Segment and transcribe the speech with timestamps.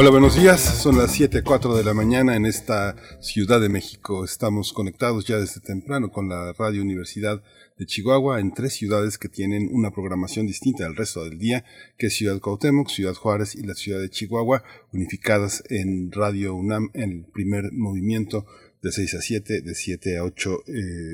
[0.00, 0.60] Hola, buenos días.
[0.60, 4.24] Son las 7.04 de la mañana en esta Ciudad de México.
[4.24, 7.42] Estamos conectados ya desde temprano con la Radio Universidad
[7.76, 11.64] de Chihuahua en tres ciudades que tienen una programación distinta al resto del día,
[11.96, 16.90] que es Ciudad Cuauhtémoc, Ciudad Juárez y la Ciudad de Chihuahua, unificadas en Radio UNAM
[16.94, 18.46] en el primer movimiento
[18.82, 20.72] de 6 a 7, de 7 a 8 eh,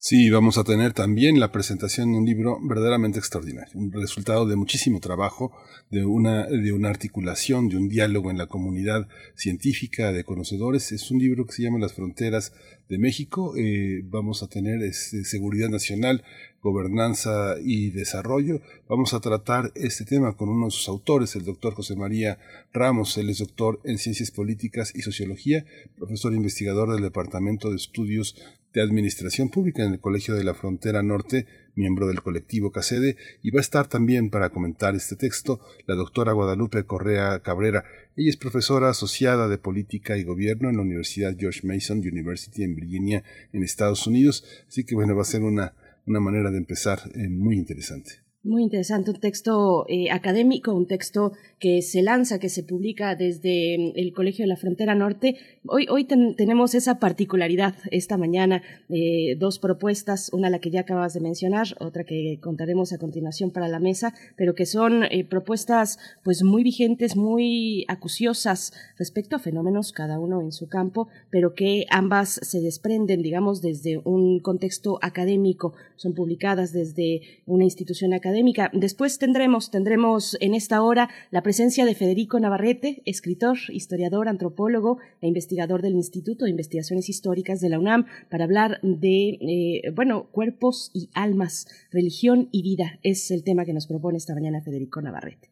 [0.00, 4.54] Sí, vamos a tener también la presentación de un libro verdaderamente extraordinario, un resultado de
[4.54, 5.50] muchísimo trabajo,
[5.90, 10.92] de una, de una articulación, de un diálogo en la comunidad científica de conocedores.
[10.92, 12.52] Es un libro que se llama Las Fronteras
[12.88, 13.54] de México.
[13.56, 16.22] Eh, vamos a tener seguridad nacional,
[16.62, 18.60] gobernanza y desarrollo.
[18.88, 22.38] Vamos a tratar este tema con uno de sus autores, el doctor José María
[22.72, 23.18] Ramos.
[23.18, 25.64] Él es doctor en Ciencias Políticas y Sociología,
[25.96, 28.36] profesor investigador del Departamento de Estudios
[28.74, 33.50] de Administración Pública en el Colegio de la Frontera Norte, miembro del colectivo CACEDE, y
[33.50, 37.84] va a estar también para comentar este texto la doctora Guadalupe Correa Cabrera.
[38.16, 42.74] Ella es profesora asociada de Política y Gobierno en la Universidad George Mason University en
[42.74, 44.44] Virginia, en Estados Unidos.
[44.68, 45.74] Así que bueno, va a ser una,
[46.06, 48.27] una manera de empezar eh, muy interesante.
[48.44, 53.76] Muy interesante, un texto eh, académico, un texto que se lanza, que se publica desde
[53.76, 55.38] mm, el Colegio de la Frontera Norte.
[55.66, 61.14] Hoy, hoy tenemos esa particularidad esta mañana, eh, dos propuestas, una la que ya acabas
[61.14, 65.98] de mencionar, otra que contaremos a continuación para la mesa, pero que son eh, propuestas
[66.22, 71.86] pues muy vigentes, muy acuciosas respecto a fenómenos, cada uno en su campo, pero que
[71.90, 78.27] ambas se desprenden, digamos, desde un contexto académico, son publicadas desde una institución académica
[78.72, 85.28] Después tendremos, tendremos en esta hora la presencia de Federico Navarrete, escritor, historiador, antropólogo e
[85.28, 90.90] investigador del Instituto de Investigaciones Históricas de la UNAM, para hablar de, eh, bueno, cuerpos
[90.92, 92.98] y almas, religión y vida.
[93.02, 95.50] Es el tema que nos propone esta mañana Federico Navarrete.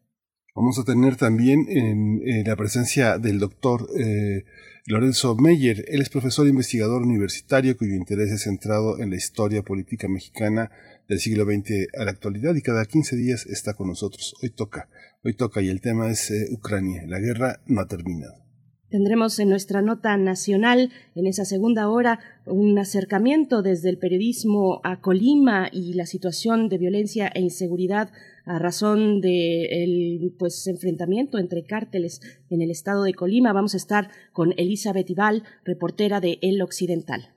[0.55, 4.43] Vamos a tener también en, la presencia del doctor eh,
[4.87, 5.85] Lorenzo Meyer.
[5.87, 10.71] Él es profesor investigador universitario cuyo interés es centrado en la historia política mexicana
[11.07, 14.35] del siglo XX a la actualidad y cada 15 días está con nosotros.
[14.41, 14.89] Hoy toca,
[15.23, 17.03] hoy toca y el tema es eh, Ucrania.
[17.07, 18.47] La guerra no ha terminado.
[18.89, 25.01] Tendremos en nuestra nota nacional, en esa segunda hora, un acercamiento desde el periodismo a
[25.01, 28.11] Colima y la situación de violencia e inseguridad
[28.45, 33.51] a razón del pues, enfrentamiento entre cárteles en el estado de Colima.
[33.51, 37.36] Vamos a estar con Elizabeth Ibal, reportera de El Occidental.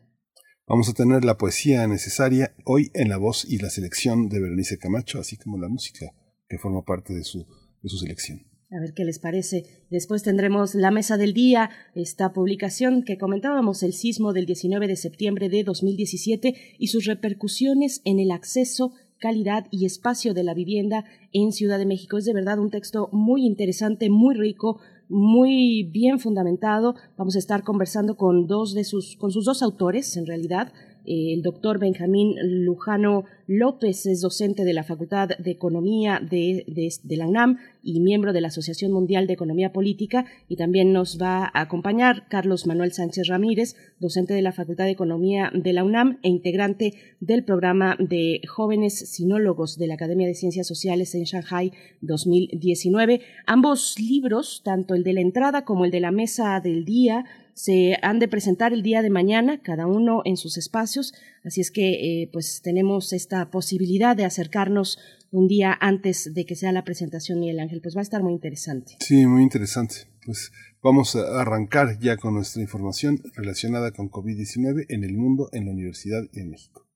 [0.71, 4.78] Vamos a tener la poesía necesaria hoy en la voz y la selección de Berenice
[4.78, 6.15] Camacho, así como la música
[6.49, 7.41] que forma parte de su,
[7.83, 8.47] de su selección.
[8.71, 9.65] A ver qué les parece.
[9.91, 14.95] Después tendremos la mesa del día, esta publicación que comentábamos, el sismo del 19 de
[14.95, 21.05] septiembre de 2017 y sus repercusiones en el acceso calidad y espacio de la vivienda
[21.33, 22.16] en Ciudad de México.
[22.16, 26.95] Es de verdad un texto muy interesante, muy rico, muy bien fundamentado.
[27.16, 30.72] Vamos a estar conversando con dos de sus, con sus dos autores, en realidad,
[31.07, 36.65] el doctor Benjamín Lujano López es docente de la Facultad de Economía de,
[37.05, 40.25] la UNAM y miembro de la Asociación Mundial de Economía Política.
[40.49, 44.93] Y también nos va a acompañar Carlos Manuel Sánchez Ramírez, docente de la Facultad de
[44.93, 50.35] Economía de la UNAM e integrante del programa de jóvenes sinólogos de la Academia de
[50.35, 53.21] Ciencias Sociales en Shanghai 2019.
[53.47, 57.25] Ambos libros, tanto el de la entrada como el de la mesa del día,
[57.60, 61.12] se han de presentar el día de mañana, cada uno en sus espacios,
[61.45, 64.98] así es que eh, pues tenemos esta posibilidad de acercarnos
[65.30, 68.33] un día antes de que sea la presentación, Miguel Ángel, pues va a estar muy
[68.33, 68.97] interesante.
[69.01, 69.97] Sí, muy interesante.
[70.24, 70.53] Pues
[70.83, 75.72] vamos a arrancar ya con nuestra información relacionada con COVID-19 en el mundo, en la
[75.72, 76.86] universidad y en México.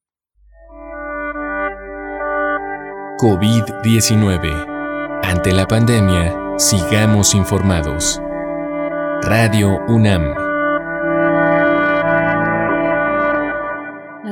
[3.19, 5.21] COVID-19.
[5.25, 8.21] Ante la pandemia, sigamos informados.
[9.23, 10.44] Radio UNAM.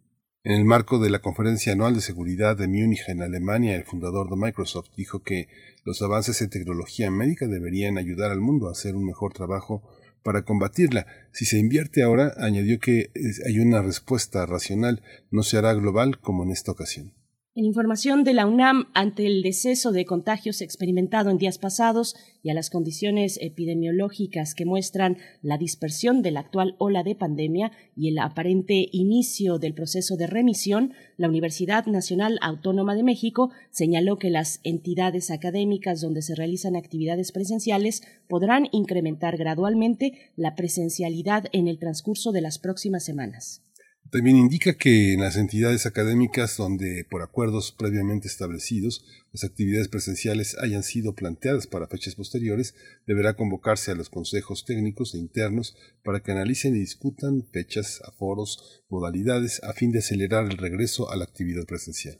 [0.44, 4.31] En el marco de la Conferencia Anual de Seguridad de Múnich en Alemania, el fundador
[4.31, 5.49] de Microsoft dijo que
[5.84, 9.82] los avances en tecnología médica deberían ayudar al mundo a hacer un mejor trabajo
[10.22, 11.06] para combatirla.
[11.32, 13.10] Si se invierte ahora, añadió que
[13.44, 15.02] hay una respuesta racional,
[15.32, 17.18] no se hará global como en esta ocasión.
[17.58, 22.50] En información de la UNAM, ante el deceso de contagios experimentado en días pasados y
[22.50, 28.10] a las condiciones epidemiológicas que muestran la dispersión de la actual ola de pandemia y
[28.10, 34.31] el aparente inicio del proceso de remisión, la Universidad Nacional Autónoma de México señaló que
[34.31, 41.81] las entidades académicas donde se realizan actividades presenciales podrán incrementar gradualmente la presencialidad en el
[41.81, 43.64] transcurso de las próximas semanas.
[44.10, 50.56] También indica que en las entidades académicas donde, por acuerdos previamente establecidos, las actividades presenciales
[50.58, 52.75] hayan sido planteadas para fechas posteriores,
[53.06, 58.82] deberá convocarse a los consejos técnicos e internos para que analicen y discutan fechas, aforos,
[58.88, 62.19] modalidades, a fin de acelerar el regreso a la actividad presencial.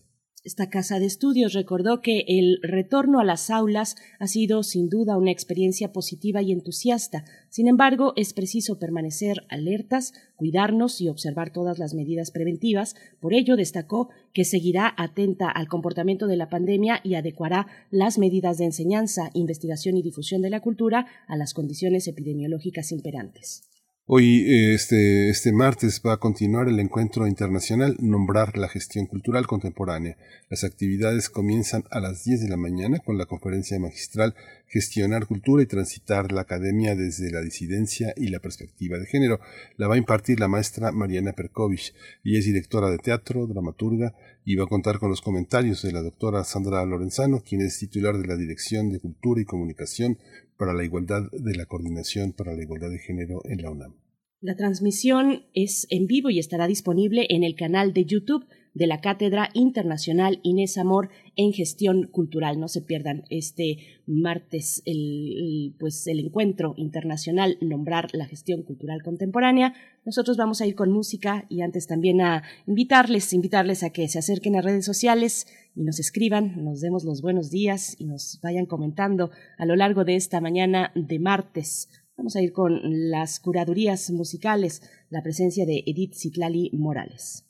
[0.49, 5.19] Esta casa de estudios recordó que el retorno a las aulas ha sido sin duda
[5.19, 7.27] una experiencia positiva y entusiasta.
[7.51, 12.97] Sin embargo, es preciso permanecer alertas, cuidarnos y observar todas las medidas preventivas.
[13.21, 18.57] Por ello, destacó que seguirá atenta al comportamiento de la pandemia y adecuará las medidas
[18.57, 23.69] de enseñanza, investigación y difusión de la cultura a las condiciones epidemiológicas imperantes.
[24.11, 30.17] Hoy, este, este martes, va a continuar el encuentro internacional Nombrar la gestión cultural contemporánea.
[30.49, 34.35] Las actividades comienzan a las 10 de la mañana con la conferencia magistral
[34.67, 39.41] Gestionar cultura y transitar la academia desde la disidencia y la perspectiva de género.
[39.77, 41.93] La va a impartir la maestra Mariana Perkovich.
[42.25, 46.01] y es directora de teatro, dramaturga y va a contar con los comentarios de la
[46.01, 50.17] doctora Sandra Lorenzano, quien es titular de la Dirección de Cultura y Comunicación
[50.59, 53.95] para la Igualdad de la Coordinación para la Igualdad de Género en la UNAM.
[54.41, 58.47] La transmisión es en vivo y estará disponible en el canal de YouTube
[58.79, 62.61] de la Cátedra Internacional Inés Amor en Gestión Cultural.
[62.61, 69.75] No se pierdan este martes el, pues el encuentro internacional Nombrar la Gestión Cultural Contemporánea.
[70.07, 74.21] Nosotros vamos a ir con música y antes también a invitarles, invitarles a que se
[74.21, 78.67] acerquen a redes sociales y nos escriban, nos demos los buenos días y nos vayan
[78.67, 81.89] comentando a lo largo de esta mañana de martes.
[82.17, 82.81] Vamos a ir con
[83.11, 87.45] las curadurías musicales, la presencia de Edith Citlali Morales.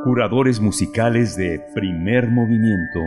[0.03, 3.00] Curadores musicales de Primer Movimiento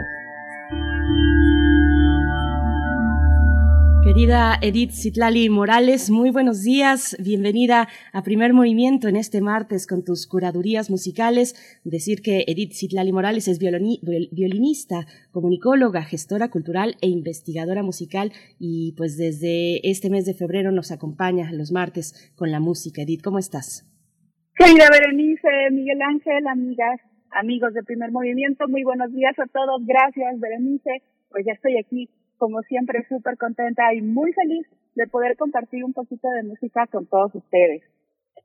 [4.03, 7.15] Querida Edith Citlali Morales, muy buenos días.
[7.19, 11.55] Bienvenida a Primer Movimiento en este martes con tus curadurías musicales.
[11.85, 19.19] Decir que Edith Citlali Morales es violinista, comunicóloga, gestora cultural e investigadora musical y pues
[19.19, 23.03] desde este mes de febrero nos acompaña los martes con la música.
[23.03, 23.85] Edith, ¿cómo estás?
[24.57, 26.99] Querida Berenice, Miguel Ángel, amigas,
[27.31, 29.85] amigos de Primer Movimiento, muy buenos días a todos.
[29.85, 31.03] Gracias, Berenice.
[31.29, 32.09] Pues ya estoy aquí
[32.39, 37.05] como siempre, súper contenta y muy feliz de poder compartir un poquito de música con
[37.05, 37.83] todos ustedes.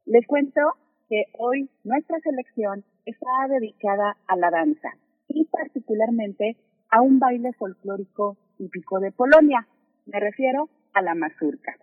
[0.06, 0.60] Les cuento
[1.08, 4.90] que hoy nuestra selección está dedicada a la danza
[5.30, 6.58] y particularmente
[6.90, 9.66] a un baile folclórico típico de Polonia.
[10.08, 11.78] Me refiero a la mazurka.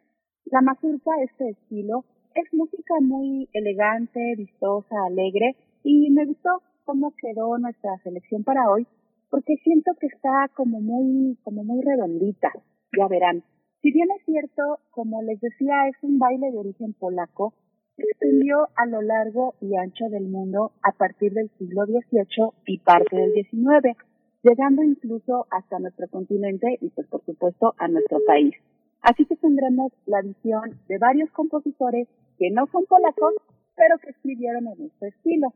[0.44, 2.04] La mazurka, este estilo,
[2.34, 8.86] es música muy elegante, vistosa, alegre y me gustó cómo quedó nuestra selección para hoy
[9.30, 12.50] porque siento que está como muy, como muy redondita,
[12.96, 13.42] ya verán.
[13.82, 17.54] Si bien es cierto, como les decía, es un baile de origen polaco,
[17.96, 22.78] se extendió a lo largo y ancho del mundo a partir del siglo XVIII y
[22.78, 23.96] parte del XIX,
[24.42, 28.54] llegando incluso hasta nuestro continente y pues por supuesto a nuestro país.
[29.02, 33.34] Así que tendremos la visión de varios compositores que no son polacos,
[33.76, 35.52] pero que escribieron en este estilo.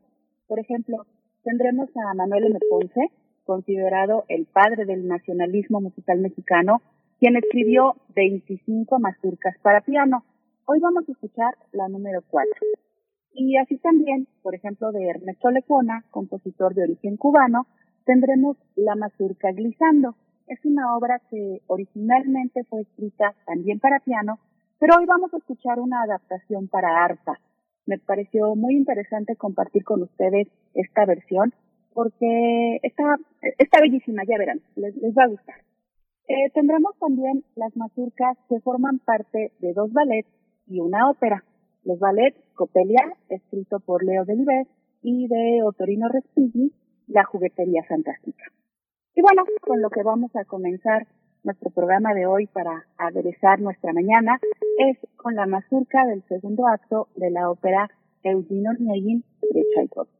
[0.47, 1.05] Por ejemplo,
[1.43, 2.59] tendremos a Manuel M.
[2.69, 3.11] Ponce,
[3.45, 6.81] considerado el padre del nacionalismo musical mexicano,
[7.19, 10.23] quien escribió 25 mazurcas para piano.
[10.65, 12.49] Hoy vamos a escuchar la número 4.
[13.33, 17.67] Y así también, por ejemplo, de Ernesto Lecona, compositor de origen cubano,
[18.05, 20.15] tendremos la mazurca Glissando.
[20.47, 24.39] Es una obra que originalmente fue escrita también para piano,
[24.79, 27.39] pero hoy vamos a escuchar una adaptación para arpa.
[27.85, 31.53] Me pareció muy interesante compartir con ustedes esta versión
[31.93, 33.17] porque está,
[33.57, 35.55] está bellísima, ya verán, les, va a gustar.
[36.27, 40.29] Eh, tendremos también las mazurcas que forman parte de dos ballets
[40.67, 41.43] y una ópera.
[41.83, 44.67] Los ballets Copelia, escrito por Leo Delibes,
[45.01, 46.71] y de Otorino Respighi,
[47.07, 48.45] La juguetería fantástica.
[49.15, 51.05] Y bueno, con lo que vamos a comenzar
[51.43, 54.39] nuestro programa de hoy para aderezar nuestra mañana
[54.79, 57.91] es con la mazurca del segundo acto de la ópera
[58.23, 60.17] Eugene Onegin de Tchaikovsky.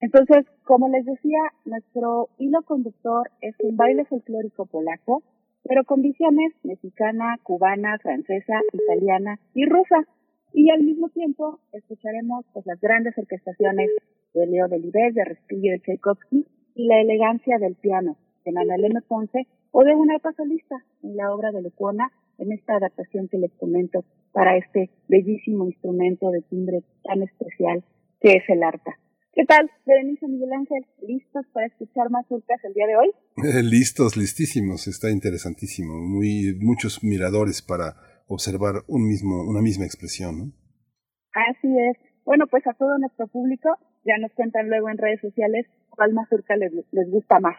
[0.00, 5.22] Entonces, como les decía, nuestro hilo conductor es un baile folclórico polaco,
[5.64, 10.06] pero con visiones mexicana, cubana, francesa, italiana y rusa.
[10.52, 13.90] Y al mismo tiempo escucharemos pues, las grandes orquestaciones
[14.34, 19.00] de Leo Delibes, de Respighi de Tchaikovsky y la elegancia del piano de Manuel M.
[19.06, 23.38] Ponce o de una alta solista en la obra de Lecuona en esta adaptación que
[23.38, 27.84] les comento para este bellísimo instrumento de timbre tan especial
[28.20, 28.98] que es el arpa.
[29.32, 30.84] ¿Qué tal, Berenice Miguel Ángel?
[31.06, 33.12] ¿Listos para escuchar más surcas el día de hoy?
[33.62, 34.88] listos, listísimos.
[34.88, 35.94] Está interesantísimo.
[35.94, 37.94] Muy, muchos miradores para
[38.26, 40.38] observar un mismo, una misma expresión.
[40.38, 40.44] ¿no?
[41.32, 41.96] Así es.
[42.24, 43.70] Bueno, pues a todo nuestro público
[44.04, 47.56] ya nos cuentan luego en redes sociales cuál mazurca les, les gusta más.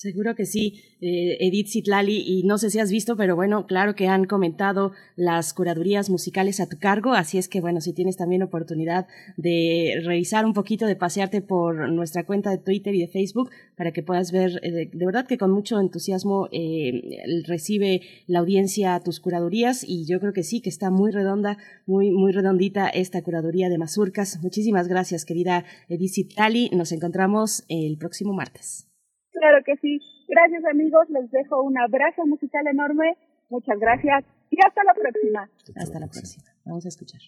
[0.00, 3.94] Seguro que sí, eh, Edith Zitlali, y no sé si has visto, pero bueno, claro
[3.94, 8.16] que han comentado las curadurías musicales a tu cargo, así es que bueno, si tienes
[8.16, 13.08] también oportunidad de revisar un poquito, de pasearte por nuestra cuenta de Twitter y de
[13.08, 18.38] Facebook, para que puedas ver, eh, de, verdad que con mucho entusiasmo eh, recibe la
[18.38, 22.88] audiencia tus curadurías, y yo creo que sí, que está muy redonda, muy, muy redondita
[22.88, 24.40] esta curaduría de Mazurcas.
[24.40, 28.89] Muchísimas gracias, querida Edith Zitlali, nos encontramos el próximo martes.
[29.40, 29.98] Claro que sí.
[30.28, 33.16] Gracias amigos, les dejo un abrazo musical enorme.
[33.48, 35.48] Muchas gracias y hasta la próxima.
[35.76, 36.44] Hasta la próxima.
[36.66, 37.20] Vamos a escuchar.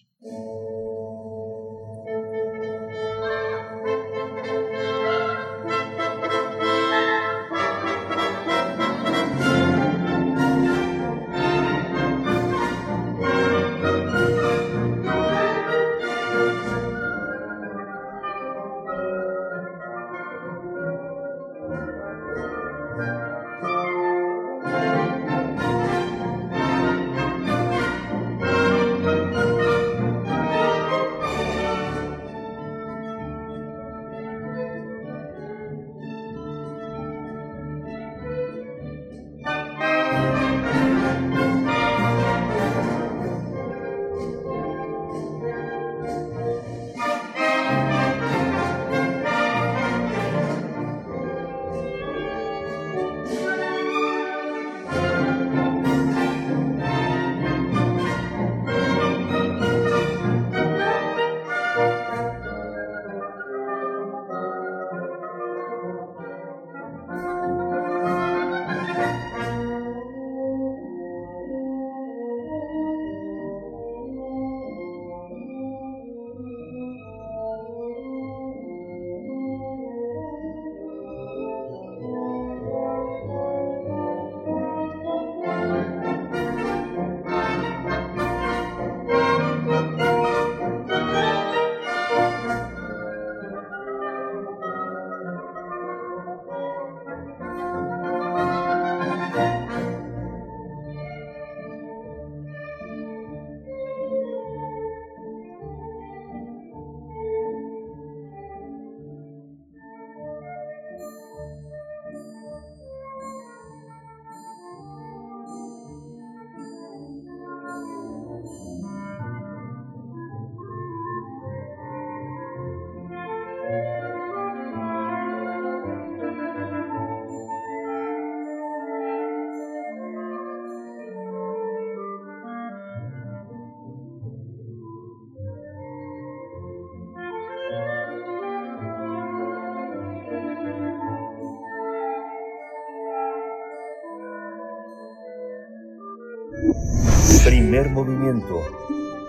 [147.73, 148.61] Primer movimiento.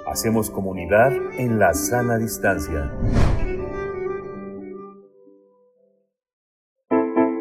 [0.06, 2.92] Hacemos comunidad en la sana distancia.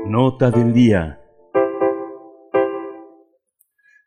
[0.08, 1.20] Nota del día.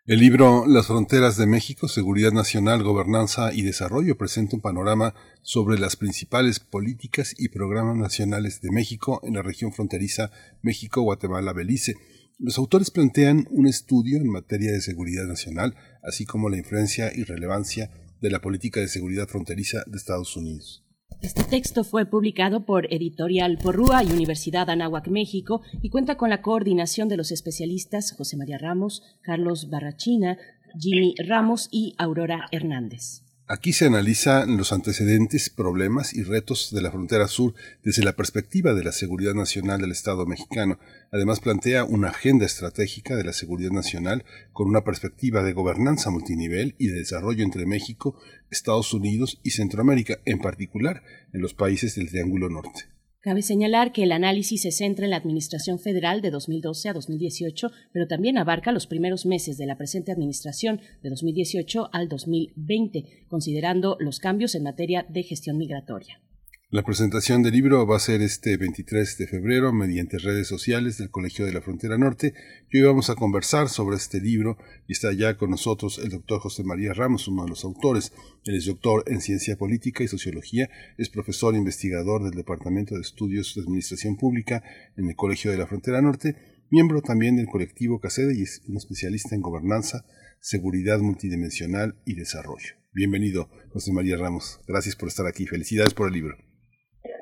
[0.07, 5.79] El libro Las fronteras de México, Seguridad Nacional, Gobernanza y Desarrollo presenta un panorama sobre
[5.79, 10.31] las principales políticas y programas nacionales de México en la región fronteriza
[10.62, 11.97] México-Guatemala-Belice.
[12.38, 15.75] Los autores plantean un estudio en materia de seguridad nacional,
[16.07, 20.83] así como la influencia y relevancia de la política de seguridad fronteriza de Estados Unidos.
[21.23, 26.43] Este texto fue publicado por Editorial Porrúa y Universidad Anáhuac México y cuenta con la
[26.43, 30.39] coordinación de los especialistas José María Ramos, Carlos Barrachina,
[30.79, 33.25] Jimmy Ramos y Aurora Hernández.
[33.49, 38.75] Aquí se analizan los antecedentes, problemas y retos de la frontera sur desde la perspectiva
[38.75, 40.81] de la seguridad nacional del Estado mexicano.
[41.12, 46.75] Además plantea una agenda estratégica de la seguridad nacional con una perspectiva de gobernanza multinivel
[46.76, 48.19] y de desarrollo entre México,
[48.50, 52.96] Estados Unidos y Centroamérica, en particular en los países del Triángulo Norte.
[53.26, 57.73] Cabe señalar que el análisis se centra en la Administración Federal de 2012 a 2018,
[57.91, 63.97] pero también abarca los primeros meses de la presente Administración de 2018 al 2020, considerando
[63.99, 66.21] los cambios en materia de gestión migratoria.
[66.69, 71.11] La presentación del libro va a ser este 23 de febrero mediante redes sociales del
[71.11, 72.35] Colegio de la Frontera Norte
[72.73, 76.41] y hoy vamos a conversar sobre este libro y está ya con nosotros el doctor
[76.41, 78.13] José María Ramos, uno de los autores.
[78.47, 83.02] Él es doctor en Ciencia Política y Sociología, es profesor e investigador del Departamento de
[83.02, 84.65] Estudios de Administración Pública
[84.97, 86.35] en el Colegio de la Frontera Norte,
[86.71, 90.05] miembro también del colectivo CACEDE y es un especialista en gobernanza,
[90.41, 92.75] seguridad multidimensional y desarrollo.
[92.93, 94.59] Bienvenido, José María Ramos.
[94.67, 95.47] Gracias por estar aquí.
[95.47, 96.46] Felicidades por el libro.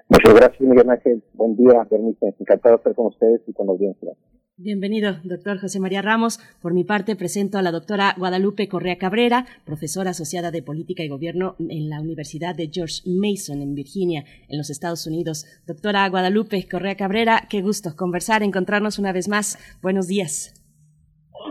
[0.09, 1.23] Muchas gracias, Miguel Ángel.
[1.33, 2.35] Buen día, permítanme.
[2.39, 4.13] Encantado de estar con ustedes y con la audiencia.
[4.57, 6.39] Bienvenido, doctor José María Ramos.
[6.63, 11.09] Por mi parte, presento a la doctora Guadalupe Correa Cabrera, profesora asociada de Política y
[11.09, 15.45] Gobierno en la Universidad de George Mason en Virginia, en los Estados Unidos.
[15.67, 19.59] Doctora Guadalupe Correa Cabrera, qué gusto conversar, encontrarnos una vez más.
[19.83, 20.55] Buenos días.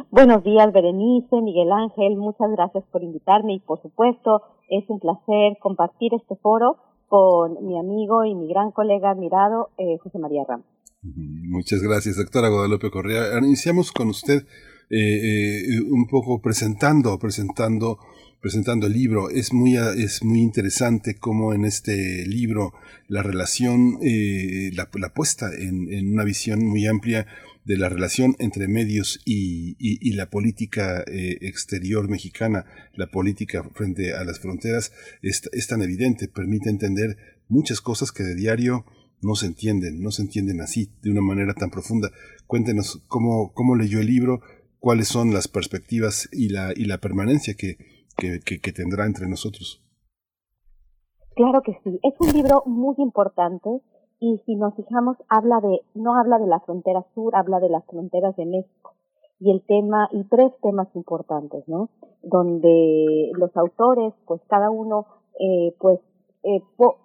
[0.09, 2.15] Buenos días, Berenice, Miguel Ángel.
[2.15, 6.77] Muchas gracias por invitarme y, por supuesto, es un placer compartir este foro
[7.13, 10.65] con mi amigo y mi gran colega admirado, eh, José María Ramos.
[11.03, 13.37] Muchas gracias, doctora Guadalupe Correa.
[13.37, 14.47] Iniciamos con usted
[14.89, 17.99] eh, eh, un poco presentando, presentando,
[18.41, 19.29] presentando el libro.
[19.29, 22.73] Es muy, es muy interesante cómo en este libro
[23.07, 27.27] la relación, la, puesta en una visión muy amplia
[27.65, 34.23] de la relación entre medios y, la política eh, exterior mexicana, la política frente a
[34.23, 38.85] las fronteras, es, tan evidente, permite entender muchas cosas que de diario
[39.21, 42.11] no se entienden, no se entienden así, de una manera tan profunda.
[42.45, 44.41] Cuéntenos cómo, cómo leyó el libro,
[44.79, 47.77] cuáles son las perspectivas y la, y la permanencia que,
[48.17, 49.81] que tendrá entre nosotros.
[51.35, 53.69] Claro que sí, es un libro muy importante
[54.23, 57.83] y si nos fijamos habla de no habla de la frontera sur, habla de las
[57.83, 58.93] fronteras de México
[59.37, 61.89] y el tema y tres temas importantes, ¿no?
[62.21, 65.07] Donde los autores, pues cada uno,
[65.37, 65.99] eh, pues
[66.43, 66.61] eh,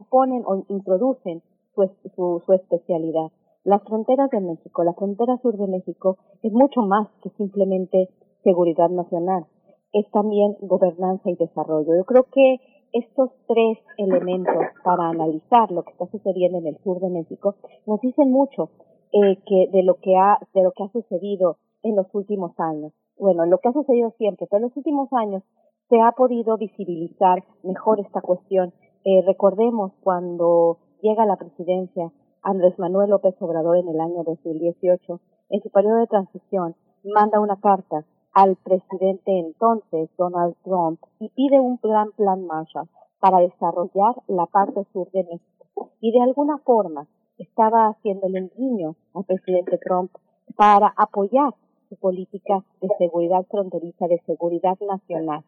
[0.08, 1.42] ponen o introducen
[1.74, 3.32] su, su, su especialidad.
[3.64, 8.10] Las fronteras de México, la frontera sur de México es mucho más que simplemente
[8.44, 9.46] seguridad nacional,
[9.92, 11.96] es también gobernanza y desarrollo.
[11.96, 12.60] Yo creo que
[12.92, 17.54] estos tres elementos para analizar lo que está sucediendo en el sur de México
[17.86, 18.70] nos dicen mucho
[19.12, 22.92] eh, que de lo que ha de lo que ha sucedido en los últimos años.
[23.18, 25.42] Bueno, lo que ha sucedido siempre, pero en los últimos años
[25.88, 28.72] se ha podido visibilizar mejor esta cuestión.
[29.04, 35.20] Eh, recordemos cuando llega a la presidencia Andrés Manuel López Obrador en el año 2018,
[35.50, 36.74] en su periodo de transición,
[37.04, 38.04] manda una carta
[38.38, 44.86] al presidente entonces, Donald Trump, y pide un plan Plan Marshall para desarrollar la parte
[44.92, 45.90] sur de México.
[46.00, 50.12] Y de alguna forma estaba haciéndole un guiño al presidente Trump
[50.54, 51.52] para apoyar
[51.88, 55.42] su política de seguridad fronteriza, de seguridad nacional,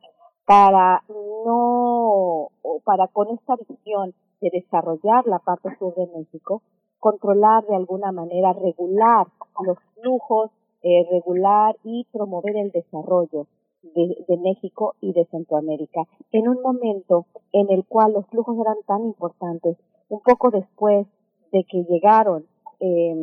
[0.44, 1.04] para
[1.44, 2.48] no,
[2.82, 6.62] para con esta visión de desarrollar la parte sur de México,
[6.98, 9.28] controlar de alguna manera, regular
[9.64, 10.50] los flujos
[10.82, 13.46] eh, regular y promover el desarrollo
[13.82, 18.76] de, de, México y de Centroamérica en un momento en el cual los flujos eran
[18.86, 19.76] tan importantes,
[20.08, 21.06] un poco después
[21.52, 22.46] de que llegaron,
[22.80, 23.14] eh,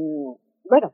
[0.70, 0.92] bueno,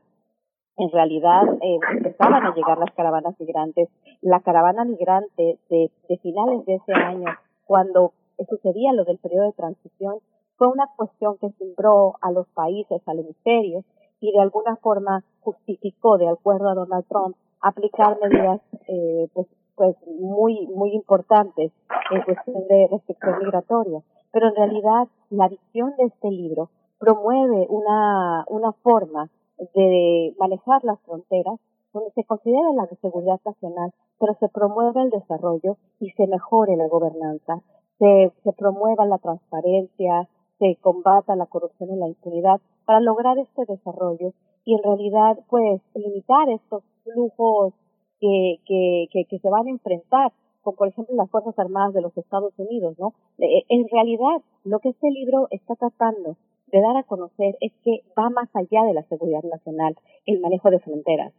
[0.76, 3.88] en realidad eh, empezaban a llegar las caravanas migrantes.
[4.20, 7.26] La caravana migrante de, de finales de ese año,
[7.64, 8.12] cuando
[8.48, 10.18] sucedía lo del periodo de transición,
[10.56, 13.84] fue una cuestión que cimbró a los países, al hemisferio,
[14.24, 19.96] y de alguna forma justificó, de acuerdo a Donald Trump, aplicar medidas eh, pues, pues
[20.18, 21.72] muy muy importantes
[22.10, 24.00] en cuestión de restricción migratoria.
[24.32, 29.28] Pero en realidad la visión de este libro promueve una, una forma
[29.74, 31.60] de manejar las fronteras
[31.92, 36.88] donde se considera la seguridad nacional, pero se promueve el desarrollo y se mejore la
[36.88, 37.60] gobernanza,
[37.98, 40.28] se, se promueva la transparencia,
[40.64, 44.32] se combata la corrupción y la impunidad para lograr este desarrollo
[44.64, 47.74] y en realidad pues limitar estos flujos
[48.18, 52.00] que, que, que, que se van a enfrentar con por ejemplo las Fuerzas Armadas de
[52.00, 53.12] los Estados Unidos, ¿no?
[53.38, 56.36] Eh, en realidad, lo que este libro está tratando
[56.68, 60.70] de dar a conocer es que va más allá de la seguridad nacional, el manejo
[60.70, 61.34] de fronteras.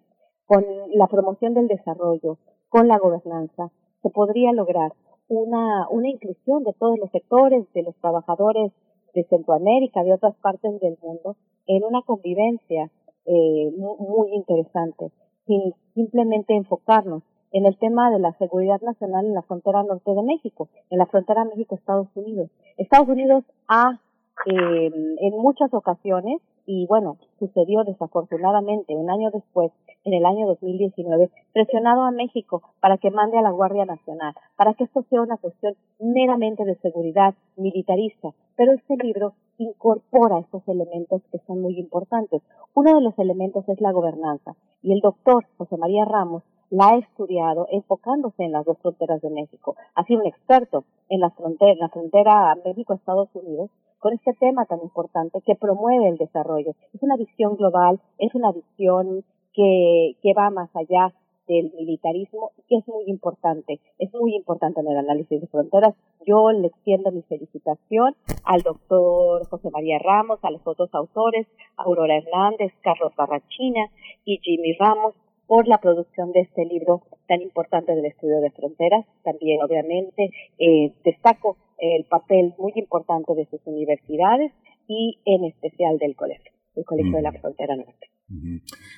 [0.45, 2.38] Con la promoción del desarrollo,
[2.69, 3.71] con la gobernanza,
[4.03, 4.93] se podría lograr
[5.27, 8.71] una, una inclusión de todos los sectores, de los trabajadores
[9.15, 12.91] de Centroamérica, de otras partes del mundo, en una convivencia
[13.25, 15.12] eh, muy, interesante,
[15.47, 20.21] sin simplemente enfocarnos en el tema de la seguridad nacional en la frontera norte de
[20.21, 22.51] México, en la frontera México-Estados Unidos.
[22.78, 23.99] Estados Unidos ha,
[24.45, 29.71] eh, en muchas ocasiones, y bueno, sucedió desafortunadamente un año después,
[30.06, 34.74] en el año 2019, presionado a México para que mande a la Guardia Nacional, para
[34.76, 38.30] que esto sea una cuestión meramente de seguridad militarista.
[38.56, 42.41] Pero este libro incorpora estos elementos que son muy importantes.
[42.74, 46.98] Uno de los elementos es la gobernanza, y el doctor José María Ramos la ha
[46.98, 49.76] estudiado enfocándose en las dos fronteras de México.
[49.96, 54.65] Ha sido un experto en la frontera, en la frontera México-Estados Unidos con este tema
[54.65, 56.74] tan importante que promueve el desarrollo.
[56.94, 59.24] Es una visión global, es una visión
[59.56, 61.13] que, que va más allá
[61.48, 65.94] del militarismo y que es muy importante, es muy importante en el análisis de fronteras.
[66.26, 72.18] Yo le extiendo mi felicitación al doctor José María Ramos, a los otros autores, Aurora
[72.18, 73.91] Hernández, Carlos Barrachina
[74.26, 75.13] y Jimmy Ramos
[75.48, 79.06] por la producción de este libro tan importante del estudio de fronteras.
[79.24, 84.52] También, obviamente, eh, destaco el papel muy importante de sus universidades
[84.88, 88.07] y en especial del colegio, el Colegio de la Frontera Norte.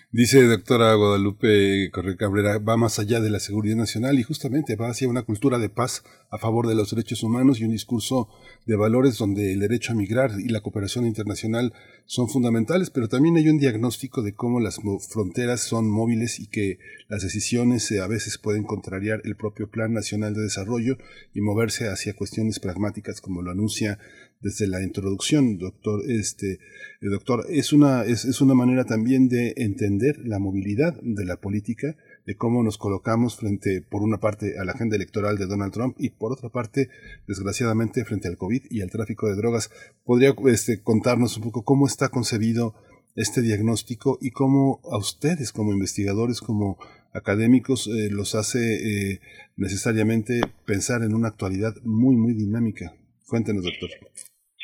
[0.09, 4.89] Dice doctora Guadalupe Correa Cabrera, va más allá de la seguridad nacional y justamente va
[4.89, 8.29] hacia una cultura de paz a favor de los derechos humanos y un discurso
[8.65, 11.73] de valores donde el derecho a migrar y la cooperación internacional
[12.05, 16.79] son fundamentales, pero también hay un diagnóstico de cómo las fronteras son móviles y que
[17.09, 20.97] las decisiones eh, a veces pueden contrariar el propio Plan Nacional de Desarrollo
[21.33, 23.99] y moverse hacia cuestiones pragmáticas como lo anuncia
[24.39, 26.59] desde la introducción, doctor, este,
[27.01, 31.37] el doctor, es una, es, es una manera también de entender la movilidad de la
[31.37, 31.95] política,
[32.25, 35.95] de cómo nos colocamos frente, por una parte, a la agenda electoral de Donald Trump
[35.97, 36.89] y por otra parte,
[37.27, 39.71] desgraciadamente, frente al COVID y al tráfico de drogas.
[40.03, 42.75] ¿Podría este, contarnos un poco cómo está concebido
[43.15, 46.77] este diagnóstico y cómo a ustedes como investigadores, como
[47.13, 49.21] académicos, eh, los hace eh,
[49.55, 52.93] necesariamente pensar en una actualidad muy, muy dinámica?
[53.25, 53.89] Cuéntenos, doctor.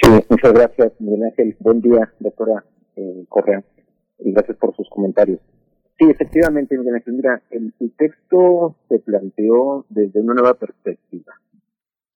[0.04, 1.56] Sí, muchas gracias, Miguel Ángel.
[1.60, 2.66] Buen día, doctora
[2.98, 3.64] eh, Correa,
[4.20, 5.40] y gracias por sus comentarios.
[5.98, 11.32] Sí, efectivamente, Miguel Ángel, mira, el, texto se planteó desde una nueva perspectiva.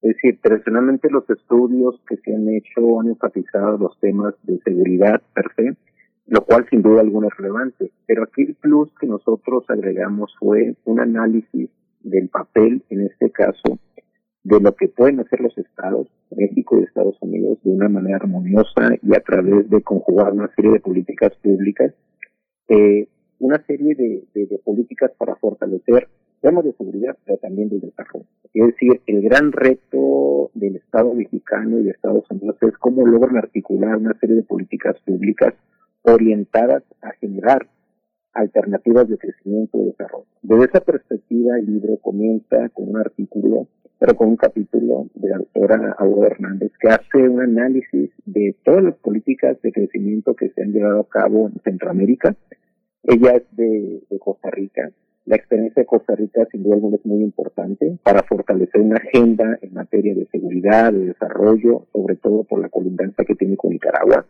[0.01, 5.21] Es decir, tradicionalmente los estudios que se han hecho han enfatizado los temas de seguridad
[5.33, 5.77] per se,
[6.25, 7.91] lo cual sin duda alguna es relevante.
[8.05, 11.69] Pero aquí el plus que nosotros agregamos fue un análisis
[12.01, 13.79] del papel, en este caso,
[14.47, 18.95] de lo que pueden hacer los estados, México y Estados Unidos, de una manera armoniosa
[19.01, 21.93] y a través de conjugar una serie de políticas públicas,
[22.69, 26.07] eh, una serie de, políticas para fortalecer
[26.41, 28.25] temas de seguridad, pero también de desarrollo.
[28.53, 33.37] Es decir, el gran reto del Estado mexicano y de Estados Unidos es cómo logran
[33.37, 35.55] articular una serie de políticas públicas
[36.03, 37.67] orientadas a generar
[38.37, 40.27] alternativas de crecimiento y desarrollo.
[40.41, 43.67] Desde esa perspectiva, el libro comienza con un artículo
[43.99, 48.83] pero con un capítulo de la doctora Aurora Hernández que hace un análisis de todas
[48.83, 52.35] las políticas de crecimiento que se han llevado a cabo en Centroamérica.
[53.03, 54.91] Ella es de, Costa Rica.
[55.27, 59.59] La experiencia de Costa Rica sin duda alguna es muy importante para fortalecer una agenda
[59.61, 64.25] en materia de seguridad, de desarrollo, sobre todo por la colindancia que tiene con Nicaragua.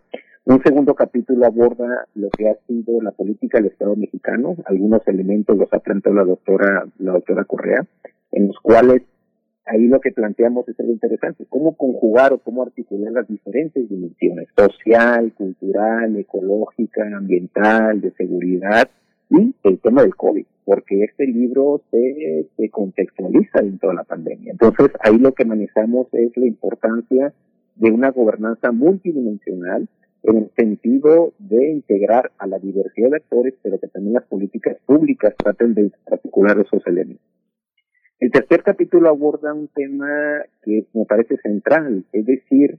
[0.45, 4.55] Un segundo capítulo aborda lo que ha sido la política del Estado mexicano.
[4.65, 7.85] Algunos elementos los ha planteado la doctora, la doctora Correa,
[8.31, 9.03] en los cuales
[9.67, 14.47] ahí lo que planteamos es algo interesante, cómo conjugar o cómo articular las diferentes dimensiones,
[14.57, 18.89] social, cultural, ecológica, ambiental, de seguridad
[19.29, 24.51] y el tema del COVID, porque este libro se, se contextualiza dentro de la pandemia.
[24.51, 27.33] Entonces, ahí lo que manejamos es la importancia
[27.77, 29.87] de una gobernanza multidimensional
[30.23, 34.75] en el sentido de integrar a la diversidad de actores, pero que también las políticas
[34.85, 37.25] públicas traten de articular esos elementos.
[38.19, 42.77] El tercer capítulo aborda un tema que me parece central, es decir,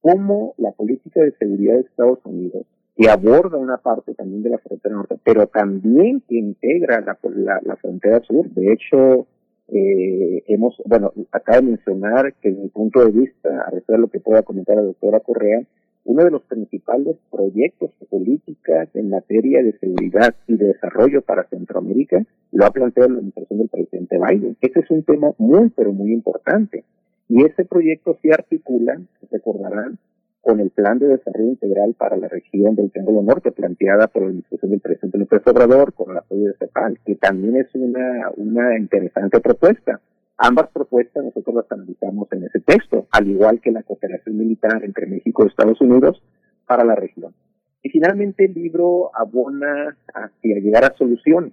[0.00, 2.64] cómo la política de seguridad de Estados Unidos,
[2.98, 8.20] que aborda una parte también de la frontera norte, pero también integra la, la, frontera
[8.22, 9.28] sur, de hecho,
[9.68, 13.98] eh, hemos, bueno, acaba de mencionar que en mi punto de vista, a pesar de
[13.98, 15.62] lo que pueda comentar la doctora Correa,
[16.06, 21.44] uno de los principales proyectos de política en materia de seguridad y de desarrollo para
[21.44, 24.56] Centroamérica lo ha planteado la administración del presidente Biden.
[24.60, 26.82] Ese es un tema muy, pero muy importante.
[27.28, 29.98] Y ese proyecto se articula, recordarán,
[30.40, 34.28] con el Plan de Desarrollo Integral para la región del Triángulo Norte, planteada por la
[34.28, 38.78] administración del presidente López Obrador, con el apoyo de CEPAL, que también es una, una
[38.78, 40.00] interesante propuesta.
[40.38, 45.06] Ambas propuestas nosotros las analizamos en ese texto, al igual que la cooperación militar entre
[45.06, 46.22] México y Estados Unidos
[46.66, 47.34] para la región.
[47.82, 51.52] Y finalmente el libro abona hacia llegar a soluciones,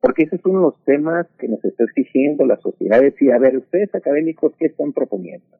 [0.00, 3.00] porque ese es uno de los temas que nos está exigiendo la sociedad.
[3.00, 5.58] Decir, a ver, ustedes académicos, ¿qué están proponiendo?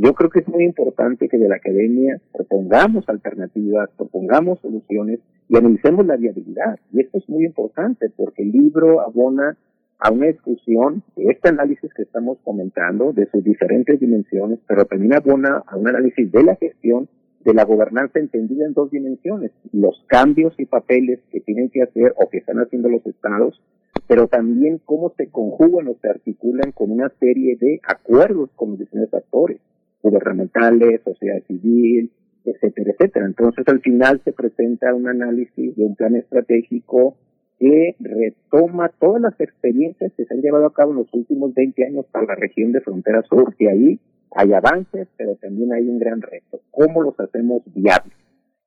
[0.00, 5.56] Yo creo que es muy importante que de la academia propongamos alternativas, propongamos soluciones y
[5.56, 6.78] analicemos la viabilidad.
[6.92, 9.56] Y esto es muy importante porque el libro abona
[9.98, 15.14] a una discusión de este análisis que estamos comentando, de sus diferentes dimensiones, pero también
[15.14, 17.08] abona a un análisis de la gestión
[17.44, 22.14] de la gobernanza entendida en dos dimensiones, los cambios y papeles que tienen que hacer
[22.16, 23.60] o que están haciendo los estados,
[24.06, 28.78] pero también cómo se conjugan o se articulan con una serie de acuerdos con los
[28.78, 29.60] distintos actores,
[30.02, 32.10] gubernamentales, sociedad civil,
[32.44, 33.26] etcétera, etcétera.
[33.26, 37.16] Entonces, al final se presenta un análisis de un plan estratégico
[37.58, 41.86] que retoma todas las experiencias que se han llevado a cabo en los últimos 20
[41.86, 45.98] años para la región de frontera sur, que ahí hay avances, pero también hay un
[45.98, 46.60] gran reto.
[46.70, 48.14] ¿Cómo los hacemos viables?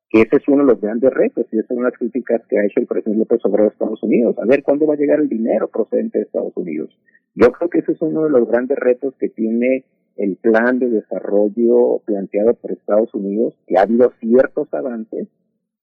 [0.10, 2.66] Que ese es uno de los grandes retos y esas son las críticas que ha
[2.66, 4.36] hecho el presidente López Obrador de Estados Unidos.
[4.40, 6.90] A ver cuándo va a llegar el dinero procedente de Estados Unidos.
[7.36, 9.86] Yo creo que ese es uno de los grandes retos que tiene
[10.18, 15.28] el plan de desarrollo planteado por Estados Unidos, que ha habido ciertos avances,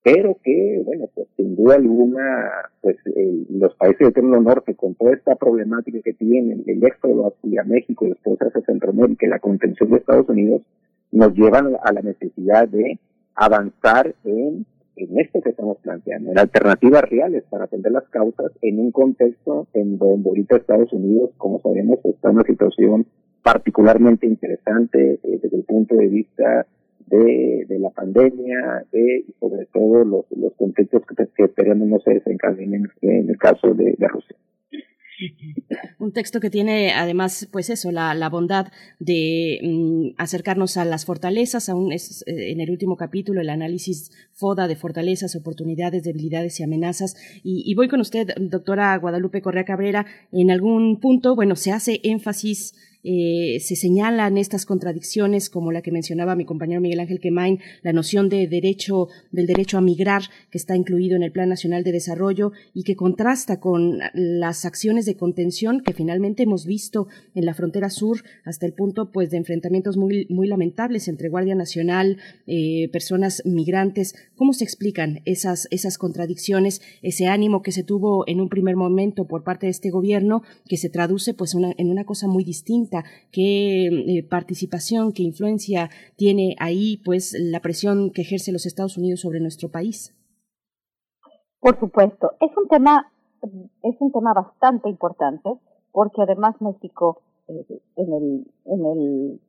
[0.02, 2.96] pero que, bueno, pues sin duda alguna, pues
[3.50, 8.06] los países del Triángulo Norte, con toda esta problemática que tienen, el éxodo hacia México
[8.06, 10.62] y después hacia Centroamérica y la contención de Estados Unidos,
[11.10, 12.98] nos llevan a la necesidad de
[13.34, 18.78] avanzar en, en esto que estamos planteando, en alternativas reales para atender las causas en
[18.78, 23.06] un contexto en donde ahorita Estados Unidos, como sabemos, está en una situación
[23.52, 26.66] particularmente interesante eh, desde el punto de vista
[27.06, 32.12] de, de la pandemia de, y sobre todo los, los que, que esperemos no se
[32.12, 34.37] desencadenen en el caso de, de Rusia.
[35.98, 38.66] Un texto que tiene además, pues eso, la, la bondad
[39.00, 44.12] de mm, acercarnos a las fortalezas, aún es eh, en el último capítulo el análisis
[44.34, 47.16] FODA de fortalezas, oportunidades, debilidades y amenazas.
[47.42, 52.00] Y, y voy con usted, doctora Guadalupe Correa Cabrera, en algún punto, bueno, se hace
[52.04, 52.74] énfasis
[53.10, 57.94] eh, se señalan estas contradicciones, como la que mencionaba mi compañero Miguel Ángel Quemain, la
[57.94, 61.92] noción de derecho, del derecho a migrar, que está incluido en el Plan Nacional de
[61.92, 67.54] Desarrollo y que contrasta con las acciones de contención que finalmente hemos visto en la
[67.54, 72.90] frontera sur, hasta el punto pues de enfrentamientos muy, muy lamentables entre Guardia Nacional, eh,
[72.92, 74.16] personas migrantes.
[74.36, 79.26] ¿Cómo se explican esas, esas contradicciones, ese ánimo que se tuvo en un primer momento
[79.26, 82.97] por parte de este gobierno, que se traduce pues en una cosa muy distinta?
[83.32, 89.20] Qué eh, participación, qué influencia tiene ahí pues la presión que ejerce los Estados Unidos
[89.20, 90.14] sobre nuestro país.
[91.61, 93.11] Por supuesto, es un tema
[93.82, 95.50] es un tema bastante importante
[95.92, 99.40] porque además México eh, en el en el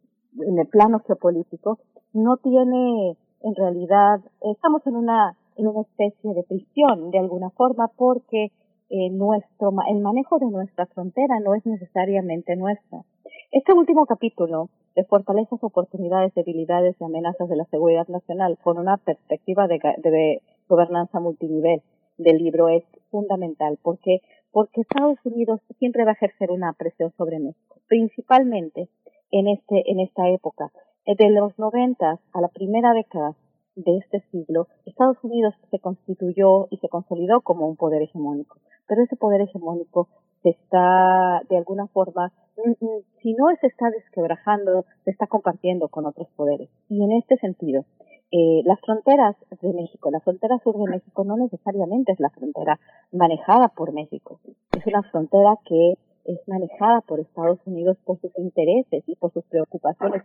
[0.47, 1.79] en el plano geopolítico
[2.13, 7.87] no tiene en realidad estamos en una en una especie de prisión de alguna forma
[7.95, 8.51] porque
[8.89, 13.05] eh, nuestro el manejo de nuestra frontera no es necesariamente nuestro.
[13.51, 18.97] Este último capítulo de fortalezas, oportunidades, debilidades y amenazas de la seguridad nacional con una
[18.97, 21.81] perspectiva de, de gobernanza multinivel
[22.19, 27.39] del libro es fundamental porque porque Estados Unidos siempre va a ejercer una presión sobre
[27.39, 28.87] México, principalmente
[29.31, 30.71] en este en esta época.
[31.07, 33.35] De los 90 a la primera década
[33.75, 38.59] de este siglo, Estados Unidos se constituyó y se consolidó como un poder hegemónico
[38.89, 40.09] pero ese poder hegemónico
[40.43, 45.87] se está, de alguna forma, mm, mm, si no se está desquebrajando, se está compartiendo
[45.89, 46.69] con otros poderes.
[46.89, 47.85] Y en este sentido,
[48.31, 52.79] eh, las fronteras de México, la frontera sur de México no necesariamente es la frontera
[53.11, 54.39] manejada por México,
[54.77, 59.43] es una frontera que es manejada por Estados Unidos por sus intereses y por sus
[59.45, 60.21] preocupaciones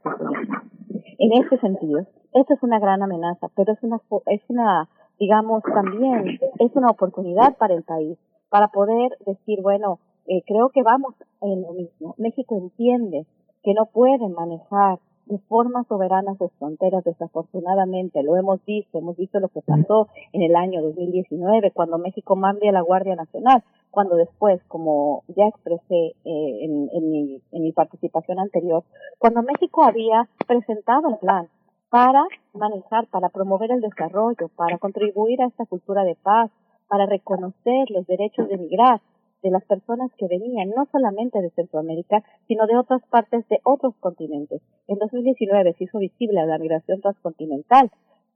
[1.18, 2.00] En ese sentido,
[2.34, 7.56] esta es una gran amenaza, pero es una, es una, digamos, también es una oportunidad
[7.56, 8.18] para el país
[8.54, 12.14] para poder decir, bueno, eh, creo que vamos en lo mismo.
[12.18, 13.26] México entiende
[13.64, 18.22] que no puede manejar de forma soberana sus fronteras, desafortunadamente.
[18.22, 22.68] Lo hemos visto, hemos visto lo que pasó en el año 2019, cuando México mande
[22.68, 27.72] a la Guardia Nacional, cuando después, como ya expresé eh, en, en, mi, en mi
[27.72, 28.84] participación anterior,
[29.18, 31.48] cuando México había presentado un plan
[31.90, 36.52] para manejar, para promover el desarrollo, para contribuir a esta cultura de paz,
[36.88, 39.00] para reconocer los derechos de migrar,
[39.42, 43.94] de las personas que venían no solamente de Centroamérica, sino de otras partes de otros
[44.00, 44.62] continentes.
[44.88, 47.90] En 2019 se hizo visible la migración transcontinental,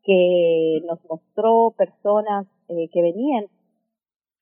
[0.05, 3.47] que nos mostró personas eh, que venían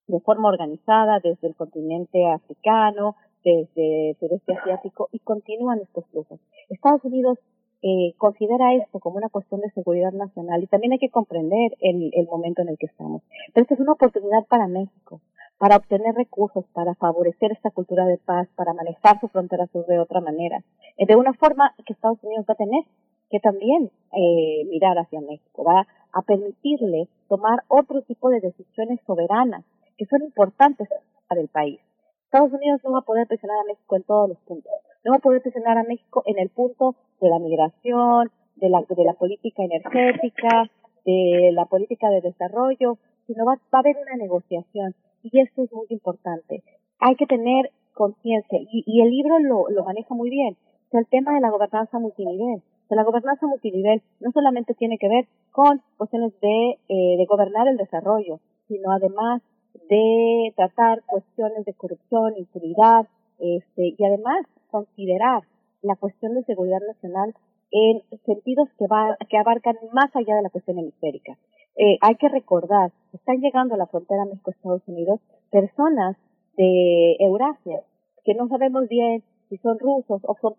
[0.08, 6.40] de forma organizada desde el continente africano, desde el sureste asiático y continúan estos flujos.
[6.68, 7.38] Estados Unidos
[7.82, 12.10] eh, considera esto como una cuestión de seguridad nacional y también hay que comprender el,
[12.14, 13.22] el momento en el que estamos.
[13.52, 15.20] Pero esta es una oportunidad para México,
[15.58, 19.98] para obtener recursos, para favorecer esta cultura de paz, para manejar su frontera sur de
[19.98, 20.62] otra manera,
[20.96, 22.84] eh, de una forma que Estados Unidos va a tener
[23.30, 29.64] que también eh, mirar hacia México, va a permitirle tomar otro tipo de decisiones soberanas
[29.98, 30.88] que son importantes
[31.28, 31.80] para el país.
[32.26, 34.72] Estados Unidos no va a poder presionar a México en todos los puntos.
[35.04, 38.82] No va a poder presionar a México en el punto de la migración, de la,
[38.88, 40.68] de la política energética,
[41.04, 45.72] de la política de desarrollo, sino va, va a haber una negociación y esto es
[45.72, 46.62] muy importante.
[46.98, 50.56] Hay que tener conciencia y, el libro lo, lo maneja muy bien.
[50.92, 52.62] O el tema de la gobernanza multinivel.
[52.88, 57.68] O la gobernanza multinivel no solamente tiene que ver con cuestiones de, eh, de gobernar
[57.68, 59.42] el desarrollo, sino además
[59.88, 63.06] de tratar cuestiones de corrupción, impunidad,
[63.38, 65.42] este, y además considerar
[65.82, 67.34] la cuestión de seguridad nacional
[67.70, 71.36] en sentidos que, va, que abarcan más allá de la cuestión hemisférica.
[71.76, 76.16] Eh, hay que recordar, están llegando a la frontera México-Estados Unidos personas
[76.56, 77.82] de Eurasia
[78.24, 80.54] que no sabemos bien si son rusos o son,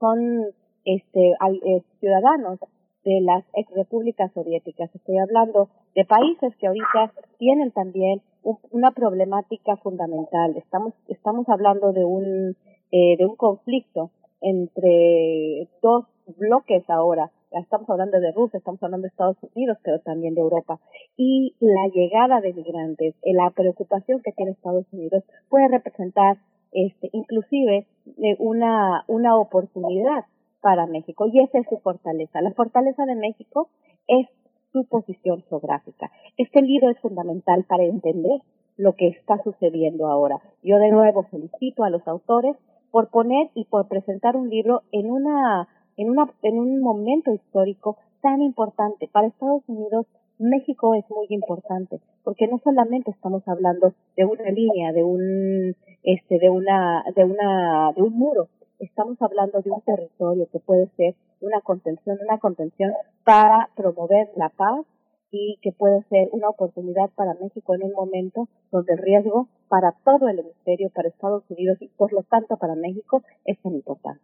[0.00, 0.46] son
[0.84, 2.58] este, eh, ciudadanos
[3.04, 4.94] de las ex repúblicas soviéticas.
[4.94, 10.56] Estoy hablando de países que ahorita tienen también una problemática fundamental.
[10.56, 12.56] Estamos, estamos hablando de un,
[12.90, 16.06] eh, de un conflicto entre dos
[16.38, 20.80] bloques ahora estamos hablando de Rusia, estamos hablando de Estados Unidos, pero también de Europa.
[21.16, 26.38] Y la llegada de migrantes, eh, la preocupación que tiene Estados Unidos puede representar
[26.72, 30.24] este, inclusive eh, una, una oportunidad
[30.60, 32.40] para México y esa es su fortaleza.
[32.40, 33.68] La fortaleza de México
[34.06, 34.26] es
[34.72, 36.10] su posición geográfica.
[36.36, 38.40] Este libro es fundamental para entender
[38.76, 40.40] lo que está sucediendo ahora.
[40.62, 42.56] Yo de nuevo felicito a los autores
[42.90, 47.96] por poner y por presentar un libro en una en, una, en un momento histórico
[48.20, 49.08] tan importante.
[49.12, 50.06] Para Estados Unidos,
[50.38, 56.38] México es muy importante, porque no solamente estamos hablando de una línea, de un, este,
[56.38, 58.48] de una, de una, de un muro,
[58.84, 62.92] estamos hablando de un territorio que puede ser una contención, una contención
[63.24, 64.84] para promover la paz
[65.30, 69.92] y que puede ser una oportunidad para México en un momento donde el riesgo para
[70.04, 74.22] todo el hemisferio, para Estados Unidos y por lo tanto para México es tan importante.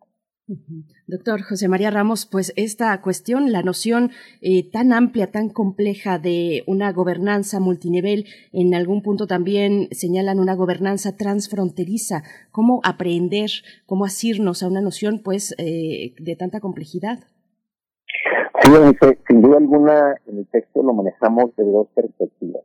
[1.06, 6.64] Doctor José María Ramos, pues esta cuestión, la noción eh, tan amplia, tan compleja de
[6.66, 12.22] una gobernanza multinivel, en algún punto también señalan una gobernanza transfronteriza.
[12.50, 13.50] ¿Cómo aprender,
[13.84, 17.18] cómo asirnos a una noción pues eh, de tanta complejidad?
[18.62, 18.70] Sí,
[19.28, 22.62] sin duda alguna, en el texto lo manejamos de dos perspectivas.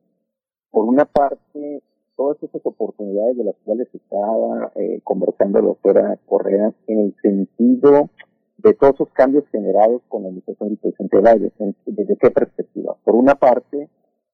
[0.71, 1.83] Por una parte,
[2.15, 8.09] todas esas oportunidades de las cuales estaba eh, conversando la doctora Correa en el sentido
[8.57, 11.75] de todos esos cambios generados con la administración del presidente Biden.
[11.85, 12.95] ¿Desde qué perspectiva?
[13.03, 13.89] Por una parte,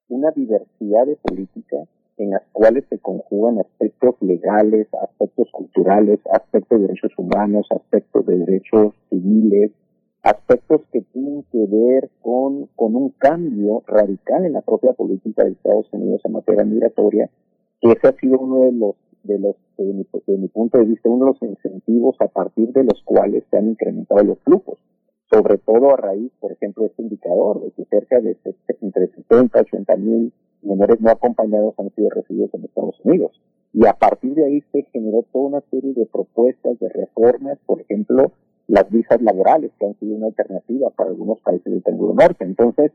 [0.09, 6.88] una diversidad de políticas en las cuales se conjugan aspectos legales, aspectos culturales, aspectos de
[6.88, 9.71] derechos humanos, aspectos de derechos civiles,
[10.21, 15.51] aspectos que tienen que ver con, con un cambio radical en la propia política de
[15.51, 17.30] Estados Unidos en materia migratoria
[17.82, 21.25] que ese ha sido uno de los, de los, de mi, punto de vista, uno
[21.25, 24.77] de los incentivos a partir de los cuales se han incrementado los flujos,
[25.30, 28.38] sobre todo a raíz, por ejemplo, de este indicador, de que cerca de
[28.82, 33.39] entre 70 y 80 mil menores no acompañados han sido recibidos en Estados Unidos.
[33.71, 37.82] Y a partir de ahí se generó toda una serie de propuestas, de reformas, por
[37.82, 38.32] ejemplo,
[38.67, 42.43] las visas laborales, que han sido una alternativa para algunos países del Triángulo Norte.
[42.45, 42.91] Entonces,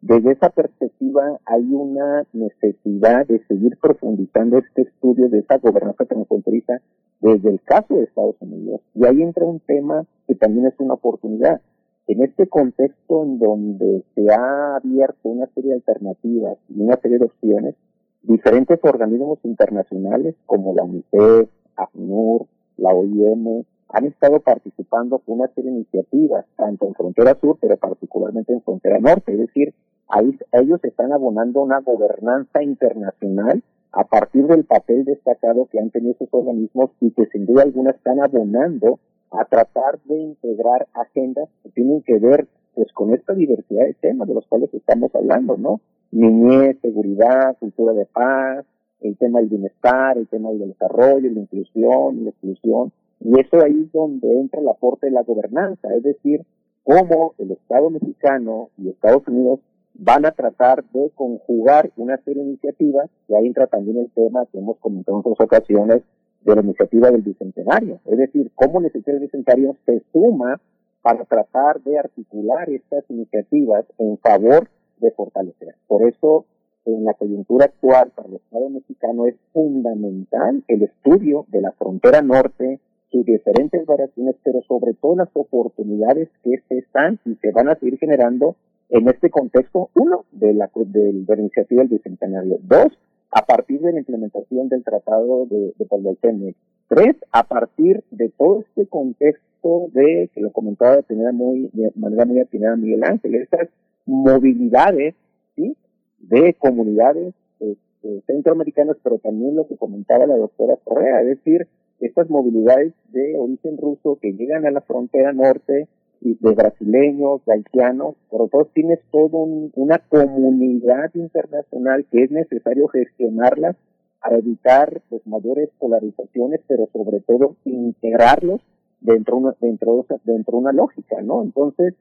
[0.00, 6.80] desde esa perspectiva hay una necesidad de seguir profundizando este estudio de esa gobernanza transfronteriza
[7.20, 8.80] desde el caso de Estados Unidos.
[8.94, 11.60] Y ahí entra un tema que también es una oportunidad.
[12.06, 17.18] En este contexto en donde se ha abierto una serie de alternativas y una serie
[17.18, 17.74] de opciones,
[18.22, 22.46] diferentes organismos internacionales como la UNICEF, ACNUR,
[22.76, 27.76] la OIM, han estado participando con una serie de iniciativas, tanto en frontera sur, pero
[27.76, 29.32] particularmente en frontera norte.
[29.32, 29.74] Es decir,
[30.08, 36.12] ahí, ellos están abonando una gobernanza internacional a partir del papel destacado que han tenido
[36.12, 38.98] esos organismos y que sin duda alguna están abonando
[39.30, 44.28] a tratar de integrar agendas que tienen que ver pues con esta diversidad de temas
[44.28, 45.80] de los cuales estamos hablando, ¿no?
[46.12, 48.64] Niñez, seguridad, cultura de paz,
[49.00, 53.82] el tema del bienestar, el tema del desarrollo, la inclusión, la exclusión, y eso ahí
[53.84, 56.42] es donde entra el aporte de la gobernanza, es decir,
[56.84, 59.60] cómo el Estado mexicano y Estados Unidos
[59.98, 64.46] van a tratar de conjugar una serie de iniciativas, y ahí entra también el tema
[64.46, 66.02] que hemos comentado en otras ocasiones
[66.42, 70.60] de la iniciativa del Bicentenario, es decir, cómo la iniciativa Bicentenario se suma
[71.02, 74.68] para tratar de articular estas iniciativas en favor
[75.00, 75.74] de fortalecer.
[75.86, 76.46] Por eso,
[76.84, 82.22] en la coyuntura actual para el Estado mexicano es fundamental el estudio de la frontera
[82.22, 82.80] norte,
[83.10, 87.74] sus diferentes variaciones, pero sobre todo las oportunidades que se están y se van a
[87.76, 88.56] seguir generando
[88.90, 92.86] en este contexto, uno, de la, de, la iniciativa del Bicentenario, dos,
[93.30, 96.54] a partir de la implementación del Tratado de, de
[96.88, 101.92] tres, a partir de todo este contexto de, que lo comentaba de, manera muy, de
[101.96, 103.68] manera muy atinada Miguel Ángel, estas
[104.06, 105.14] movilidades,
[105.54, 105.76] ¿sí?
[106.20, 111.68] de comunidades este, centroamericanas, pero también lo que comentaba la doctora Correa, es decir,
[112.00, 115.88] estas movilidades de origen ruso que llegan a la frontera norte
[116.20, 119.38] de brasileños, de haitianos, pero todos tienes toda
[119.74, 123.76] una comunidad internacional que es necesario gestionarlas
[124.20, 128.60] para evitar pues, mayores polarizaciones, pero sobre todo integrarlos
[129.00, 131.42] dentro una, dentro, dentro de una lógica, ¿no?
[131.42, 131.94] Entonces,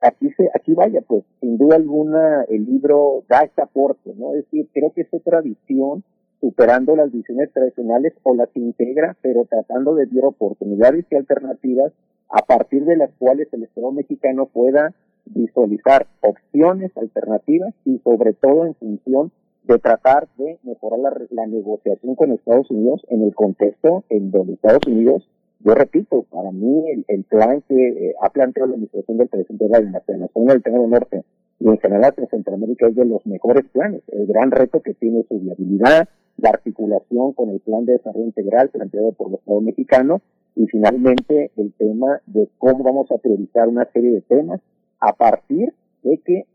[0.00, 4.34] aquí se, aquí vaya, pues, sin duda alguna, el libro da este aporte, ¿no?
[4.34, 6.02] Es decir, creo que es otra visión
[6.40, 11.92] superando las visiones tradicionales o las integra, pero tratando de dar oportunidades y alternativas
[12.32, 14.94] a partir de las cuales el Estado mexicano pueda
[15.26, 19.30] visualizar opciones alternativas y sobre todo en función
[19.64, 24.84] de tratar de mejorar la, negociación con Estados Unidos en el contexto en donde Estados
[24.86, 25.28] Unidos,
[25.60, 29.92] yo repito, para mí el, plan que eh, ha planteado la administración del presidente Biden,
[29.92, 31.24] la nación del Triángulo Norte
[31.60, 34.02] y en general en Centroamérica es de los mejores planes.
[34.08, 36.08] El gran reto que tiene su viabilidad,
[36.38, 40.22] la articulación con el plan de desarrollo integral planteado por el Estado mexicano
[40.54, 44.60] y finalmente el tema de cómo vamos a priorizar una serie de temas
[45.00, 45.72] a partir
[46.02, 46.46] de que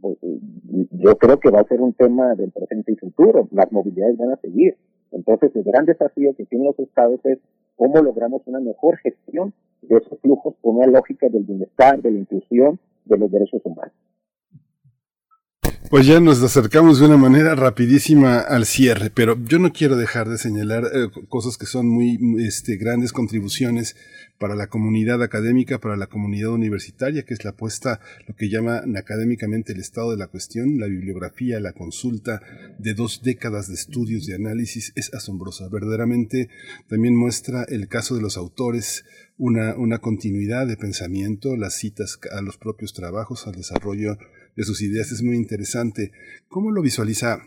[0.00, 0.18] pues,
[0.92, 4.32] yo creo que va a ser un tema del presente y futuro, las movilidades van
[4.32, 4.76] a seguir.
[5.12, 7.38] Entonces el gran desafío que tienen los estados es
[7.76, 12.18] cómo logramos una mejor gestión de esos flujos con una lógica del bienestar, de la
[12.18, 13.94] inclusión, de los derechos humanos.
[15.88, 20.28] Pues ya nos acercamos de una manera rapidísima al cierre, pero yo no quiero dejar
[20.28, 23.94] de señalar eh, cosas que son muy este, grandes contribuciones
[24.38, 28.96] para la comunidad académica, para la comunidad universitaria, que es la apuesta, lo que llaman
[28.96, 32.42] académicamente el estado de la cuestión, la bibliografía, la consulta
[32.78, 35.68] de dos décadas de estudios, de análisis, es asombrosa.
[35.68, 36.48] Verdaderamente
[36.88, 39.04] también muestra el caso de los autores,
[39.38, 44.18] una, una continuidad de pensamiento, las citas a los propios trabajos, al desarrollo
[44.56, 46.12] de sus ideas es muy interesante.
[46.48, 47.38] ¿Cómo lo visualiza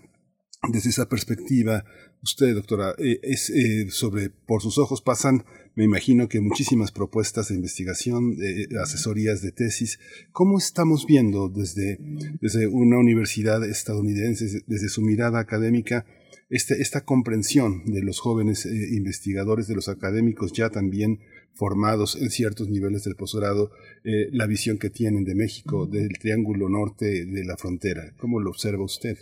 [0.71, 1.83] desde esa perspectiva
[2.21, 2.93] usted, doctora?
[2.97, 5.43] Eh, es eh, sobre, por sus ojos pasan,
[5.75, 9.99] me imagino que muchísimas propuestas de investigación, de asesorías de tesis.
[10.31, 11.97] ¿Cómo estamos viendo desde,
[12.41, 16.05] desde una universidad estadounidense, desde su mirada académica,
[16.49, 21.19] este, esta comprensión de los jóvenes eh, investigadores, de los académicos ya también
[21.59, 23.69] formados en ciertos niveles del posgrado,
[24.05, 28.01] eh, la visión que tienen de México, del triángulo norte de la frontera.
[28.19, 29.17] ¿Cómo lo observa usted?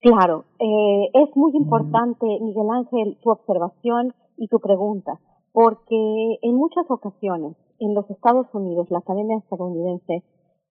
[0.00, 5.20] Claro, eh, es muy importante, Miguel Ángel, tu observación y tu pregunta,
[5.52, 6.00] porque
[6.42, 10.22] en muchas ocasiones en los Estados Unidos, la Academia estadounidense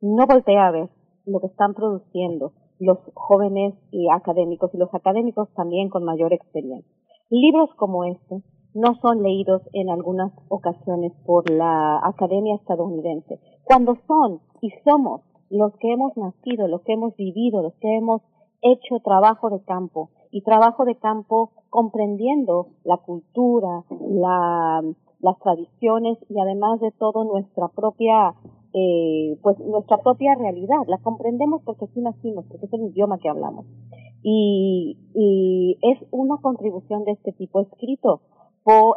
[0.02, 0.90] no voltea a ver
[1.26, 6.92] lo que están produciendo los jóvenes y académicos y los académicos también con mayor experiencia.
[7.30, 8.44] Libros como este
[8.76, 15.74] no son leídos en algunas ocasiones por la Academia estadounidense, cuando son y somos los
[15.78, 18.22] que hemos nacido, los que hemos vivido, los que hemos
[18.62, 23.86] hecho trabajo de campo y trabajo de campo comprendiendo la cultura,
[25.22, 28.36] las tradiciones y además de todo nuestra propia
[28.74, 33.30] eh, pues nuestra propia realidad, la comprendemos porque así nacimos, porque es el idioma que
[33.30, 33.66] hablamos.
[34.22, 34.98] Y
[35.82, 38.22] es una contribución de este tipo escrito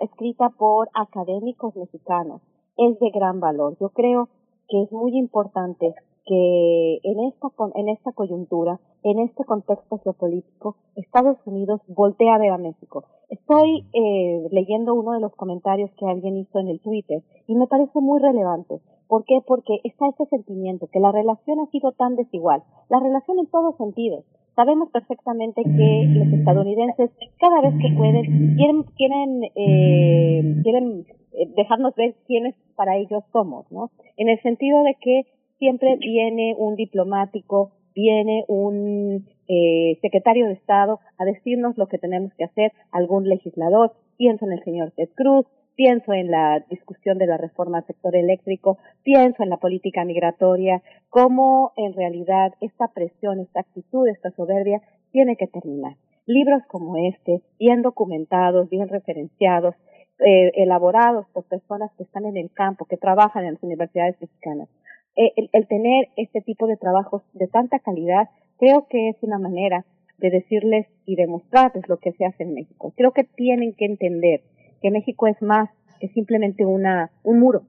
[0.00, 2.40] escrita por académicos mexicanos.
[2.76, 3.76] Es de gran valor.
[3.80, 4.28] Yo creo
[4.68, 5.94] que es muy importante
[6.24, 12.50] que en esta, en esta coyuntura, en este contexto geopolítico, Estados Unidos voltea a ver
[12.50, 13.04] a México.
[13.30, 17.66] Estoy eh, leyendo uno de los comentarios que alguien hizo en el Twitter y me
[17.66, 18.80] parece muy relevante.
[19.06, 19.40] ¿Por qué?
[19.46, 23.76] Porque está este sentimiento que la relación ha sido tan desigual, la relación en todos
[23.76, 24.24] sentidos.
[24.58, 31.94] Sabemos perfectamente que los estadounidenses cada vez que pueden quieren quieren eh, quieren eh, dejarnos
[31.94, 33.92] ver quiénes para ellos somos, ¿no?
[34.16, 35.26] En el sentido de que
[35.60, 42.34] siempre viene un diplomático, viene un eh, secretario de Estado a decirnos lo que tenemos
[42.34, 45.46] que hacer, algún legislador, pienso en el señor Ted Cruz,
[45.78, 50.82] pienso en la discusión de la reforma al sector eléctrico, pienso en la política migratoria,
[51.08, 55.94] cómo en realidad esta presión, esta actitud, esta soberbia tiene que terminar.
[56.26, 59.76] Libros como este, bien documentados, bien referenciados,
[60.18, 64.68] eh, elaborados por personas que están en el campo, que trabajan en las universidades mexicanas,
[65.14, 69.84] eh, el, tener este tipo de trabajos de tanta calidad, creo que es una manera
[70.18, 72.92] de decirles y demostrarles lo que se hace en México.
[72.96, 74.40] Creo que tienen que entender
[74.80, 75.68] que México es más
[76.00, 77.64] que simplemente una, un muro,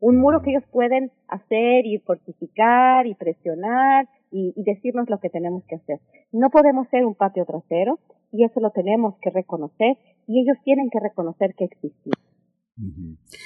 [0.00, 5.64] un muro que ellos pueden hacer y fortificar y presionar y, decirnos lo que tenemos
[5.68, 6.00] que hacer.
[6.32, 7.98] No podemos ser un patio trasero
[8.32, 9.96] y eso lo tenemos que reconocer
[10.26, 12.10] y ellos tienen que reconocer que existe.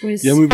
[0.02, 0.48] Pues, ya muy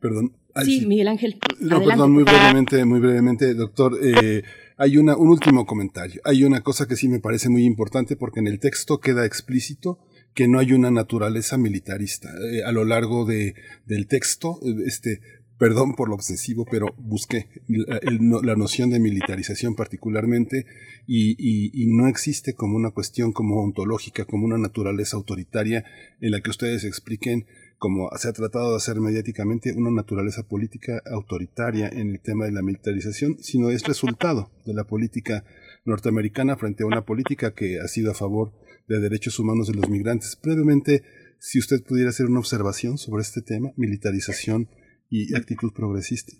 [0.00, 0.32] perdón,
[0.64, 1.38] sí, Miguel Ángel.
[1.60, 3.98] No, perdón, muy brevemente, muy brevemente, doctor.
[4.02, 4.42] Eh,
[4.76, 6.20] hay una, un último comentario.
[6.24, 9.98] Hay una cosa que sí me parece muy importante porque en el texto queda explícito
[10.34, 12.30] que no hay una naturaleza militarista.
[12.52, 13.54] Eh, a lo largo de,
[13.86, 15.20] del texto, este,
[15.58, 20.64] perdón por lo obsesivo, pero busqué la, noción de militarización particularmente
[21.06, 25.84] y, y, y, no existe como una cuestión como ontológica, como una naturaleza autoritaria
[26.20, 27.46] en la que ustedes expliquen
[27.80, 32.52] como se ha tratado de hacer mediáticamente, una naturaleza política autoritaria en el tema de
[32.52, 35.44] la militarización, sino es resultado de la política
[35.86, 38.52] norteamericana frente a una política que ha sido a favor
[38.90, 40.38] de derechos humanos de los migrantes.
[40.42, 41.02] Brevemente,
[41.38, 44.68] si usted pudiera hacer una observación sobre este tema, militarización
[45.08, 46.32] y actitud progresista.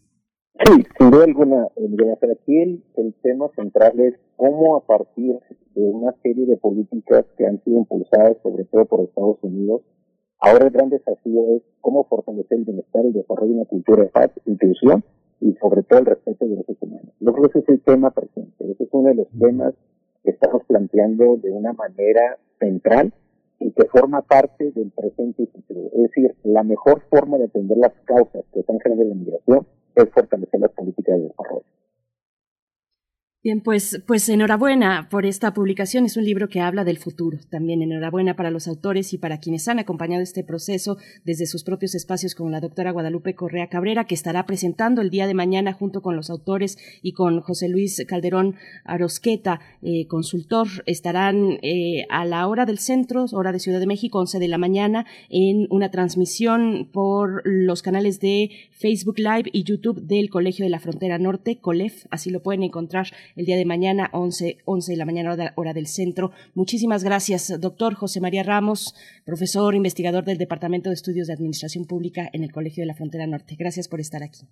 [0.66, 5.36] Sí, sin duda alguna, Miguel aquí el, el tema central es cómo a partir
[5.74, 9.82] de una serie de políticas que han sido impulsadas sobre todo por Estados Unidos,
[10.40, 14.08] Ahora el gran desafío es cómo fortalecer el bienestar y desarrollo de una cultura de
[14.08, 15.04] paz, inclusión
[15.38, 17.14] y sobre todo el respeto de los derechos humanos.
[17.20, 19.74] Yo creo que ese es el tema presente, ese es uno de los temas
[20.22, 23.12] que estamos planteando de una manera central
[23.58, 25.90] y que forma parte del presente y futuro.
[25.92, 30.10] Es decir, la mejor forma de atender las causas que están generando la migración es
[30.10, 31.64] fortalecer las políticas de desarrollo.
[33.42, 36.04] Bien, pues, pues enhorabuena por esta publicación.
[36.04, 37.38] Es un libro que habla del futuro.
[37.50, 41.94] También enhorabuena para los autores y para quienes han acompañado este proceso desde sus propios
[41.94, 46.02] espacios, como la doctora Guadalupe Correa Cabrera, que estará presentando el día de mañana junto
[46.02, 50.68] con los autores y con José Luis Calderón Arosqueta, eh, consultor.
[50.84, 54.58] Estarán eh, a la hora del centro, hora de Ciudad de México, 11 de la
[54.58, 60.70] mañana, en una transmisión por los canales de Facebook Live y YouTube del Colegio de
[60.70, 62.04] la Frontera Norte, COLEF.
[62.10, 65.86] Así lo pueden encontrar el día de mañana, 11, 11 de la mañana, hora, del
[65.86, 66.30] centro.
[66.54, 72.28] Muchísimas gracias, doctor José María Ramos, profesor investigador del Departamento de Estudios de Administración Pública
[72.32, 73.56] en el Colegio de la Frontera Norte.
[73.58, 74.48] Gracias por estar aquí.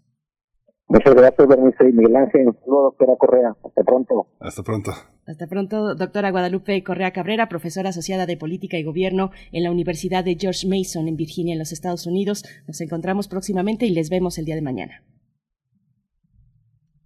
[0.89, 2.47] Muchas gracias, Bernice y Miguel Ángel.
[2.67, 3.55] doctora Correa.
[3.63, 4.27] Hasta pronto.
[4.41, 4.93] Hasta pronto.
[5.27, 10.25] Hasta pronto, doctora Guadalupe Correa Cabrera, profesora asociada de Política y Gobierno en la Universidad
[10.25, 12.45] de George Mason en Virginia, en los Estados Unidos.
[12.67, 15.05] Nos encontramos próximamente y les vemos el día de mañana.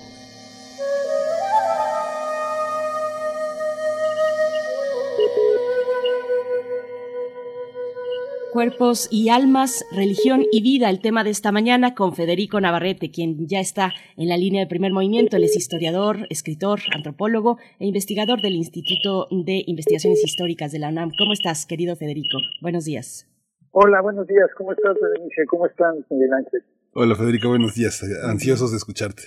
[8.54, 13.46] Cuerpos y almas, religión y vida, el tema de esta mañana con Federico Navarrete, quien
[13.46, 15.36] ya está en la línea del primer movimiento.
[15.36, 21.12] Él es historiador, escritor, antropólogo e investigador del Instituto de Investigaciones Históricas de la UNAM.
[21.20, 22.38] ¿Cómo estás, querido Federico?
[22.62, 23.28] Buenos días.
[23.72, 24.50] Hola, buenos días.
[24.58, 25.46] ¿Cómo estás, Berenice?
[25.50, 26.64] ¿Cómo están, Miguel Ángel?
[27.00, 29.22] Hola Federico, buenos días, ansiosos de escucharte.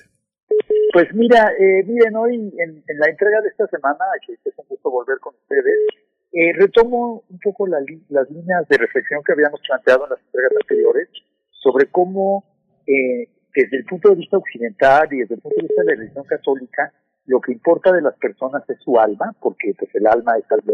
[0.93, 4.91] Pues mira, eh, miren, hoy en, la entrega de esta semana, que es un gusto
[4.91, 5.79] volver con ustedes,
[6.33, 7.85] Eh, retomo un poco las
[8.29, 11.09] líneas de reflexión que habíamos planteado en las entregas anteriores
[11.63, 12.43] sobre cómo
[12.89, 15.95] eh, desde el punto de vista occidental y desde el punto de vista de la
[15.95, 16.93] religión católica,
[17.27, 20.73] lo que importa de las personas es su alma, porque pues el alma es algo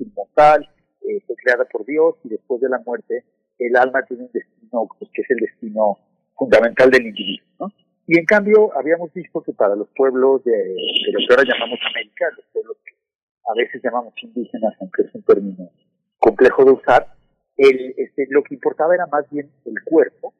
[0.00, 0.68] inmortal,
[1.06, 3.22] eh, fue creada por Dios y después de la muerte
[3.60, 5.98] el alma tiene un destino pues, que es el destino
[6.36, 7.46] fundamental del individuo.
[7.60, 7.72] ¿no?
[8.06, 10.52] Y en cambio habíamos visto que para los pueblos de,
[11.12, 12.94] lo que ahora llamamos América, los pueblos que
[13.48, 15.70] a veces llamamos indígenas, aunque es un término
[16.18, 17.14] complejo de usar,
[17.56, 20.34] el, este, lo que importaba era más bien el cuerpo,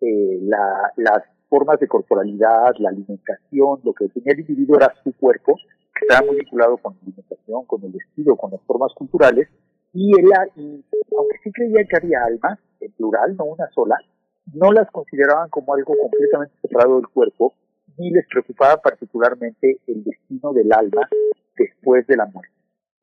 [0.00, 5.12] eh, la, las formas de corporalidad, la alimentación, lo que tenía el individuo era su
[5.16, 5.56] cuerpo,
[5.94, 9.48] que estaba muy vinculado con la alimentación, con el vestido, con las formas culturales,
[9.92, 10.26] y, él,
[10.56, 10.84] y
[11.16, 13.96] aunque sí creía que había almas, en plural, no una sola,
[14.52, 17.54] no las consideraban como algo completamente separado del cuerpo,
[17.98, 21.08] ni les preocupaba particularmente el destino del alma
[21.56, 22.52] después de la muerte.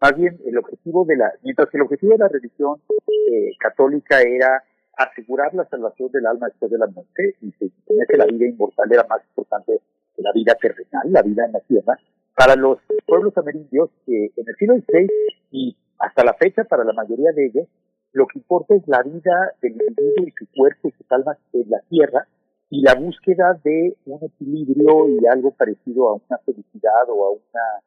[0.01, 4.21] Más bien, el objetivo de la, mientras que el objetivo de la religión eh, católica
[4.21, 4.63] era
[4.97, 8.45] asegurar la salvación del alma después de la muerte, y se suponía que la vida
[8.47, 9.81] inmortal era más importante
[10.15, 11.97] que la vida terrenal, la vida en la tierra,
[12.35, 15.07] para los pueblos amerindios, que en el siglo XVI
[15.51, 17.67] y hasta la fecha, para la mayoría de ellos,
[18.11, 21.69] lo que importa es la vida del individuo y su cuerpo y sus almas en
[21.69, 22.27] la tierra
[22.69, 27.81] y la búsqueda de un equilibrio y algo parecido a una felicidad o a una,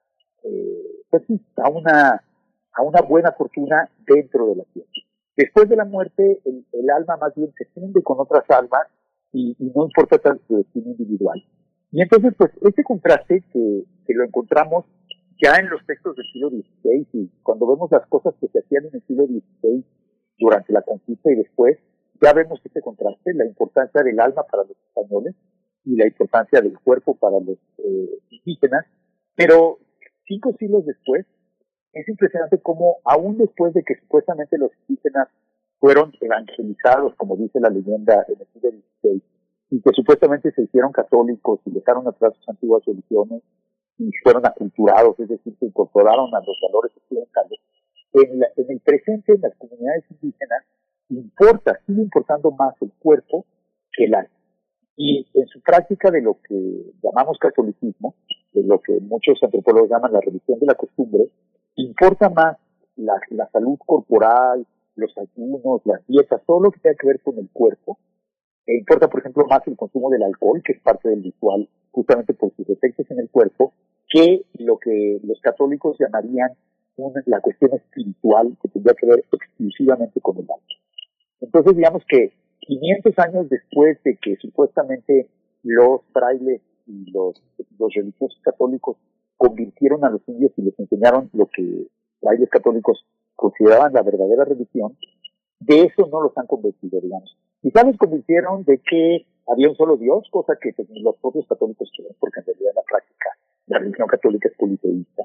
[0.45, 1.23] eh, pues
[1.57, 2.23] a una,
[2.73, 4.91] a una buena fortuna dentro de la tierra.
[5.37, 8.87] Después de la muerte, el, alma más bien se funde con otras almas
[9.33, 11.43] y, no importa tanto su destino individual.
[11.91, 14.85] Y entonces, pues, ese contraste que, que lo encontramos
[15.43, 18.87] ya en los textos del siglo XVI y cuando vemos las cosas que se hacían
[18.87, 19.85] en el siglo XVI
[20.39, 21.79] durante la conquista y después,
[22.21, 25.35] ya vemos este contraste, la importancia del alma para los españoles
[25.85, 28.87] y la importancia del cuerpo para los eh, indígenas,
[29.35, 29.79] pero
[30.27, 31.27] cinco siglos después,
[31.93, 35.29] es impresionante cómo aún después de que supuestamente los indígenas
[35.79, 39.23] fueron evangelizados, como dice la leyenda en el siglo XVI,
[39.71, 43.43] y que supuestamente se hicieron católicos y dejaron atrás sus antiguas religiones
[43.99, 47.59] y fueron aculturados, es decir, se incorporaron a los valores occidentales,
[48.15, 50.65] en, en el presente, en las comunidades indígenas,
[51.09, 53.45] importa, sigue importando más el cuerpo
[53.93, 54.31] que el alma.
[54.97, 58.15] Y en su práctica de lo que llamamos catolicismo,
[58.53, 61.29] de lo que muchos antropólogos llaman la religión de la costumbre,
[61.77, 62.59] importa más
[62.97, 67.39] la, la salud corporal, los ayunos, las dietas, todo lo que tenga que ver con
[67.39, 67.99] el cuerpo.
[68.67, 72.35] E importa, por ejemplo, más el consumo del alcohol, que es parte del ritual, justamente
[72.35, 73.73] por sus efectos en el cuerpo,
[74.09, 76.51] que lo que los católicos llamarían
[77.27, 80.67] la cuestión espiritual que tendría que ver exclusivamente con el alma.
[81.41, 85.29] Entonces, digamos que 500 años después de que supuestamente
[85.63, 87.43] los frailes y los,
[87.79, 88.97] los religiosos católicos
[89.37, 91.89] convirtieron a los indios y les enseñaron lo que
[92.21, 94.97] frailes católicos consideraban la verdadera religión,
[95.61, 97.37] de eso no los han convencido, digamos.
[97.61, 101.91] Quizás los convencieron de que había un solo Dios, cosa que pues, los propios católicos
[101.97, 103.31] creen, porque en realidad la práctica
[103.67, 105.23] la religión católica es politeísta.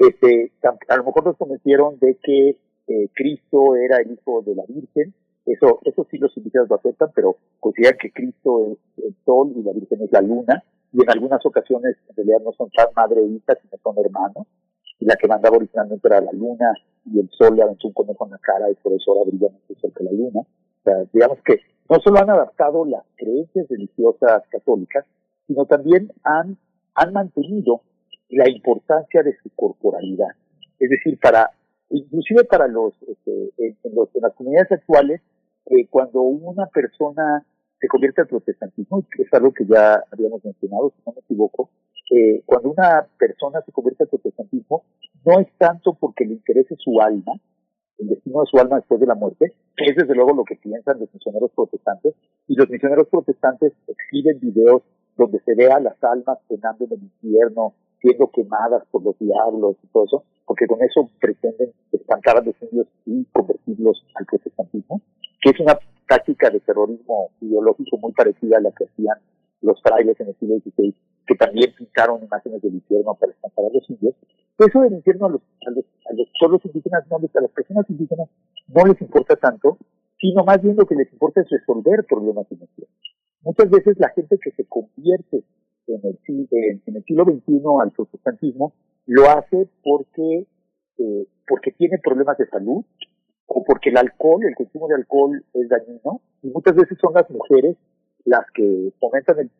[0.00, 0.50] Este,
[0.88, 5.12] a lo mejor nos convencieron de que eh, Cristo era el hijo de la Virgen,
[5.44, 9.62] eso, eso sí los indígenas lo aceptan, pero consideran que Cristo es el sol y
[9.62, 13.20] la Virgen es la luna, y en algunas ocasiones en realidad no son tan madre
[13.20, 14.46] e hija, sino son hermanos,
[14.98, 16.72] y la que mandaba originalmente era la luna,
[17.04, 19.52] y el sol le aventó un conejo en la cara, y por eso ahora brilla
[19.52, 20.40] más el sol que la luna.
[20.40, 25.04] O sea, digamos que no solo han adaptado las creencias religiosas católicas,
[25.46, 26.56] sino también han,
[26.94, 27.82] han mantenido
[28.30, 30.28] la importancia de su corporalidad.
[30.78, 31.50] Es decir, para,
[31.90, 35.20] inclusive para los, este, en, los, en las comunidades actuales,
[35.66, 37.44] eh, cuando una persona
[37.80, 41.70] se convierte al protestantismo, es algo que ya habíamos mencionado, si no me equivoco,
[42.10, 44.84] eh, cuando una persona se convierte al protestantismo,
[45.24, 47.32] no es tanto porque le interese su alma,
[47.98, 50.56] el destino de su alma después de la muerte, que es desde luego lo que
[50.56, 52.14] piensan los misioneros protestantes,
[52.48, 54.82] y los misioneros protestantes exhiben videos
[55.16, 59.86] donde se vea las almas penando en el infierno, siendo quemadas por los diablos y
[59.88, 65.00] todo eso, porque con eso pretenden espantar a los indios y convertirlos al protestantismo,
[65.40, 65.78] que es una
[66.08, 69.18] táctica de terrorismo ideológico muy parecida a la que hacían
[69.62, 70.94] los frailes en el siglo XVI,
[71.26, 74.14] que también pintaron imágenes del infierno para espantar a los indios.
[74.58, 77.88] Eso del infierno a los, a los, a los pueblos indígenas, no a las personas
[77.88, 78.28] indígenas,
[78.68, 79.78] no les importa tanto,
[80.18, 82.58] sino más bien lo que les importa es resolver problemas de
[83.42, 85.44] Muchas veces la gente que se convierte
[85.86, 86.18] en el,
[86.86, 88.72] en, el siglo XXI al protestantismo,
[89.06, 90.46] lo hace porque,
[90.98, 92.84] eh, porque tiene problemas de salud
[93.46, 96.20] o porque el alcohol, el consumo de alcohol es dañino.
[96.42, 97.76] Y muchas veces son las mujeres
[98.24, 99.50] las que fomentan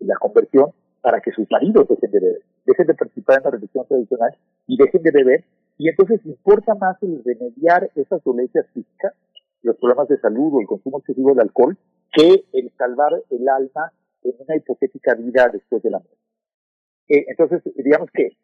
[0.00, 0.70] la conversión
[1.02, 4.36] para que sus maridos dejen de beber, dejen de participar en la religión tradicional
[4.66, 5.44] y dejen de beber.
[5.78, 9.12] Y entonces importa más el remediar esas dolencias físicas,
[9.62, 11.76] los problemas de salud o el consumo excesivo del alcohol,
[12.12, 13.92] que el salvar el alma
[14.22, 16.18] en una hipotética vida después de la muerte.
[17.08, 18.36] Eh, entonces, digamos que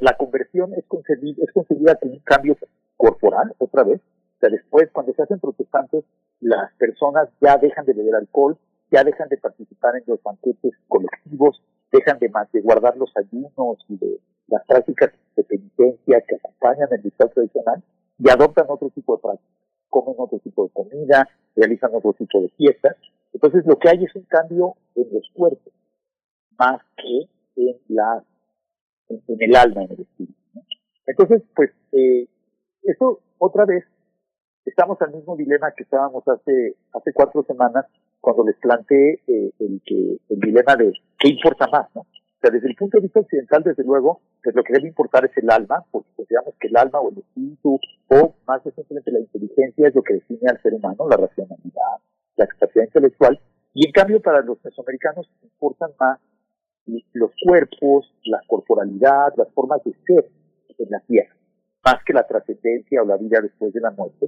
[0.00, 2.56] la conversión es concebida, es concebida como un cambio
[2.96, 4.00] corporal, otra vez.
[4.00, 6.04] O sea, después, cuando se hacen protestantes,
[6.40, 8.58] las personas ya dejan de beber alcohol,
[8.90, 12.30] ya dejan de participar en los banquetes colectivos, dejan de,
[12.60, 17.82] guardar los ayunos y de las prácticas de penitencia que acompañan el ritual tradicional
[18.18, 19.56] y adoptan otro tipo de prácticas.
[19.90, 22.96] Comen otro tipo de comida, realizan otro tipo de fiestas.
[23.32, 25.72] Entonces, lo que hay es un cambio en los cuerpos,
[26.58, 28.24] más que en la
[29.08, 30.34] en, el alma, en el espíritu.
[31.06, 32.28] Entonces, pues, eh,
[32.82, 33.84] eso otra vez,
[34.64, 37.86] estamos al mismo dilema que estábamos hace, hace cuatro semanas
[38.20, 42.02] cuando les planteé eh, el, que, el dilema de qué importa más, ¿no?
[42.02, 45.24] O sea, desde el punto de vista occidental, desde luego, pues lo que debe importar
[45.24, 49.18] es el alma, porque consideramos que el alma o el espíritu, o más recientemente la
[49.18, 51.98] inteligencia es lo que define al ser humano, la racionalidad,
[52.38, 53.38] la capacidad intelectual,
[53.74, 56.18] y en cambio para los mesoamericanos importan más
[57.12, 60.30] los cuerpos, la corporalidad, las formas de ser
[60.78, 61.34] en la tierra,
[61.84, 64.26] más que la trascendencia o la vida después de la muerte.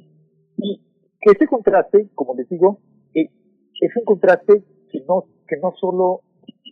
[0.58, 0.80] Y
[1.20, 2.80] que ese contraste, como les digo,
[3.14, 3.30] eh,
[3.80, 6.20] es un contraste que no, que no solo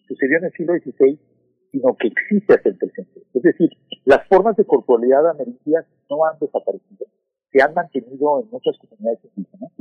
[0.07, 1.19] sucedió en el siglo XVI,
[1.71, 3.23] sino que existe hasta el presente.
[3.33, 3.71] Es decir,
[4.05, 7.07] las formas de corporalidad amerindias no han desaparecido,
[7.53, 9.73] se han mantenido en muchas comunidades indígenas.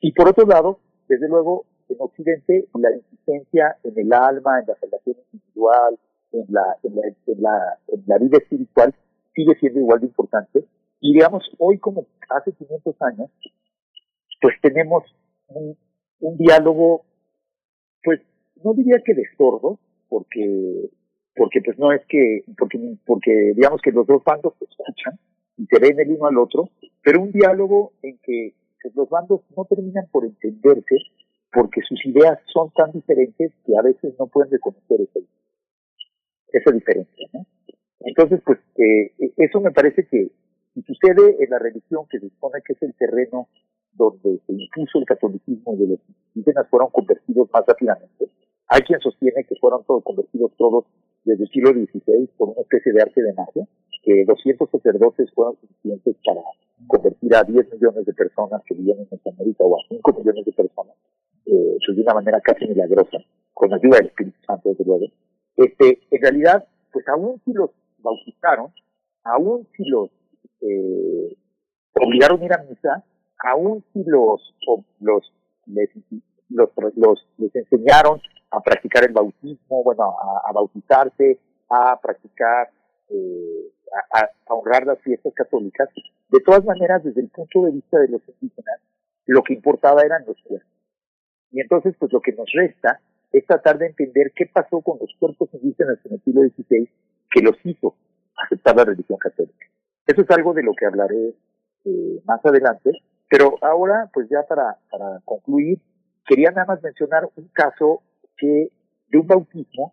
[0.00, 0.78] Y por otro lado,
[1.08, 5.98] desde luego, en Occidente la insistencia en el alma, en la salvación individual,
[6.32, 8.94] en la, en la, en la, en la vida espiritual
[9.34, 10.64] sigue siendo igual de importante.
[11.00, 13.30] Y digamos, hoy como hace 500 años,
[14.40, 15.04] pues tenemos
[15.48, 15.76] un,
[16.20, 17.04] un diálogo,
[18.02, 18.20] pues
[18.62, 19.78] no diría que de sordos,
[20.08, 20.90] porque,
[21.34, 25.18] porque pues no es que, porque, porque digamos que los dos bandos se escuchan
[25.56, 26.70] y se ven el uno al otro,
[27.02, 28.54] pero un diálogo en que
[28.94, 30.96] los bandos no terminan por entenderse
[31.52, 35.20] porque sus ideas son tan diferentes que a veces no pueden reconocer esa,
[36.52, 37.28] esa diferencia.
[37.32, 37.46] ¿no?
[38.00, 40.30] Entonces, pues eh, eso me parece que
[40.74, 43.48] si sucede en la religión que se supone que es el terreno
[43.92, 45.98] donde se impuso el catolicismo y los
[46.34, 48.30] indígenas fueron convertidos más rápidamente,
[48.68, 50.84] hay quien sostiene que fueron todos convertidos todos
[51.24, 53.66] desde el siglo XVI por una especie de arte de magia,
[54.02, 56.40] que 200 sacerdotes fueron suficientes para
[56.86, 60.52] convertir a 10 millones de personas que vivían en Mesoamérica o a 5 millones de
[60.52, 60.94] personas
[61.46, 63.18] eh, de una manera casi milagrosa,
[63.54, 65.06] con la ayuda del Espíritu Santo, desde luego,
[65.56, 68.72] este, en realidad, pues aún si los bautizaron,
[69.24, 70.10] aún si los
[70.60, 71.36] eh,
[71.94, 73.04] obligaron a ir a misa,
[73.44, 74.54] aún si los,
[75.00, 75.32] los,
[75.66, 75.90] les,
[76.48, 78.20] los, los, les enseñaron
[78.50, 80.14] a practicar el bautismo, bueno,
[80.46, 82.70] a, bautizarse, a practicar,
[83.10, 83.72] eh,
[84.10, 85.88] a, a, honrar las fiestas católicas,
[86.28, 88.80] de todas maneras, desde el punto de vista de los indígenas,
[89.26, 90.70] lo que importaba eran los cuerpos.
[91.50, 93.00] Y entonces, pues lo que nos resta
[93.32, 96.88] es tratar de entender qué pasó con los cuerpos indígenas en el siglo XVI
[97.30, 97.94] que los hizo
[98.36, 99.66] aceptar la religión católica.
[100.06, 101.34] Eso es algo de lo que hablaré
[101.84, 102.90] eh, más adelante,
[103.28, 105.78] pero ahora, pues ya para, para concluir,
[106.26, 108.02] quería nada más mencionar un caso
[108.36, 108.70] que
[109.08, 109.92] de un bautismo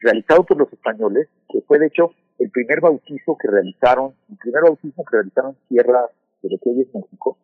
[0.00, 4.62] realizado por los españoles, que fue de hecho el primer bautizo que realizaron, el primer
[4.62, 6.10] bautismo que realizaron en tierra
[6.42, 7.38] de lo que hoy es México,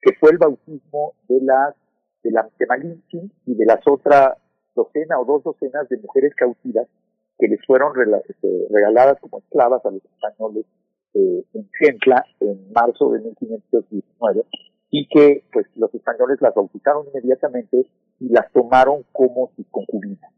[0.00, 1.74] que fue el bautismo de las
[2.22, 2.98] de la de
[3.46, 4.36] y de las otras
[4.74, 6.86] docena o dos docenas de mujeres cautivas
[7.38, 7.92] que les fueron
[8.28, 10.64] este, regaladas como esclavas a los españoles
[11.14, 14.44] eh, en Centla en marzo de 1519
[14.90, 17.86] y que pues los españoles las bautizaron inmediatamente
[18.20, 20.30] y las tomaron como sus concubinas.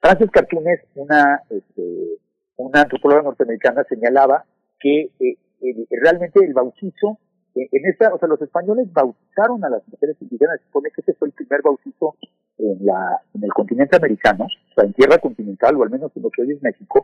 [0.00, 2.18] Frances Cartunes, una, este,
[2.58, 4.44] una antropóloga norteamericana, señalaba
[4.78, 5.36] que eh,
[5.90, 7.18] realmente el bautizo
[7.54, 11.28] en esta, o sea, los españoles bautizaron a las mujeres indígenas, supone que ese fue
[11.28, 12.16] el primer bautizo
[12.58, 16.22] en la, en el continente americano, o sea, en tierra continental, o al menos en
[16.22, 17.02] lo que hoy es México,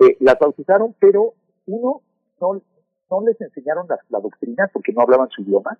[0.00, 1.34] eh, las bautizaron, pero
[1.66, 2.02] uno,
[2.40, 2.62] no,
[3.10, 5.78] no les enseñaron la, la doctrina porque no hablaban su idioma,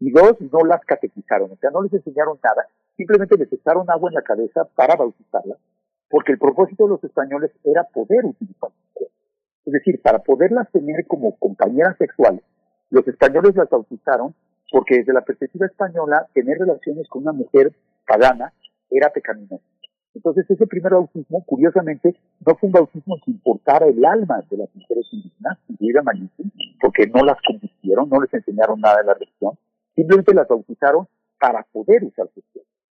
[0.00, 2.66] y dos, no las catequizaron, o sea, no les enseñaron nada,
[2.96, 5.58] simplemente les echaron agua en la cabeza para bautizarlas,
[6.10, 8.76] porque el propósito de los españoles era poder utilizarlas.
[9.64, 12.42] Es decir, para poderlas tener como compañeras sexuales,
[12.90, 14.34] los españoles las bautizaron
[14.72, 17.72] porque desde la perspectiva española tener relaciones con una mujer
[18.06, 18.52] pagana
[18.90, 19.64] era pecaminoso.
[20.14, 24.74] Entonces ese primer bautismo, curiosamente, no fue un bautismo que importara el alma de las
[24.74, 26.42] mujeres indígenas, incluida Malinche,
[26.80, 29.56] porque no las convirtieron, no les enseñaron nada de la religión,
[29.94, 31.06] simplemente las bautizaron
[31.38, 32.42] para poder usar su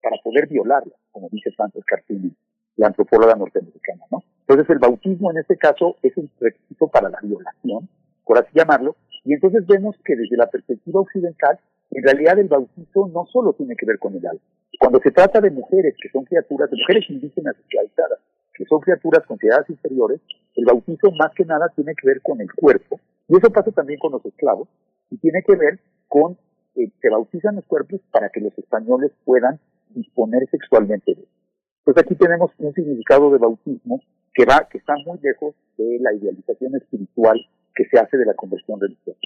[0.01, 2.33] para poder violarlas, como dice Francis Cartini,
[2.79, 4.23] la antropóloga norteamericana, ¿no?
[4.47, 7.89] Entonces el bautismo en este caso es un requisito para la violación,
[8.23, 11.59] por así llamarlo, y entonces vemos que desde la perspectiva occidental,
[11.91, 14.41] en realidad el bautizo no solo tiene que ver con el alma.
[14.79, 18.19] Cuando se trata de mujeres que son criaturas, de mujeres indígenas esclavizadas,
[18.53, 20.21] que son criaturas consideradas inferiores,
[20.55, 22.99] el bautizo más que nada tiene que ver con el cuerpo.
[23.27, 24.69] Y eso pasa también con los esclavos,
[25.11, 26.37] y tiene que ver con
[26.75, 29.59] eh, se bautizan los cuerpos para que los españoles puedan
[29.89, 31.38] disponer sexualmente de ellos.
[31.79, 33.99] Entonces aquí tenemos un significado de bautismo
[34.33, 37.39] que va, que está muy lejos de la idealización espiritual
[37.75, 39.19] que se hace de la conversión religiosa.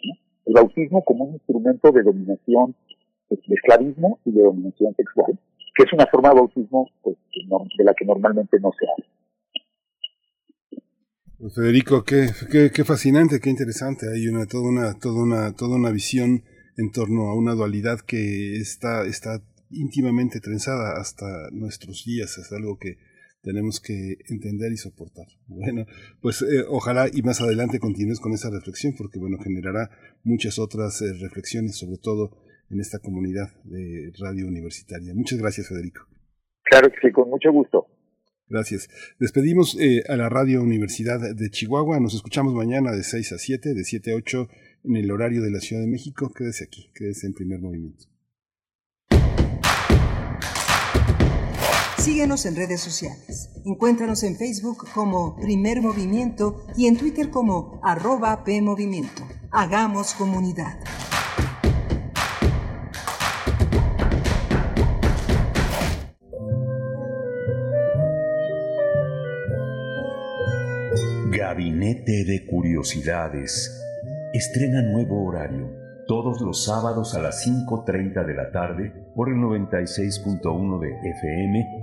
[0.46, 2.76] El bautismo como un instrumento de dominación,
[3.30, 5.40] de esclavismo y de dominación sexual,
[5.76, 7.18] que es una forma de bautismo pues,
[7.78, 8.86] de la que normalmente no se.
[11.40, 12.28] Pues, Federico, qué,
[12.74, 14.06] qué, fascinante, qué interesante.
[14.14, 16.44] Hay una toda una toda una toda una visión
[16.78, 19.42] en torno a una dualidad que está está
[19.74, 22.38] íntimamente trenzada hasta nuestros días.
[22.38, 22.98] Es algo que
[23.44, 25.28] tenemos que entender y soportar.
[25.48, 25.86] Bueno,
[26.22, 29.90] pues eh, ojalá y más adelante continúes con esa reflexión porque bueno, generará
[30.24, 32.38] muchas otras eh, reflexiones, sobre todo
[32.70, 35.14] en esta comunidad de radio universitaria.
[35.14, 36.08] Muchas gracias, Federico.
[36.64, 37.88] Claro que sí, con mucho gusto.
[38.50, 38.90] Gracias.
[39.20, 42.00] Despedimos eh, a la Radio Universidad de Chihuahua.
[42.00, 44.48] Nos escuchamos mañana de 6 a 7, de 7 a 8
[44.86, 46.32] en el horario de la Ciudad de México.
[46.36, 48.13] Quédese aquí, quédese en primer movimiento.
[52.04, 53.50] Síguenos en redes sociales.
[53.64, 59.24] Encuéntranos en Facebook como Primer Movimiento y en Twitter como arroba PMovimiento.
[59.52, 60.78] Hagamos comunidad.
[71.32, 73.82] Gabinete de Curiosidades.
[74.34, 75.72] Estrena nuevo horario.
[76.06, 81.83] Todos los sábados a las 5.30 de la tarde por el 96.1 de FM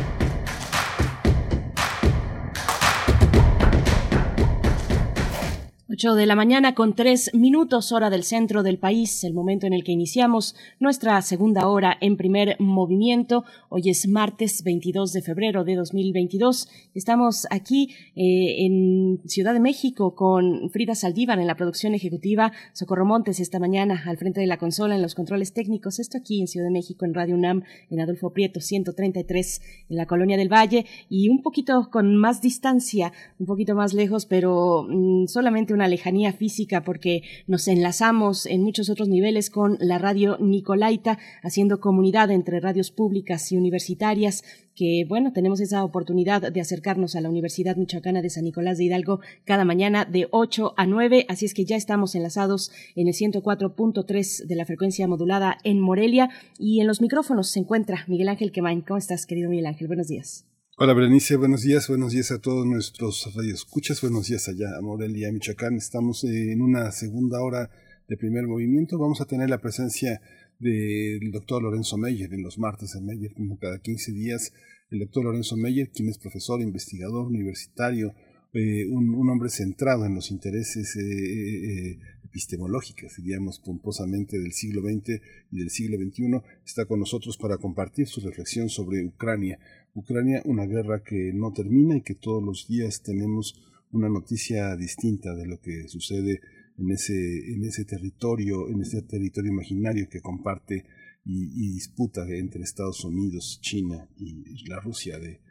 [5.93, 9.73] 8 de la mañana con tres minutos hora del centro del país, el momento en
[9.73, 13.43] el que iniciamos nuestra segunda hora en primer movimiento.
[13.67, 16.69] Hoy es martes 22 de febrero de 2022.
[16.93, 23.05] Estamos aquí eh, en Ciudad de México con Frida Saldívar en la producción ejecutiva, Socorro
[23.05, 25.99] Montes esta mañana al frente de la consola en los controles técnicos.
[25.99, 30.05] Esto aquí en Ciudad de México en Radio UNAM en Adolfo Prieto 133 en la
[30.05, 35.27] Colonia del Valle y un poquito con más distancia, un poquito más lejos, pero mm,
[35.27, 41.17] solamente una lejanía física porque nos enlazamos en muchos otros niveles con la radio Nicolaita,
[41.43, 44.43] haciendo comunidad entre radios públicas y universitarias
[44.75, 48.85] que, bueno, tenemos esa oportunidad de acercarnos a la Universidad Michoacana de San Nicolás de
[48.85, 53.13] Hidalgo cada mañana de 8 a 9, así es que ya estamos enlazados en el
[53.13, 58.51] 104.3 de la frecuencia modulada en Morelia y en los micrófonos se encuentra Miguel Ángel
[58.51, 58.81] Quemain.
[58.81, 59.87] ¿Cómo estás, querido Miguel Ángel?
[59.87, 60.50] Buenos días.
[60.77, 65.29] Hola Berenice, buenos días, buenos días a todos nuestros radioescuchas, buenos días allá a Morelia,
[65.31, 65.75] Michoacán.
[65.75, 67.69] Estamos en una segunda hora
[68.07, 68.97] de primer movimiento.
[68.97, 70.21] Vamos a tener la presencia
[70.59, 74.53] del doctor Lorenzo Meyer en los martes en Meyer, como cada 15 días.
[74.89, 78.15] El doctor Lorenzo Meyer, quien es profesor, investigador universitario,
[78.53, 81.99] eh, un, hombre centrado en los intereses eh, eh,
[82.31, 85.21] epistemológicos, diríamos pomposamente, del siglo XX
[85.51, 89.59] y del siglo XXI, está con nosotros para compartir su reflexión sobre Ucrania.
[89.93, 93.61] Ucrania, una guerra que no termina y que todos los días tenemos
[93.91, 96.39] una noticia distinta de lo que sucede
[96.77, 100.85] en ese, en ese territorio, en ese territorio imaginario que comparte
[101.25, 105.41] y, disputa entre Estados Unidos, China y la Rusia de,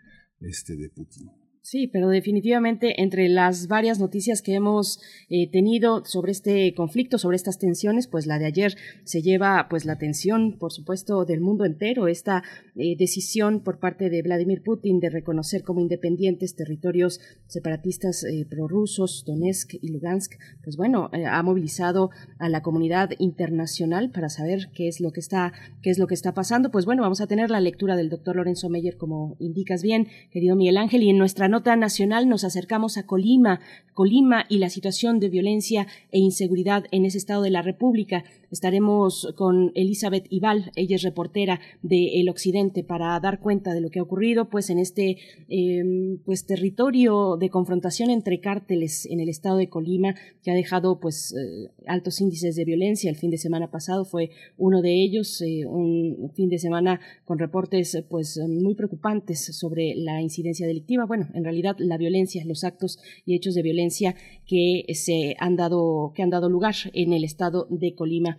[0.41, 1.40] este, de Putin.
[1.71, 4.99] Sí, pero definitivamente entre las varias noticias que hemos
[5.29, 9.85] eh, tenido sobre este conflicto, sobre estas tensiones, pues la de ayer se lleva pues
[9.85, 12.43] la atención, por supuesto, del mundo entero, esta
[12.75, 19.23] eh, decisión por parte de Vladimir Putin de reconocer como independientes territorios separatistas eh, prorrusos,
[19.25, 20.33] Donetsk y Lugansk,
[20.65, 22.11] pues bueno, ha movilizado
[22.41, 25.53] a la comunidad internacional para saber qué es lo que está,
[25.83, 26.73] qué es lo que está pasando.
[26.73, 30.57] Pues bueno, vamos a tener la lectura del doctor Lorenzo Meyer, como indicas bien, querido
[30.57, 33.61] Miguel Ángel, y en nuestra nota nacional nos acercamos a Colima,
[33.95, 38.25] Colima y la situación de violencia e inseguridad en ese estado de la República.
[38.51, 43.91] Estaremos con Elizabeth Ibal, ella es reportera de El Occidente, para dar cuenta de lo
[43.91, 49.29] que ha ocurrido pues, en este em, pues, territorio de confrontación entre cárteles en el
[49.29, 53.09] estado de Colima, que ha dejado pues, eh, altos índices de violencia.
[53.09, 57.39] El fin de semana pasado fue uno de ellos, eh, un fin de semana con
[57.39, 61.07] reportes pues, muy preocupantes sobre la incidencia delictiva.
[61.07, 66.13] Bueno, en realidad la violencia, los actos y hechos de violencia que se han dado,
[66.15, 68.39] que han dado lugar en el estado de Colima.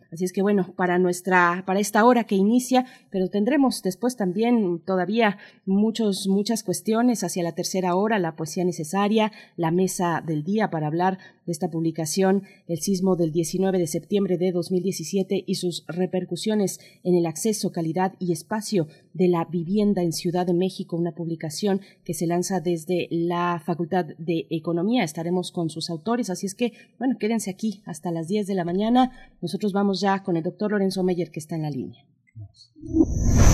[0.11, 4.79] Así es que bueno, para nuestra, para esta hora que inicia, pero tendremos después también
[4.79, 10.69] todavía muchos, muchas cuestiones hacia la tercera hora, la poesía necesaria, la mesa del día
[10.69, 15.85] para hablar de esta publicación, el sismo del 19 de septiembre de 2017 y sus
[15.87, 21.13] repercusiones en el acceso, calidad y espacio de la vivienda en Ciudad de México, una
[21.13, 25.03] publicación que se lanza desde la Facultad de Economía.
[25.03, 28.65] Estaremos con sus autores, así es que, bueno, quédense aquí hasta las 10 de la
[28.65, 29.11] mañana.
[29.41, 32.03] Nosotros vamos ya con el doctor Lorenzo Meyer que está en la línea.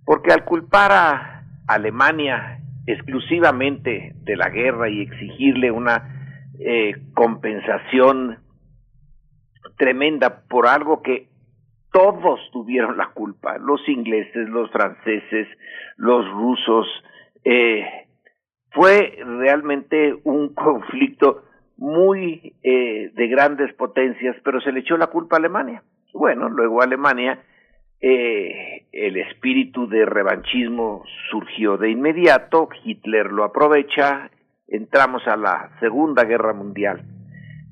[0.05, 8.39] porque al culpar a Alemania exclusivamente de la guerra y exigirle una eh, compensación
[9.78, 11.30] tremenda por algo que
[11.91, 15.47] todos tuvieron la culpa, los ingleses, los franceses,
[15.95, 16.88] los rusos,
[17.43, 18.09] eh,
[18.72, 21.44] fue realmente un conflicto
[21.78, 25.84] muy eh, de grandes potencias, pero se le echó la culpa a Alemania.
[26.14, 27.42] Bueno, luego Alemania,
[28.02, 34.30] eh, el espíritu de revanchismo surgió de inmediato, Hitler lo aprovecha,
[34.68, 37.04] entramos a la Segunda Guerra Mundial,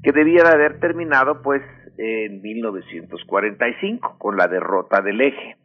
[0.04, 1.62] que debiera haber terminado pues
[1.98, 5.58] en 1945 con la derrota del eje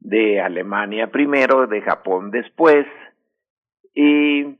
[0.00, 2.86] de Alemania primero, de Japón después,
[3.94, 4.56] y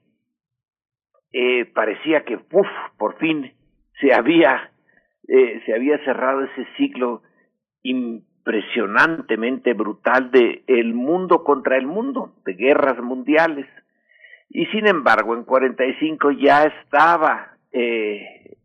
[1.39, 2.66] eh, parecía que, uf,
[2.97, 3.53] por fin
[4.01, 4.72] se había,
[5.28, 7.20] eh, se había cerrado ese ciclo
[7.82, 13.66] impresionantemente brutal de el mundo contra el mundo, de guerras mundiales.
[14.49, 18.57] Y sin embargo, en 45 ya estaba eh,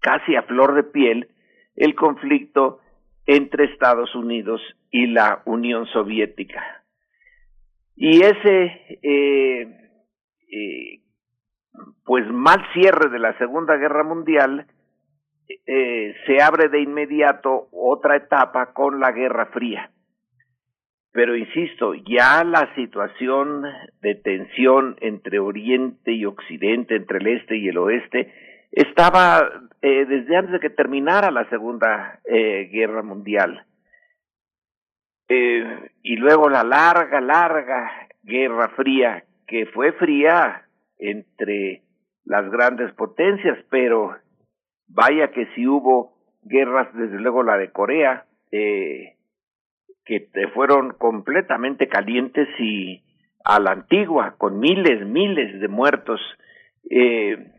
[0.00, 1.30] casi a flor de piel
[1.76, 2.80] el conflicto
[3.24, 4.60] entre Estados Unidos
[4.90, 6.84] y la Unión Soviética.
[7.96, 8.82] Y ese
[12.04, 14.66] pues mal cierre de la Segunda Guerra Mundial
[15.66, 19.90] eh, se abre de inmediato otra etapa con la Guerra Fría.
[21.12, 23.64] Pero insisto, ya la situación
[24.00, 28.32] de tensión entre Oriente y Occidente, entre el Este y el Oeste,
[28.72, 29.46] estaba
[29.82, 33.66] eh, desde antes de que terminara la Segunda eh, Guerra Mundial.
[35.28, 40.66] Eh, y luego la larga, larga Guerra Fría, que fue fría
[41.02, 41.82] entre
[42.24, 44.16] las grandes potencias, pero
[44.88, 49.16] vaya que si hubo guerras, desde luego la de Corea, eh,
[50.04, 53.02] que fueron completamente calientes y
[53.44, 56.20] a la antigua, con miles, miles de muertos.
[56.90, 57.52] Eh,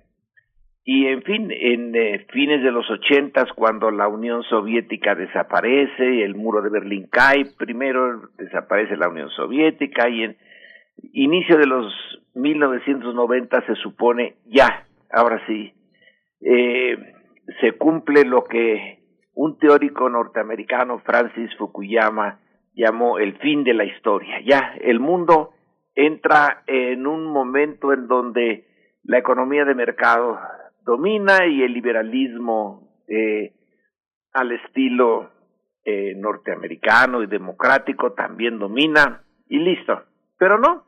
[0.86, 6.36] y en fin, en eh, fines de los ochentas, cuando la Unión Soviética desaparece, el
[6.36, 10.38] muro de Berlín cae, primero desaparece la Unión Soviética y en
[11.14, 11.94] inicio de los
[12.36, 15.74] 1990 se supone ya, ahora sí,
[16.42, 16.98] eh,
[17.62, 19.00] se cumple lo que
[19.36, 22.40] un teórico norteamericano, Francis Fukuyama,
[22.76, 24.40] llamó el fin de la historia.
[24.42, 25.52] Ya, el mundo
[25.96, 28.68] entra en un momento en donde
[29.04, 30.40] la economía de mercado
[30.86, 33.54] domina y el liberalismo eh,
[34.34, 35.32] al estilo
[35.86, 40.04] eh, norteamericano y democrático también domina y listo.
[40.44, 40.84] Pero no,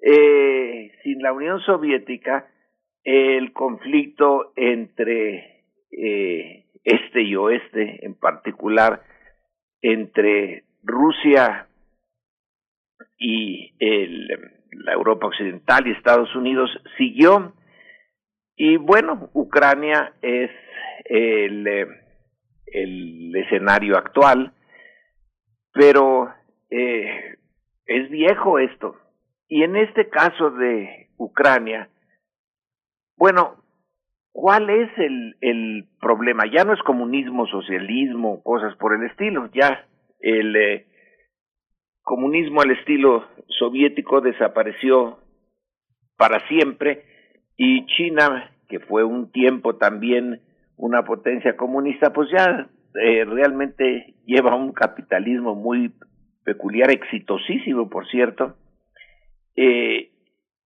[0.00, 2.48] eh, sin la Unión Soviética
[3.02, 9.02] el conflicto entre eh, este y oeste, en particular
[9.82, 11.68] entre Rusia
[13.18, 13.74] y
[14.70, 17.52] la Europa Occidental y Estados Unidos, siguió.
[18.56, 20.50] Y bueno, Ucrania es
[21.04, 21.66] el,
[22.68, 24.54] el escenario actual,
[25.74, 26.32] pero
[26.70, 27.34] eh,
[27.86, 28.96] es viejo esto.
[29.48, 31.88] Y en este caso de Ucrania,
[33.16, 33.62] bueno,
[34.32, 36.44] ¿cuál es el, el problema?
[36.52, 39.86] Ya no es comunismo, socialismo, cosas por el estilo, ya
[40.20, 40.86] el eh,
[42.02, 43.26] comunismo al estilo
[43.58, 45.18] soviético desapareció
[46.16, 47.04] para siempre
[47.56, 50.40] y China, que fue un tiempo también
[50.76, 52.68] una potencia comunista, pues ya
[53.00, 55.92] eh, realmente lleva un capitalismo muy
[56.44, 58.56] peculiar, exitosísimo, por cierto.
[59.56, 60.10] Eh,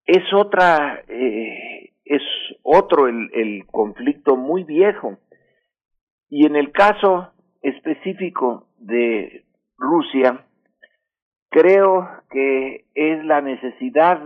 [0.04, 2.22] es otra, eh, es
[2.62, 5.18] otro el, el conflicto muy viejo.
[6.28, 7.32] Y en el caso
[7.62, 9.44] específico de
[9.76, 10.44] Rusia,
[11.50, 14.20] creo que es la necesidad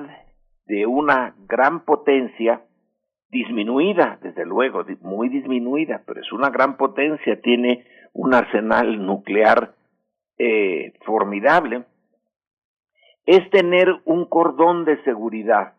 [0.67, 2.63] de una gran potencia
[3.31, 9.75] disminuida, desde luego, muy disminuida, pero es una gran potencia, tiene un arsenal nuclear
[10.39, 11.85] eh, formidable,
[13.27, 15.75] es tener un cordón de seguridad,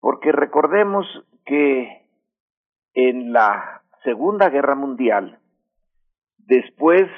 [0.00, 1.06] porque recordemos
[1.46, 2.02] que
[2.94, 5.38] en la Segunda Guerra Mundial,
[6.38, 7.08] después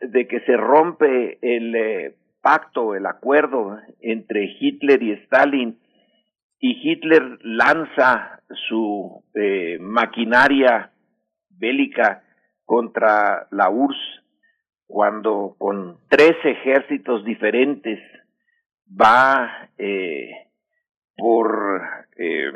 [0.00, 5.80] de que se rompe el eh, pacto, el acuerdo entre Hitler y Stalin,
[6.60, 10.92] y Hitler lanza su eh, maquinaria
[11.50, 12.22] bélica
[12.64, 14.25] contra la URSS
[14.86, 17.98] cuando con tres ejércitos diferentes
[18.88, 20.46] va eh,
[21.16, 21.82] por
[22.16, 22.52] eh,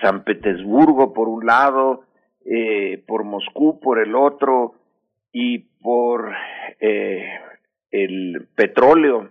[0.00, 2.04] San Petersburgo por un lado,
[2.44, 4.74] eh, por Moscú por el otro
[5.32, 6.32] y por
[6.80, 7.26] eh,
[7.90, 9.30] el petróleo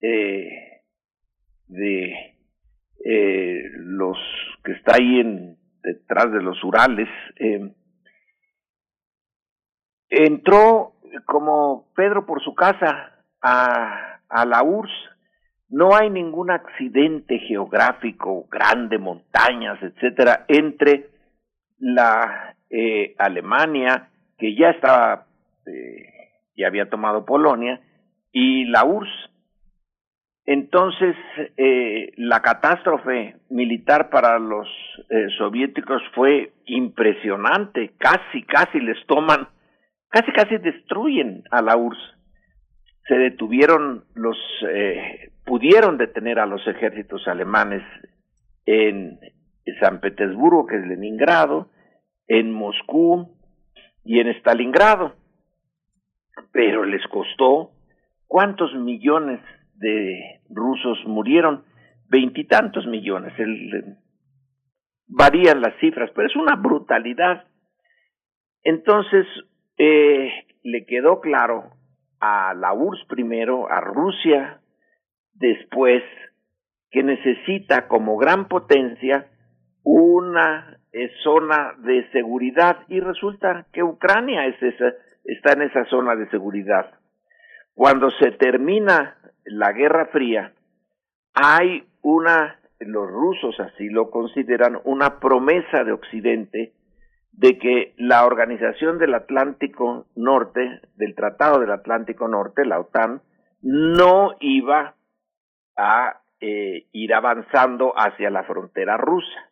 [0.00, 0.74] de
[3.80, 4.18] los
[4.64, 7.08] que está ahí en, detrás de los Urales,
[10.08, 10.92] entró
[11.24, 13.12] como Pedro por su casa
[13.42, 14.92] a, a la URSS.
[15.70, 21.10] No hay ningún accidente geográfico, grande, montañas, etcétera, entre
[21.78, 24.08] la eh, Alemania,
[24.38, 25.26] que ya estaba,
[25.66, 27.80] eh, ya había tomado Polonia,
[28.32, 29.30] y la URSS.
[30.46, 31.14] Entonces,
[31.58, 34.66] eh, la catástrofe militar para los
[35.10, 39.48] eh, soviéticos fue impresionante, casi, casi les toman,
[40.08, 41.98] casi, casi destruyen a la URSS.
[43.06, 44.36] Se detuvieron los,
[44.70, 47.82] eh, pudieron detener a los ejércitos alemanes
[48.66, 49.18] en
[49.80, 51.70] San Petersburgo, que es Leningrado,
[52.26, 53.34] en Moscú
[54.04, 55.14] y en Stalingrado.
[56.52, 57.72] Pero les costó
[58.26, 59.40] cuántos millones
[59.74, 61.64] de rusos murieron,
[62.08, 63.32] veintitantos millones.
[65.06, 67.44] Varían las cifras, pero es una brutalidad.
[68.62, 69.26] Entonces,
[69.78, 70.30] eh,
[70.62, 71.70] le quedó claro
[72.20, 74.60] a la URSS primero, a Rusia
[75.34, 76.02] después,
[76.90, 79.28] que necesita como gran potencia
[79.84, 84.94] una eh, zona de seguridad y resulta que Ucrania es esa,
[85.24, 86.90] está en esa zona de seguridad.
[87.74, 90.52] Cuando se termina la Guerra Fría,
[91.34, 96.72] hay una, los rusos así lo consideran, una promesa de Occidente
[97.38, 103.22] de que la Organización del Atlántico Norte, del Tratado del Atlántico Norte, la OTAN,
[103.62, 104.96] no iba
[105.76, 109.50] a eh, ir avanzando hacia la frontera rusa.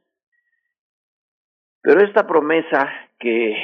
[1.80, 2.90] Pero esta promesa
[3.20, 3.56] que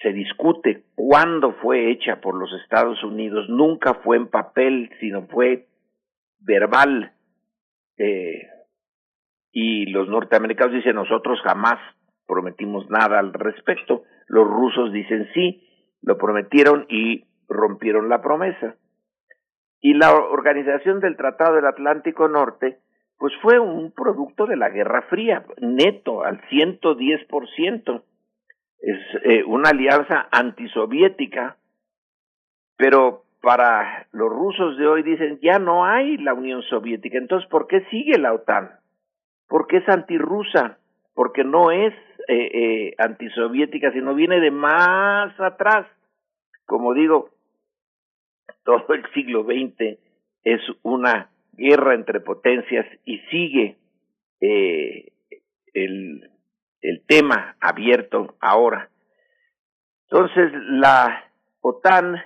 [0.00, 5.66] se discute cuándo fue hecha por los Estados Unidos nunca fue en papel, sino fue
[6.38, 7.12] verbal.
[7.98, 8.48] Eh,
[9.52, 11.78] y los norteamericanos dicen nosotros jamás
[12.26, 14.04] prometimos nada al respecto.
[14.28, 15.62] Los rusos dicen sí,
[16.02, 18.76] lo prometieron y rompieron la promesa.
[19.80, 22.78] Y la organización del Tratado del Atlántico Norte,
[23.18, 28.02] pues fue un producto de la Guerra Fría, neto, al 110%.
[28.78, 31.56] Es eh, una alianza antisoviética,
[32.76, 37.68] pero para los rusos de hoy dicen, ya no hay la Unión Soviética, entonces ¿por
[37.68, 38.70] qué sigue la OTAN?
[39.48, 40.78] Porque es antirrusa,
[41.16, 41.94] porque no es
[42.28, 45.86] eh, eh, antisoviética, sino viene de más atrás.
[46.66, 47.30] Como digo,
[48.64, 49.98] todo el siglo XX
[50.44, 53.78] es una guerra entre potencias y sigue
[54.42, 55.12] eh,
[55.72, 56.30] el,
[56.82, 58.90] el tema abierto ahora.
[60.10, 61.30] Entonces, la
[61.62, 62.16] OTAN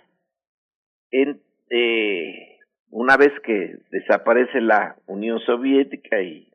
[1.13, 1.41] en,
[1.71, 2.59] eh,
[2.91, 6.53] una vez que desaparece la Unión Soviética y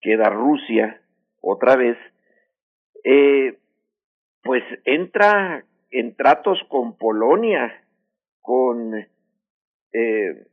[0.00, 1.02] queda Rusia
[1.44, 1.96] otra vez,
[3.04, 3.58] eh,
[4.42, 7.84] pues entra en tratos con Polonia,
[8.40, 10.46] con eh,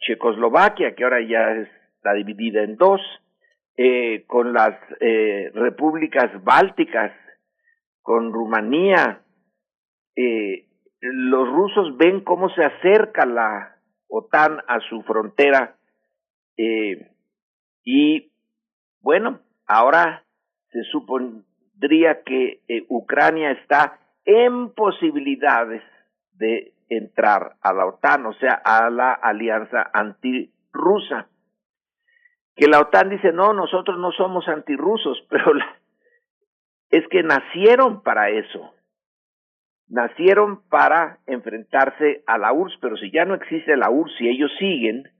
[0.00, 1.52] Checoslovaquia, que ahora ya
[1.96, 3.00] está dividida en dos,
[3.76, 4.78] eh, con las
[5.54, 7.12] repúblicas bálticas,
[8.02, 9.22] con Rumanía,
[11.00, 13.76] los rusos ven cómo se acerca la
[14.08, 15.76] OTAN a su frontera
[16.56, 18.32] y
[19.00, 20.24] bueno, ahora
[20.70, 25.82] se supondría que eh, Ucrania está en posibilidades
[26.32, 31.28] de entrar a la OTAN, o sea, a la alianza antirrusa.
[32.56, 35.52] Que la OTAN dice, no, nosotros no somos antirrusos, pero
[36.90, 38.74] es que nacieron para eso
[39.88, 44.50] nacieron para enfrentarse a la URSS, pero si ya no existe la URSS y ellos
[44.58, 45.10] siguen,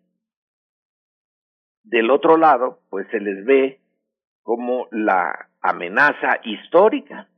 [1.85, 3.81] del otro lado, pues se les ve
[4.49, 7.29] como la amenaza histórica.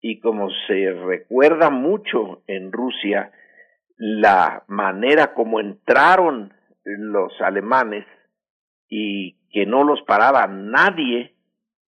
[0.00, 3.30] Y como se recuerda mucho en Rusia
[3.96, 6.52] la manera como entraron
[6.82, 8.04] los alemanes
[8.88, 11.36] y que no los paraba nadie,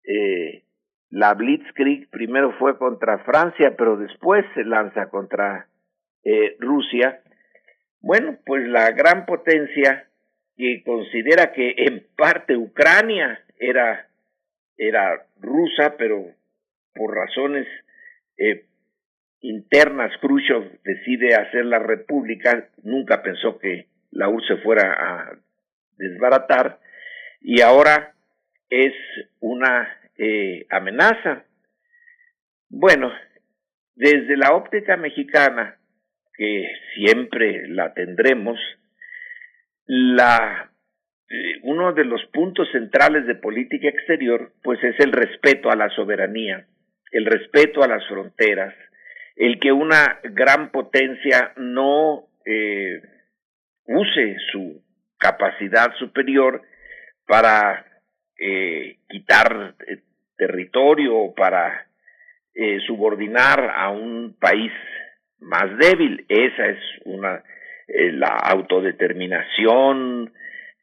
[0.05, 0.63] eh,
[1.11, 5.67] la Blitzkrieg primero fue contra Francia, pero después se lanza contra
[6.23, 7.25] eh, Rusia.
[8.01, 10.09] Bueno, pues la gran potencia
[10.57, 14.09] que considera que en parte Ucrania era,
[14.77, 16.33] era rusa, pero
[16.95, 17.67] por razones
[18.37, 18.65] eh,
[19.41, 25.39] internas Khrushchev decide hacer la república, nunca pensó que la URSS se fuera a
[25.97, 26.81] desbaratar,
[27.41, 28.15] y ahora
[28.71, 28.95] es
[29.41, 31.45] una eh, amenaza.
[32.69, 33.13] Bueno,
[33.95, 35.77] desde la óptica mexicana,
[36.37, 38.59] que siempre la tendremos,
[39.87, 40.71] la
[41.29, 45.91] eh, uno de los puntos centrales de política exterior, pues es el respeto a la
[45.91, 46.67] soberanía,
[47.13, 48.75] el respeto a las fronteras,
[49.37, 53.03] el que una gran potencia no eh,
[53.87, 54.83] use su
[55.19, 56.63] capacidad superior
[57.27, 57.85] para
[58.39, 59.99] eh, quitar eh,
[60.37, 61.87] territorio para
[62.55, 64.73] eh, subordinar a un país
[65.41, 66.25] más débil.
[66.29, 67.43] Esa es una
[67.87, 70.33] la autodeterminación,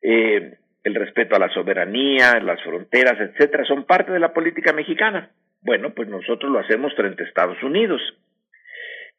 [0.02, 5.32] eh, el respeto a la soberanía, las fronteras, etcétera, son parte de la política mexicana.
[5.62, 8.02] Bueno, pues nosotros lo hacemos frente a Estados Unidos.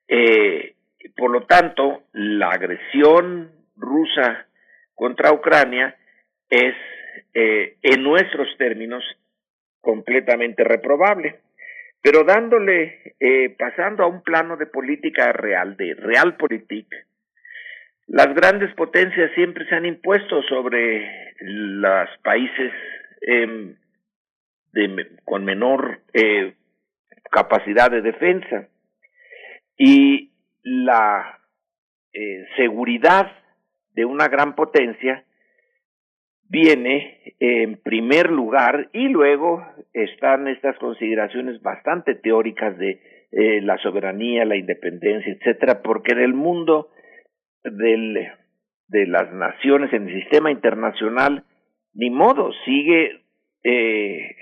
[0.08, 0.74] Eh,
[1.16, 4.46] por lo tanto, la agresión rusa
[4.94, 5.96] contra Ucrania
[6.50, 6.74] es,
[7.34, 9.04] eh, en nuestros términos,
[9.80, 11.40] completamente reprobable.
[12.02, 13.14] Pero dándole,
[13.56, 16.88] pasando a un plano de política real, de realpolitik,
[18.12, 22.70] las grandes potencias siempre se han impuesto sobre los países
[23.22, 23.74] eh,
[24.74, 26.52] de, con menor eh,
[27.30, 28.68] capacidad de defensa.
[29.78, 30.30] Y
[30.62, 31.38] la
[32.12, 33.32] eh, seguridad
[33.94, 35.24] de una gran potencia
[36.50, 44.44] viene en primer lugar y luego están estas consideraciones bastante teóricas de eh, la soberanía,
[44.44, 46.90] la independencia, etcétera, porque en el mundo
[47.64, 48.28] del,
[48.88, 51.44] de las naciones, en el sistema internacional,
[51.94, 53.22] ni modo, sigue
[53.64, 54.36] eh,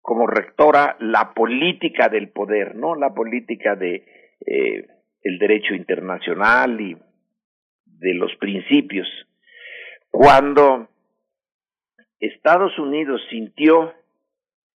[0.00, 2.94] como rectora la política del poder, ¿no?
[2.94, 4.04] La política de
[4.46, 4.86] eh,
[5.22, 6.96] el derecho internacional y
[7.84, 9.06] de los principios.
[10.10, 10.88] Cuando
[12.20, 13.92] Estados Unidos sintió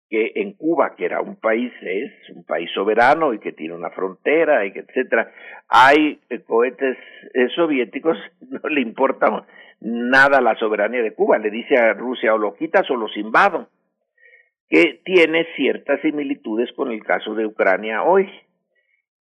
[0.08, 3.90] que en Cuba, que era un país, es un país soberano y que tiene una
[3.90, 5.30] frontera, y que etcétera,
[5.68, 6.96] hay eh, cohetes
[7.34, 9.46] eh, soviéticos, no le importa
[9.80, 13.68] nada la soberanía de Cuba, le dice a Rusia o lo quitas o los invado,
[14.68, 18.28] que tiene ciertas similitudes con el caso de Ucrania hoy.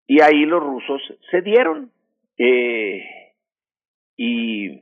[0.07, 1.91] Y ahí los rusos cedieron.
[2.37, 3.03] Eh,
[4.17, 4.81] y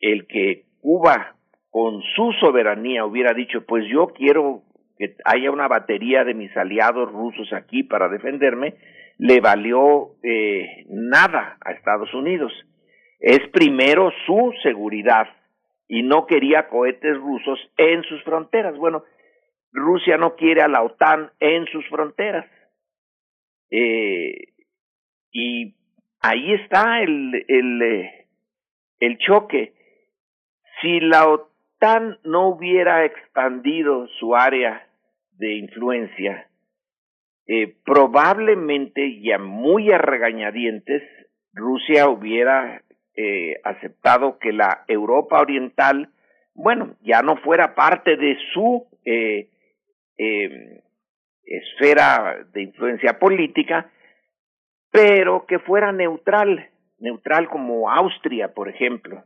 [0.00, 1.36] el que Cuba
[1.70, 4.62] con su soberanía hubiera dicho, pues yo quiero
[5.00, 8.74] que haya una batería de mis aliados rusos aquí para defenderme,
[9.16, 12.52] le valió eh, nada a Estados Unidos.
[13.18, 15.26] Es primero su seguridad
[15.88, 18.76] y no quería cohetes rusos en sus fronteras.
[18.76, 19.04] Bueno,
[19.72, 22.44] Rusia no quiere a la OTAN en sus fronteras.
[23.70, 24.48] Eh,
[25.32, 25.76] y
[26.20, 28.26] ahí está el, el, eh,
[28.98, 29.72] el choque.
[30.82, 34.88] Si la OTAN no hubiera expandido su área
[35.40, 36.46] de influencia,
[37.46, 41.02] eh, probablemente ya muy a regañadientes,
[41.54, 42.82] Rusia hubiera
[43.16, 46.10] eh, aceptado que la Europa Oriental,
[46.54, 49.48] bueno, ya no fuera parte de su eh,
[50.18, 50.82] eh,
[51.44, 53.90] esfera de influencia política,
[54.92, 56.68] pero que fuera neutral,
[56.98, 59.24] neutral como Austria, por ejemplo.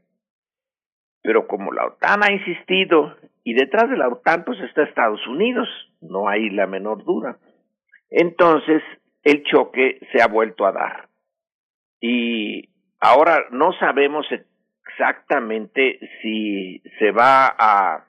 [1.22, 5.68] Pero como la OTAN ha insistido, y detrás de la OTAN pues está Estados Unidos,
[6.00, 7.38] no hay la menor duda.
[8.10, 8.82] Entonces
[9.22, 11.08] el choque se ha vuelto a dar.
[12.00, 14.26] Y ahora no sabemos
[14.86, 18.06] exactamente si se va a,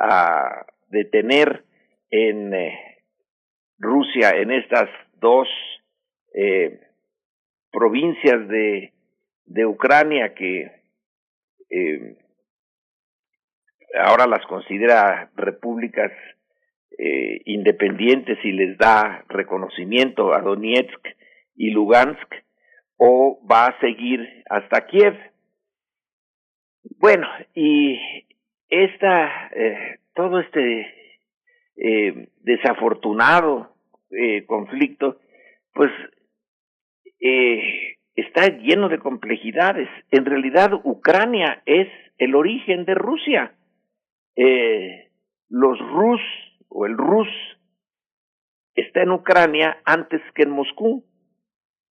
[0.00, 1.64] a detener
[2.10, 3.04] en eh,
[3.78, 4.88] Rusia, en estas
[5.20, 5.48] dos
[6.34, 6.80] eh,
[7.70, 8.92] provincias de,
[9.46, 10.72] de Ucrania que
[11.70, 12.16] eh,
[13.98, 16.12] ahora las considera repúblicas
[16.98, 21.08] eh, independientes y les da reconocimiento a Donetsk
[21.56, 22.34] y Lugansk,
[22.96, 25.16] o va a seguir hasta Kiev.
[26.98, 27.98] Bueno, y
[28.68, 30.86] esta, eh, todo este
[31.76, 33.74] eh, desafortunado
[34.10, 35.18] eh, conflicto,
[35.72, 35.90] pues
[37.20, 39.88] eh, está lleno de complejidades.
[40.10, 41.88] En realidad, Ucrania es
[42.18, 43.54] el origen de Rusia.
[44.36, 45.10] Eh,
[45.48, 46.20] los Rus
[46.68, 47.28] o el Rus
[48.74, 51.04] está en Ucrania antes que en Moscú.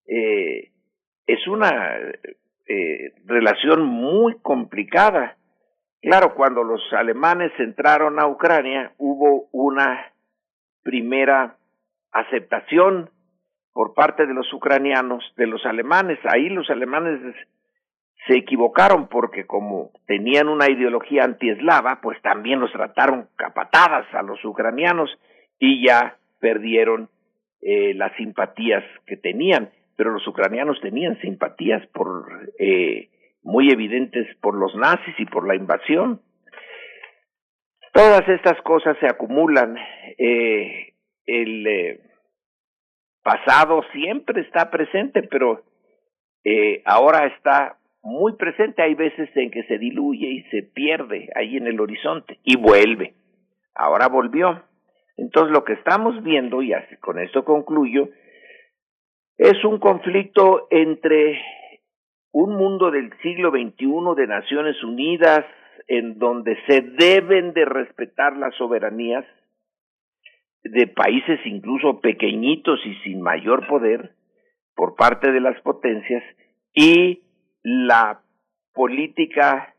[0.07, 0.71] Eh,
[1.27, 1.97] es una
[2.67, 5.37] eh, relación muy complicada.
[6.01, 10.13] Claro, cuando los alemanes entraron a Ucrania hubo una
[10.81, 11.57] primera
[12.11, 13.09] aceptación
[13.73, 16.17] por parte de los ucranianos, de los alemanes.
[16.23, 17.19] Ahí los alemanes
[18.27, 24.43] se equivocaron porque como tenían una ideología antieslava, pues también los trataron capatadas a los
[24.43, 25.09] ucranianos
[25.57, 27.09] y ya perdieron
[27.61, 29.71] eh, las simpatías que tenían.
[29.95, 33.09] Pero los ucranianos tenían simpatías por eh,
[33.41, 36.21] muy evidentes por los nazis y por la invasión.
[37.93, 39.77] Todas estas cosas se acumulan.
[40.17, 40.93] Eh,
[41.25, 41.99] el
[43.23, 45.63] pasado siempre está presente, pero
[46.85, 47.78] ahora está
[48.09, 48.81] muy presente.
[48.81, 53.13] Hay veces en que se diluye y se pierde ahí en el horizonte y vuelve.
[53.75, 54.63] Ahora volvió.
[55.15, 58.09] Entonces lo que estamos viendo, y así, con esto concluyo,
[59.37, 61.39] es un conflicto entre
[62.31, 65.45] un mundo del siglo XXI de Naciones Unidas
[65.87, 69.25] en donde se deben de respetar las soberanías
[70.63, 74.11] de países incluso pequeñitos y sin mayor poder
[74.75, 76.23] por parte de las potencias
[76.73, 77.23] y
[77.69, 78.21] la
[78.73, 79.75] política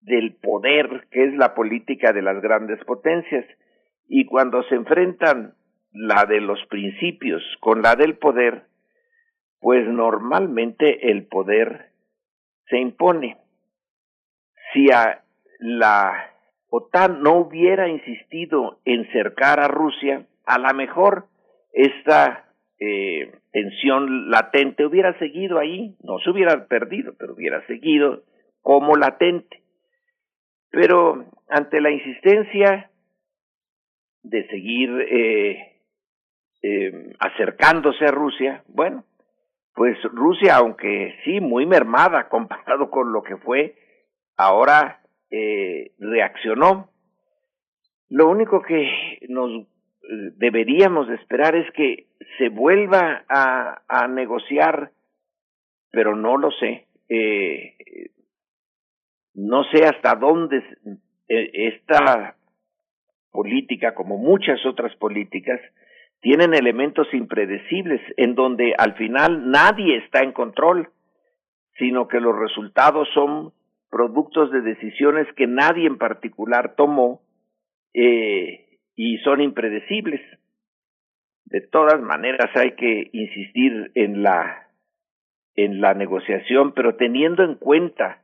[0.00, 3.44] del poder, que es la política de las grandes potencias.
[4.08, 5.54] Y cuando se enfrentan
[5.92, 8.64] la de los principios con la del poder,
[9.60, 11.90] pues normalmente el poder
[12.68, 13.36] se impone.
[14.72, 15.22] Si a
[15.58, 16.30] la
[16.70, 21.26] OTAN no hubiera insistido en cercar a Rusia, a lo mejor
[21.72, 22.45] esta
[22.78, 28.22] eh, tensión latente hubiera seguido ahí, no se hubiera perdido, pero hubiera seguido
[28.62, 29.62] como latente.
[30.70, 32.90] Pero ante la insistencia
[34.22, 35.80] de seguir eh,
[36.62, 39.04] eh, acercándose a Rusia, bueno,
[39.74, 43.76] pues Rusia, aunque sí muy mermada comparado con lo que fue,
[44.36, 46.90] ahora eh, reaccionó.
[48.08, 49.66] Lo único que nos
[50.08, 52.06] deberíamos esperar es que
[52.38, 54.92] se vuelva a, negociar,
[55.90, 56.86] pero no lo sé.
[57.08, 57.74] Eh,
[59.34, 60.62] no sé hasta dónde
[61.28, 62.36] eh, esta
[63.30, 65.60] política, como muchas otras políticas,
[66.20, 70.88] tienen elementos impredecibles en donde al final nadie está en control,
[71.78, 73.52] sino que los resultados son
[73.90, 77.20] productos de decisiones que nadie en particular tomó
[77.92, 78.65] eh,
[78.96, 80.20] y son impredecibles.
[81.44, 84.66] De todas maneras hay que insistir en la
[85.54, 88.22] en la negociación, pero teniendo en cuenta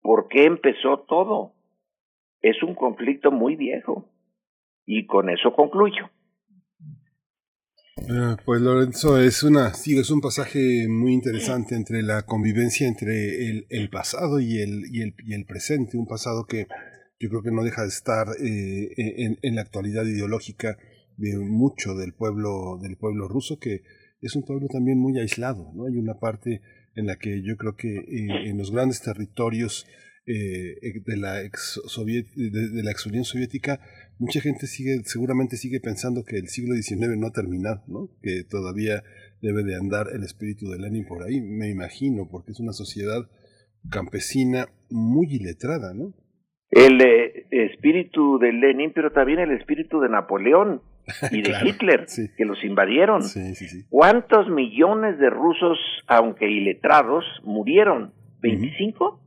[0.00, 1.52] por qué empezó todo.
[2.40, 4.08] Es un conflicto muy viejo.
[4.86, 6.10] Y con eso concluyo.
[8.10, 13.48] Ah, pues Lorenzo, es una, sí, es un pasaje muy interesante entre la convivencia entre
[13.48, 16.66] el, el pasado y el, y, el, y el presente, un pasado que
[17.24, 20.76] yo creo que no deja de estar eh, en, la actualidad ideológica
[21.16, 23.82] de mucho del pueblo, del pueblo ruso, que
[24.20, 25.86] es un pueblo también muy aislado, ¿no?
[25.86, 26.60] Hay una parte
[26.94, 29.86] en la que yo creo que eh, en los grandes territorios
[30.26, 31.80] eh, de la ex
[32.36, 33.80] de, la ex Unión Soviética
[34.18, 38.10] mucha gente sigue, seguramente sigue pensando que el siglo XIX no ha terminado, ¿no?
[38.22, 39.02] Que todavía
[39.40, 43.30] debe de andar el espíritu de Lenin por ahí, me imagino, porque es una sociedad
[43.90, 46.14] campesina muy iletrada, ¿no?
[46.74, 50.82] El eh, espíritu de Lenin, pero también el espíritu de Napoleón
[51.30, 52.28] y de claro, Hitler, sí.
[52.36, 53.22] que los invadieron.
[53.22, 55.78] Sí, sí, ¿Cuántos millones de rusos,
[56.08, 58.12] aunque iletrados, murieron?
[58.42, 58.96] ¿25?
[59.00, 59.18] Uh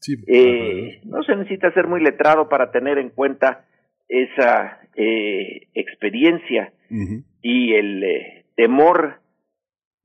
[0.00, 0.24] -huh.
[0.26, 3.66] eh, no se necesita ser muy letrado para tener en cuenta
[4.08, 7.24] esa eh, experiencia uh -huh.
[7.42, 9.20] y el eh, temor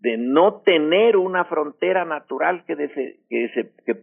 [0.05, 2.75] de no tener una frontera natural que,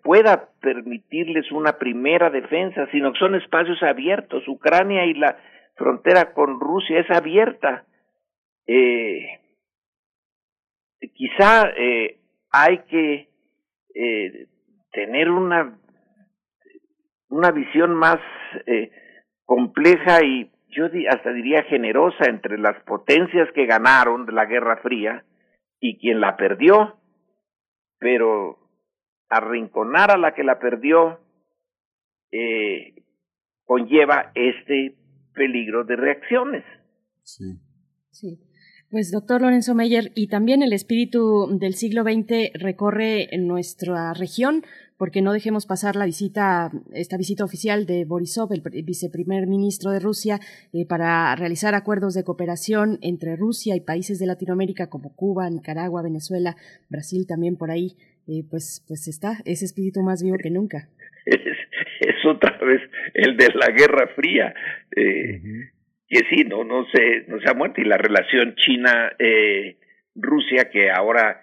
[0.03, 4.43] pueda permitirles una primera defensa, sino que son espacios abiertos.
[4.49, 5.39] Ucrania y la
[5.77, 7.85] frontera con Rusia es abierta.
[8.66, 9.29] Eh,
[11.15, 12.19] quizá eh,
[12.51, 13.29] hay que
[13.95, 14.49] eh,
[14.91, 15.79] tener una,
[17.29, 18.19] una visión más
[19.45, 25.23] compleja y yo hasta diría generosa entre las potencias que ganaron de la Guerra Fría
[25.82, 26.96] y quien la perdió,
[27.98, 28.56] pero
[29.28, 31.18] arrinconar a la que la perdió
[32.30, 33.04] eh,
[33.64, 34.96] conlleva este
[35.34, 36.64] peligro de reacciones.
[37.24, 37.59] Sí.
[38.10, 38.38] Sí.
[38.93, 44.64] Pues doctor Lorenzo Meyer, y también el espíritu del siglo XX recorre en nuestra región,
[44.98, 49.98] porque no dejemos pasar la visita, esta visita oficial de Borisov, el viceprimer ministro de
[49.98, 50.40] Rusia,
[50.74, 56.02] eh, para realizar acuerdos de cooperación entre Rusia y países de Latinoamérica como Cuba, Nicaragua,
[56.02, 56.56] Venezuela,
[56.90, 57.97] Brasil también por ahí.
[58.28, 60.90] Eh, pues, pues está ese espíritu más vivo que nunca.
[61.24, 61.40] Es,
[62.01, 62.82] es otra vez
[63.14, 64.52] el de la Guerra Fría.
[64.94, 65.72] Eh, uh -huh
[66.12, 67.80] que sí, no, no se, no se ha muerto.
[67.80, 69.78] Y la relación China eh,
[70.70, 71.40] que ahora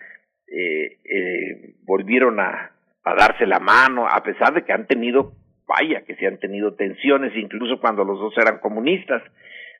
[0.48, 2.72] eh, eh, volvieron a,
[3.04, 5.34] a darse la mano a pesar de que han tenido
[5.68, 9.22] vaya que se han tenido tensiones incluso cuando los dos eran comunistas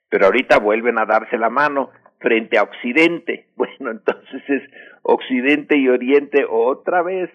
[0.10, 3.48] pero ahorita vuelven a darse la mano frente a Occidente.
[3.56, 4.64] Bueno entonces es
[5.04, 7.30] Occidente y Oriente otra vez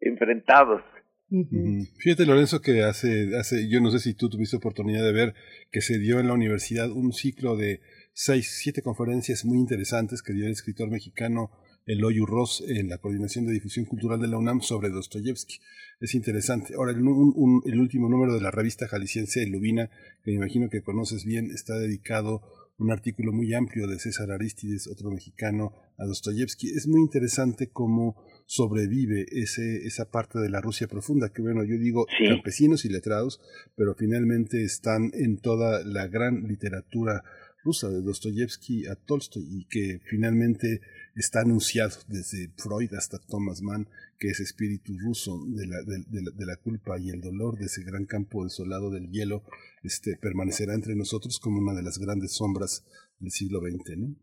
[0.00, 0.82] enfrentados
[1.30, 1.84] Uh.
[1.98, 5.34] Fíjate, Lorenzo, que hace, hace, yo no sé si tú tuviste oportunidad de ver
[5.70, 7.80] que se dio en la universidad un ciclo de
[8.12, 11.50] seis, siete conferencias muy interesantes que dio el escritor mexicano
[11.86, 15.56] Eloy Ross en la Coordinación de Difusión Cultural de la UNAM sobre Dostoyevsky.
[16.00, 16.74] Es interesante.
[16.74, 19.90] Ahora, el último número de la revista jalisciense Lubina,
[20.22, 22.42] que me imagino que conoces bien, está dedicado
[22.78, 26.70] un artículo muy amplio de César Aristides, otro mexicano, a Dostoyevsky.
[26.70, 28.16] Es muy interesante cómo
[28.50, 33.40] sobrevive ese, esa parte de la Rusia profunda, que bueno, yo digo campesinos y letrados,
[33.76, 37.22] pero finalmente están en toda la gran literatura
[37.62, 40.80] rusa, de Dostoyevsky a Tolstoy, y que finalmente
[41.14, 43.86] está anunciado desde Freud hasta Thomas Mann,
[44.18, 48.04] que ese espíritu ruso de la, de, la, culpa y el dolor de ese gran
[48.06, 49.44] campo desolado del hielo
[49.84, 52.84] este, permanecerá entre nosotros como una de las grandes sombras
[53.20, 53.96] del siglo XX.
[53.96, 54.16] ¿no?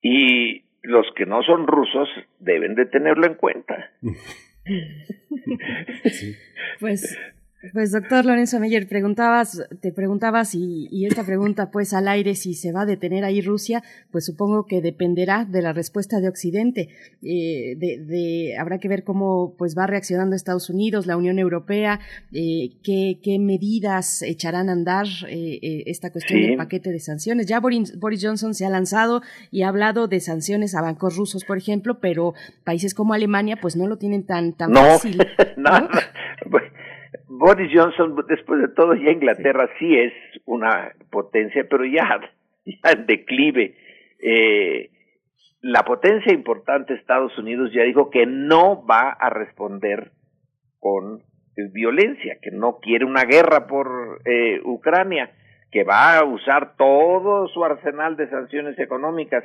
[0.00, 2.08] Y los que no son rusos
[2.40, 3.90] deben de tenerlo en cuenta.
[6.80, 7.18] Pues
[7.74, 12.54] pues doctor Lorenzo Meyer, preguntabas, te preguntabas y, y, esta pregunta pues al aire si
[12.54, 16.88] se va a detener ahí Rusia, pues supongo que dependerá de la respuesta de Occidente.
[17.22, 22.00] Eh, de, de, habrá que ver cómo pues va reaccionando Estados Unidos, la Unión Europea,
[22.32, 27.46] eh, qué, qué, medidas echarán a andar eh, eh esta cuestión del paquete de sanciones.
[27.46, 31.44] Ya Boris, Boris, Johnson se ha lanzado y ha hablado de sanciones a bancos rusos,
[31.44, 32.32] por ejemplo, pero
[32.64, 35.18] países como Alemania pues no lo tienen tan, tan fácil.
[35.56, 35.88] ¿no?
[37.40, 40.12] Boris Johnson, después de todo, ya Inglaterra sí, es
[40.44, 42.20] una potencia, pero ya,
[42.66, 43.74] ya en declive.
[44.22, 44.90] Eh,
[45.62, 50.12] la potencia importante, Estados Unidos, ya dijo que no va a responder
[50.80, 51.22] con
[51.72, 55.30] violencia, que no quiere una guerra por eh, Ucrania,
[55.70, 59.44] que va a usar todo su arsenal de sanciones económicas,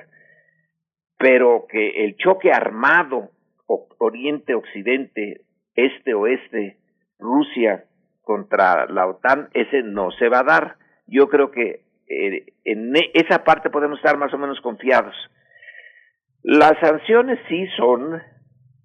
[1.18, 3.30] pero que el choque armado,
[4.00, 5.44] Oriente-Occidente,
[5.76, 6.76] Este-Oeste,
[7.20, 7.86] Rusia
[8.22, 10.76] contra la OTAN, ese no se va a dar.
[11.08, 15.16] Yo creo que eh, en e, esa parte podemos estar más o menos confiados.
[16.44, 18.22] Las sanciones sí son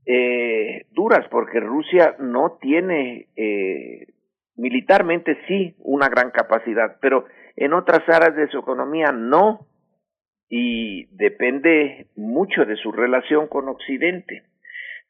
[0.07, 4.07] eh, duras porque Rusia no tiene eh,
[4.57, 7.27] militarmente sí una gran capacidad, pero
[7.57, 9.67] en otras áreas de su economía no
[10.49, 14.43] y depende mucho de su relación con Occidente.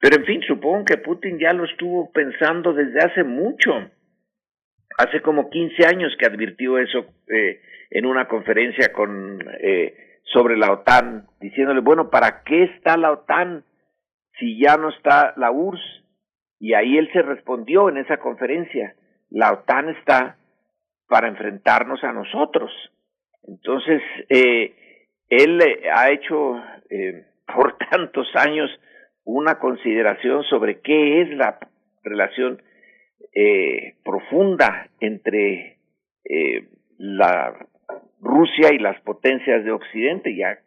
[0.00, 3.70] Pero en fin, supongo que Putin ya lo estuvo pensando desde hace mucho.
[4.96, 7.60] Hace como 15 años que advirtió eso eh,
[7.90, 9.94] en una conferencia con eh,
[10.32, 13.64] sobre la OTAN, diciéndole, bueno, ¿para qué está la OTAN
[14.38, 15.80] si ya no está la URSS?
[16.60, 18.94] Y ahí él se respondió en esa conferencia,
[19.30, 20.36] la OTAN está
[21.08, 22.70] para enfrentarnos a nosotros.
[23.46, 24.74] Entonces, eh,
[25.28, 25.60] él
[25.92, 28.70] ha hecho eh, por tantos años
[29.32, 31.58] una consideración sobre qué es la
[32.02, 32.62] relación
[33.32, 35.78] eh, profunda entre
[36.24, 37.54] eh, la
[38.20, 40.34] Rusia y las potencias de Occidente.
[40.34, 40.58] Ya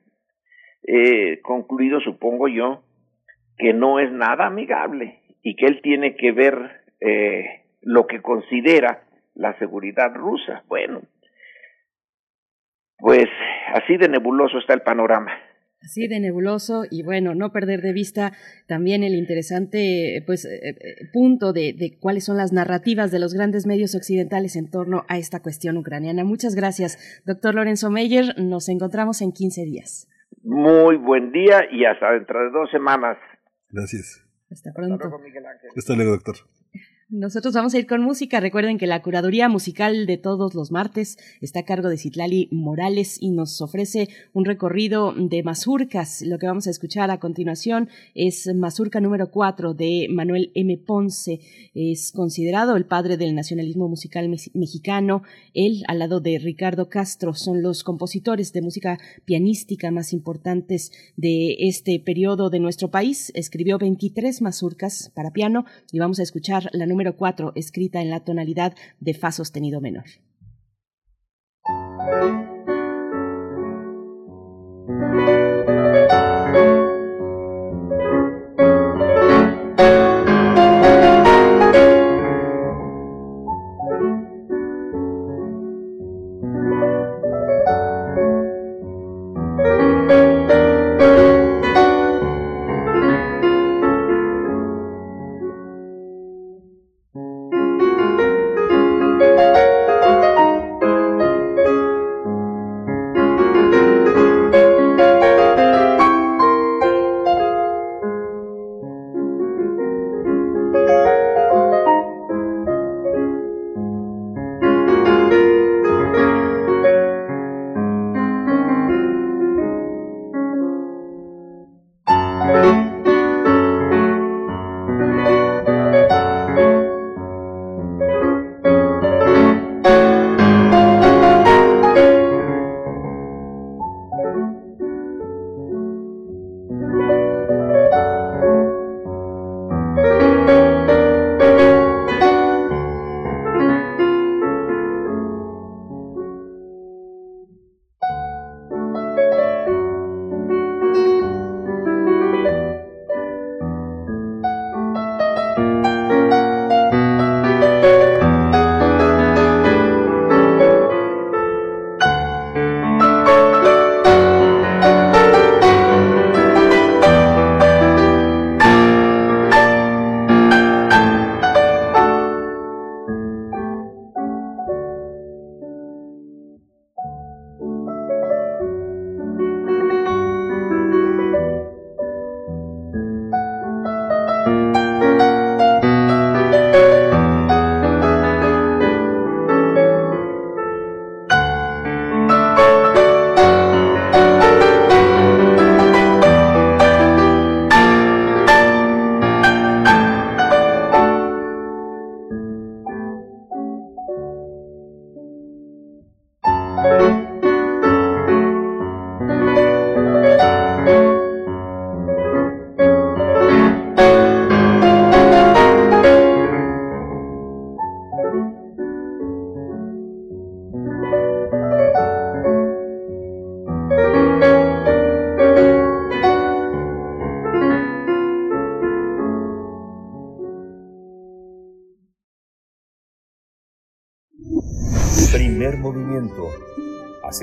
[0.84, 2.84] he concluido, supongo yo,
[3.58, 6.56] que no es nada amigable y que él tiene que ver
[7.02, 9.04] eh, lo que considera
[9.36, 10.64] la seguridad rusa.
[10.68, 11.02] Bueno,
[12.98, 13.28] pues
[13.74, 15.34] así de nebuloso está el panorama.
[15.84, 18.32] Así de nebuloso y bueno, no perder de vista
[18.68, 23.34] también el interesante pues eh, eh, punto de, de, cuáles son las narrativas de los
[23.34, 26.24] grandes medios occidentales en torno a esta cuestión ucraniana.
[26.24, 28.36] Muchas gracias, doctor Lorenzo Meyer.
[28.38, 30.08] Nos encontramos en 15 días.
[30.44, 33.18] Muy buen día y hasta dentro de dos semanas.
[33.70, 34.26] Gracias.
[34.52, 34.96] Hasta pronto.
[34.96, 35.70] Hasta luego, Miguel Ángel.
[35.76, 36.36] Hasta luego, doctor.
[37.16, 38.40] Nosotros vamos a ir con música.
[38.40, 43.20] Recuerden que la curaduría musical de todos los martes está a cargo de Citlali Morales
[43.22, 46.24] y nos ofrece un recorrido de mazurcas.
[46.24, 50.76] Lo que vamos a escuchar a continuación es mazurca número 4 de Manuel M.
[50.80, 51.40] Ponce.
[51.76, 55.22] Es considerado el padre del nacionalismo musical mexicano.
[55.54, 61.58] Él, al lado de Ricardo Castro, son los compositores de música pianística más importantes de
[61.60, 63.32] este periodo de nuestro país.
[63.36, 68.10] Escribió 23 mazurcas para piano y vamos a escuchar la número número 4, escrita en
[68.10, 70.06] la tonalidad de Fa sostenido menor.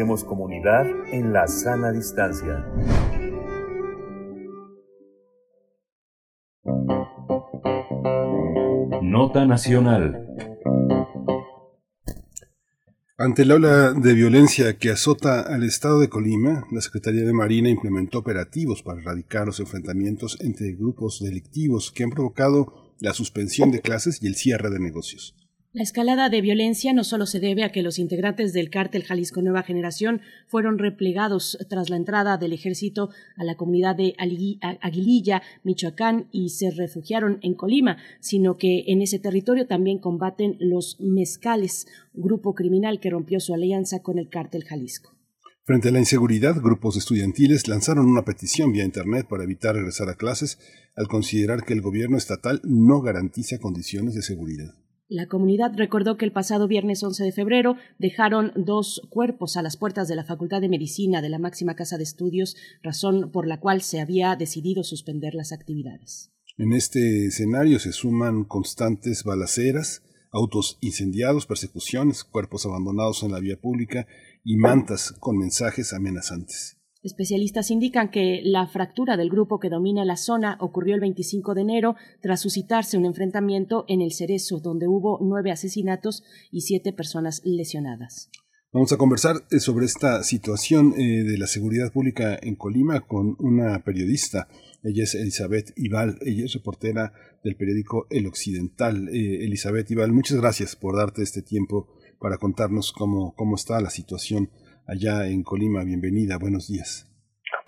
[0.00, 2.64] Hacemos comunidad en la sana distancia.
[9.02, 10.26] Nota Nacional.
[13.18, 17.68] Ante la ola de violencia que azota al estado de Colima, la Secretaría de Marina
[17.68, 23.82] implementó operativos para erradicar los enfrentamientos entre grupos delictivos que han provocado la suspensión de
[23.82, 25.39] clases y el cierre de negocios.
[25.72, 29.40] La escalada de violencia no solo se debe a que los integrantes del cártel Jalisco
[29.40, 36.26] Nueva Generación fueron replegados tras la entrada del ejército a la comunidad de Aguililla, Michoacán,
[36.32, 42.52] y se refugiaron en Colima, sino que en ese territorio también combaten los mezcales, grupo
[42.52, 45.14] criminal que rompió su alianza con el cártel Jalisco.
[45.62, 50.16] Frente a la inseguridad, grupos estudiantiles lanzaron una petición vía Internet para evitar regresar a
[50.16, 50.58] clases
[50.96, 54.74] al considerar que el gobierno estatal no garantiza condiciones de seguridad.
[55.10, 59.76] La comunidad recordó que el pasado viernes 11 de febrero dejaron dos cuerpos a las
[59.76, 63.58] puertas de la Facultad de Medicina de la máxima casa de estudios, razón por la
[63.58, 66.30] cual se había decidido suspender las actividades.
[66.58, 73.60] En este escenario se suman constantes balaceras, autos incendiados, persecuciones, cuerpos abandonados en la vía
[73.60, 74.06] pública
[74.44, 76.79] y mantas con mensajes amenazantes.
[77.02, 81.62] Especialistas indican que la fractura del grupo que domina la zona ocurrió el 25 de
[81.62, 87.40] enero tras suscitarse un enfrentamiento en el Cerezo, donde hubo nueve asesinatos y siete personas
[87.42, 88.28] lesionadas.
[88.72, 93.34] Vamos a conversar eh, sobre esta situación eh, de la seguridad pública en Colima con
[93.38, 94.46] una periodista.
[94.84, 97.12] Ella es Elizabeth Ibal, ella es reportera
[97.42, 99.08] del periódico El Occidental.
[99.08, 101.88] Eh, Elizabeth Ibal, muchas gracias por darte este tiempo
[102.20, 104.50] para contarnos cómo, cómo está la situación
[104.90, 105.84] allá en Colima.
[105.84, 107.06] Bienvenida, buenos días.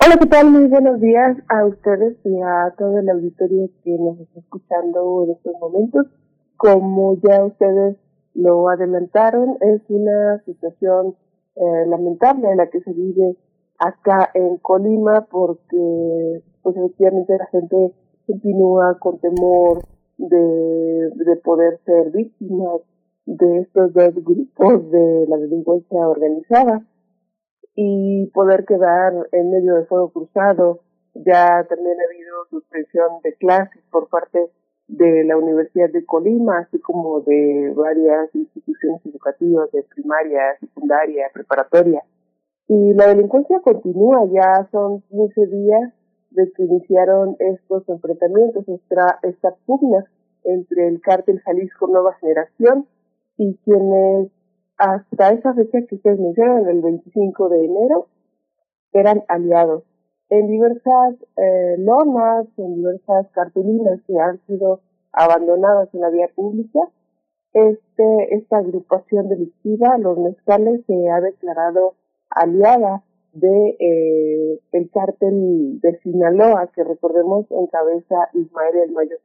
[0.05, 0.51] Hola, ¿qué tal?
[0.51, 5.31] Muy buenos días a ustedes y a todo el auditorio que nos está escuchando en
[5.31, 6.07] estos momentos.
[6.57, 7.97] Como ya ustedes
[8.35, 11.15] lo adelantaron, es una situación
[11.55, 13.37] eh, lamentable en la que se vive
[13.79, 17.93] acá en Colima porque pues efectivamente la gente
[18.27, 19.85] continúa con temor
[20.19, 22.81] de, de poder ser víctimas
[23.27, 26.85] de estos dos grupos de la delincuencia organizada
[27.75, 30.81] y poder quedar en medio de fuego cruzado.
[31.15, 34.51] Ya también ha habido suspensión de clases por parte
[34.89, 42.03] de la Universidad de Colima, así como de varias instituciones educativas de primaria, secundaria, preparatoria.
[42.69, 45.93] Y la delincuencia continúa, ya son 15 días
[46.31, 50.05] de que iniciaron estos enfrentamientos, esta, esta pugna
[50.45, 52.87] entre el cártel Jalisco Nueva Generación
[53.37, 54.31] y quienes
[54.79, 58.07] hasta esa fecha que ustedes mencionan, el 25 de enero,
[58.93, 59.85] eran aliados.
[60.29, 64.81] En diversas eh, normas, en diversas cartulinas que han sido
[65.13, 66.81] abandonadas en la vía pública,
[67.53, 71.95] este, esta agrupación delictiva, los mezcales, se ha declarado
[72.31, 73.05] aliada
[73.35, 79.17] de eh, el cártel de Sinaloa, que recordemos encabeza Ismael El Mayo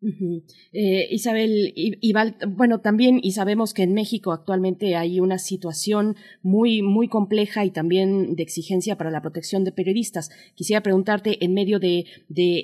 [0.00, 6.82] Eh, Isabel, Ibal, bueno, también y sabemos que en México actualmente hay una situación muy,
[6.82, 10.30] muy compleja y también de exigencia para la protección de periodistas.
[10.54, 12.04] Quisiera preguntarte, en medio de,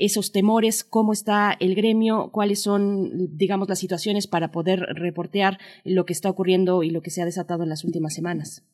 [0.00, 2.30] esos temores, ¿cómo está el gremio?
[2.30, 7.10] ¿Cuáles son, digamos, las situaciones para poder reportear lo que está ocurriendo y lo que
[7.10, 8.64] se ha desatado en las últimas semanas?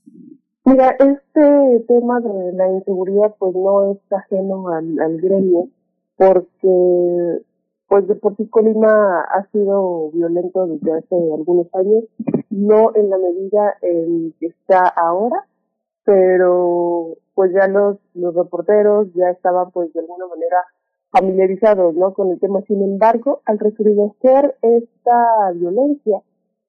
[0.65, 5.69] Mira, este tema de la inseguridad pues no es ajeno al gremio
[6.17, 7.41] porque
[7.91, 12.05] pues de por sí Colima ha sido violento desde hace algunos años,
[12.49, 15.45] no en la medida en que está ahora,
[16.05, 20.59] pero pues ya los, los reporteros ya estaban pues de alguna manera
[21.11, 22.15] familiarizados ¿no?
[22.15, 22.61] con el tema.
[22.69, 26.23] Sin embargo, al recrudecer esta violencia,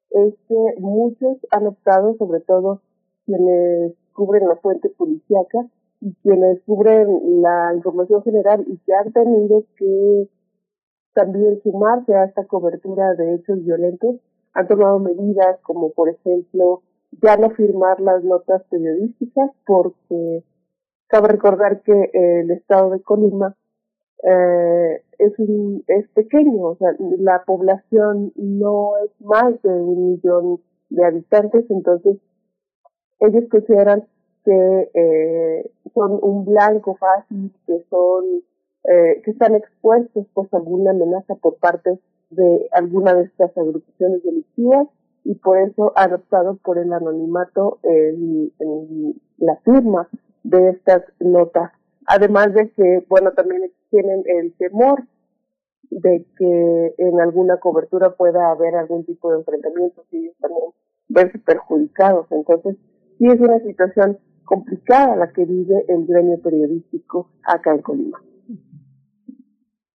[0.09, 2.81] es que muchos han optado, sobre todo
[3.27, 5.67] quienes cubren la fuente policíaca
[6.01, 10.27] y quienes cubren la información general y que han tenido que
[11.13, 14.17] también sumarse a esta cobertura de hechos violentos,
[14.53, 16.81] han tomado medidas como, por ejemplo,
[17.21, 20.43] ya no firmar las notas periodísticas porque
[21.07, 23.55] cabe recordar que el estado de Colima
[24.23, 30.61] eh, es, un, es pequeño, o sea, la población no es más de un millón
[30.89, 32.17] de habitantes, entonces
[33.19, 34.05] ellos consideran
[34.43, 38.41] que eh, son un blanco fácil, que son
[38.83, 41.99] eh, que están expuestos pues alguna amenaza por parte
[42.31, 44.87] de alguna de estas agrupaciones delictivas
[45.23, 48.51] y por eso han optado por el anonimato en,
[49.37, 50.07] la firma
[50.43, 51.71] de estas notas.
[52.07, 55.03] Además de que, bueno, también tienen el temor
[55.89, 60.71] de que en alguna cobertura pueda haber algún tipo de enfrentamiento y ellos también
[61.09, 62.27] verse perjudicados.
[62.31, 62.77] Entonces,
[63.17, 68.19] sí es una situación complicada la que vive el gremio periodístico acá en Colima.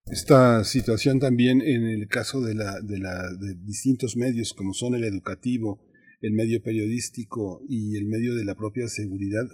[0.06, 4.94] Esta situación también en el caso de, la, de, la, de distintos medios como son
[4.94, 5.80] el educativo,
[6.20, 9.44] el medio periodístico y el medio de la propia seguridad,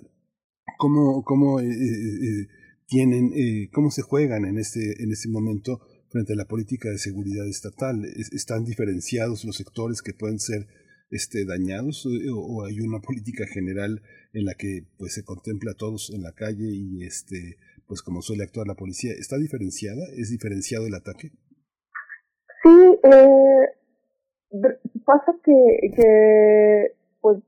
[0.77, 2.49] ¿cómo, cómo eh, eh, eh,
[2.87, 3.33] tienen,
[3.73, 5.81] cómo se juegan en este, en este momento
[6.11, 8.05] frente a la política de seguridad estatal?
[8.05, 10.66] ¿Están diferenciados los sectores que pueden ser
[11.11, 14.03] este, dañados o, hay una política general
[14.35, 17.57] en la que pues se contempla a todos en la calle y este
[17.93, 21.28] pues como suele actuar la policía está diferenciada es diferenciado el ataque
[22.62, 23.69] sí eh,
[25.05, 27.43] pasa que, que pues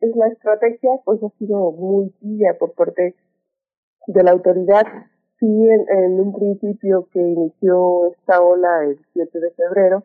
[0.00, 3.14] la estrategia pues ha sido muy tibia por parte
[4.08, 4.84] de la autoridad.
[5.38, 10.04] Sí en, en un principio que inició esta ola el 7 de febrero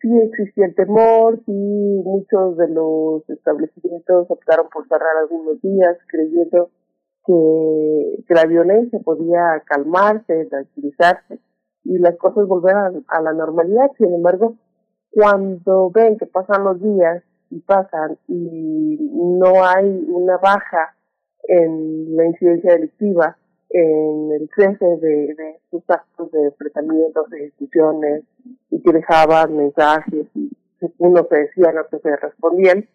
[0.00, 6.70] sí existía el temor, sí muchos de los establecimientos optaron por cerrar algunos días creyendo
[7.26, 11.38] que, que la violencia podía calmarse, tranquilizarse
[11.84, 13.90] y las cosas volver a, la normalidad.
[13.98, 14.56] Sin embargo,
[15.10, 20.94] cuando ven que pasan los días y pasan y no hay una baja
[21.48, 23.36] en la incidencia delictiva,
[23.70, 28.24] en el cese de, de sus actos de enfrentamientos, de discusiones,
[28.70, 30.50] y que dejaban mensajes y
[30.98, 32.88] uno se decía, no se respondían.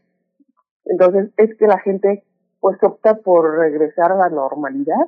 [0.86, 2.24] Entonces es que la gente
[2.68, 5.08] pues opta por regresar a la normalidad,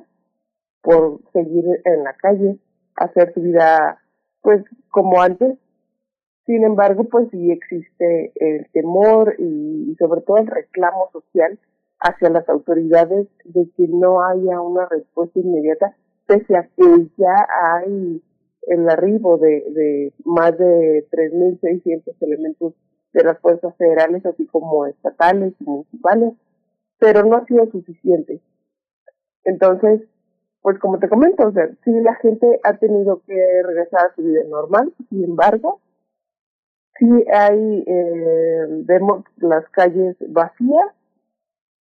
[0.80, 2.56] por seguir en la calle,
[2.96, 4.00] hacer su vida
[4.40, 5.58] pues como antes.
[6.46, 11.58] Sin embargo, pues sí existe el temor y sobre todo el reclamo social
[12.00, 18.22] hacia las autoridades de que no haya una respuesta inmediata, pese a que ya hay
[18.68, 22.72] el arribo de, de más de 3.600 elementos
[23.12, 26.32] de las fuerzas federales, así como estatales y municipales,
[27.00, 28.40] pero no ha sido suficiente.
[29.44, 30.02] Entonces,
[30.60, 34.22] pues como te comento, o sea, sí la gente ha tenido que regresar a su
[34.22, 35.80] vida normal, sin embargo,
[36.98, 40.94] sí hay, eh, vemos las calles vacías,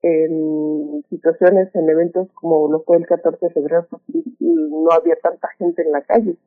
[0.02, 4.02] en situaciones, en eventos como lo fue el 14 de febrero, pues,
[4.40, 6.38] no había tanta gente en la calle,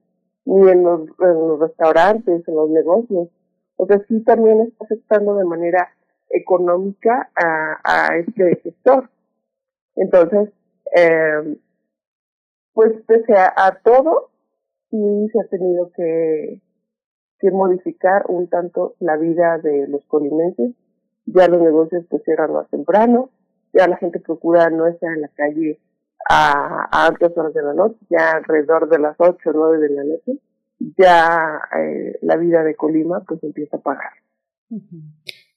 [0.47, 3.28] ni en los, en los restaurantes, en los negocios.
[3.77, 5.90] O sea, sí también está afectando de manera
[6.32, 9.10] económica a, a este sector.
[9.94, 10.50] Entonces,
[10.96, 11.56] eh,
[12.72, 14.30] pues pese a, todo,
[14.90, 16.60] sí se ha tenido que,
[17.38, 20.72] que modificar un tanto la vida de los colimenses.
[21.26, 23.30] Ya los negocios pues cierran más temprano,
[23.72, 25.78] ya la gente procura no estar en la calle
[26.28, 29.88] a, a altas horas de la noche, ya alrededor de las 8 o 9 de
[29.90, 30.38] la noche,
[30.98, 34.12] ya eh, la vida de Colima pues empieza a pagar.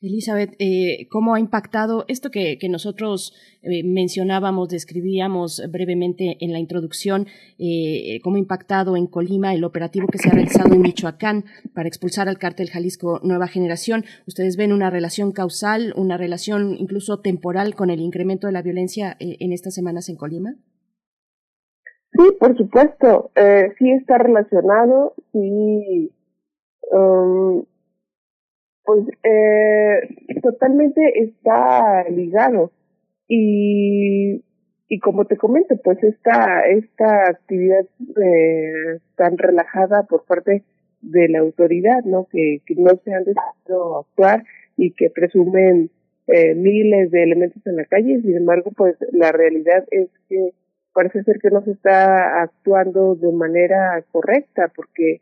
[0.08, 7.28] Elizabeth, eh, ¿cómo ha impactado esto que, nosotros eh, mencionábamos, describíamos brevemente en la introducción,
[7.60, 11.88] eh, cómo ha impactado en Colima el operativo que se ha realizado en Michoacán para
[11.88, 14.06] expulsar al cártel Jalisco Nueva Generación?
[14.28, 19.16] ¿Ustedes ven una relación causal, una relación incluso temporal con el incremento de la violencia
[19.20, 20.56] en estas semanas en Colima?
[22.12, 23.32] Sí, por supuesto,
[23.78, 26.12] sí está relacionado, sí.
[26.92, 27.66] Um,
[28.86, 32.72] pues eh, totalmente está ligado.
[33.28, 34.44] Y
[34.88, 37.86] y como te comento pues esta esta actividad
[38.24, 40.64] eh, tan relajada por parte
[41.02, 44.44] de la autoridad no que, que no se han decidido actuar
[44.78, 45.90] y que presumen
[46.28, 48.22] eh, miles de elementos en la calle.
[48.22, 50.52] Sin embargo pues la realidad es que
[50.94, 55.22] parece ser que no se está actuando de manera correcta porque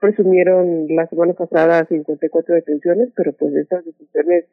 [0.00, 4.46] presumieron la semana pasada 54 detenciones, pero pues estas detenciones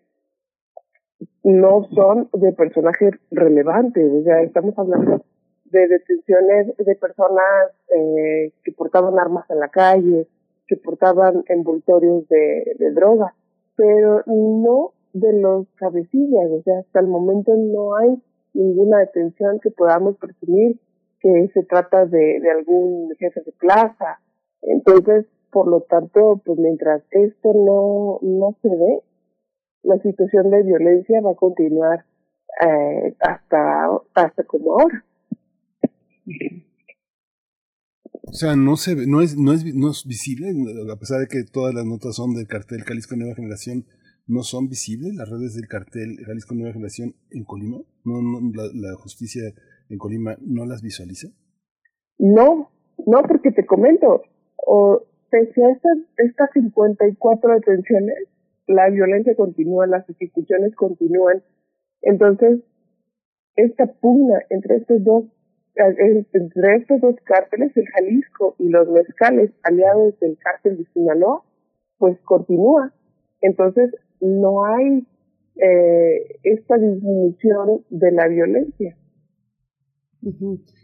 [1.44, 5.24] no son de personajes relevantes, o sea, estamos hablando
[5.66, 10.28] de detenciones de personas eh, que portaban armas en la calle,
[10.68, 13.34] que portaban envoltorios de, de droga,
[13.76, 18.22] pero no de los cabecillas, o sea, hasta el momento no hay
[18.54, 20.80] ninguna detención que podamos presumir
[21.20, 24.20] que se trata de, de algún jefe de plaza.
[24.62, 29.04] Entonces, por lo tanto, pues mientras esto no, no se ve,
[29.84, 32.06] la situación de violencia va a continuar
[32.62, 35.06] eh, hasta, hasta como ahora.
[38.24, 40.52] O sea, no se ve, no es, no es, no es visible,
[40.92, 43.86] a pesar de que todas las notas son del cartel Jalisco Nueva Generación,
[44.28, 47.78] ¿no son visibles las redes del cartel Jalisco Nueva Generación en Colima?
[48.04, 48.22] ¿No,
[48.54, 49.44] la, la, justicia
[49.90, 51.30] en Colima no las visualiza?
[52.20, 52.72] No,
[53.06, 54.24] no, porque te comento,
[54.58, 58.18] o, pese a estas, estas 54 detenciones,
[58.68, 61.42] la violencia continúa, las ejecuciones continúan.
[62.02, 62.60] Entonces,
[63.56, 65.26] esta pugna entre estos dos
[65.80, 71.44] entre estos dos cárteles, el Jalisco y los mezcales aliados del cártel de Sinaloa,
[72.00, 72.94] pues continúa.
[73.42, 75.06] Entonces, no hay
[75.56, 78.96] eh, esta disminución de la violencia.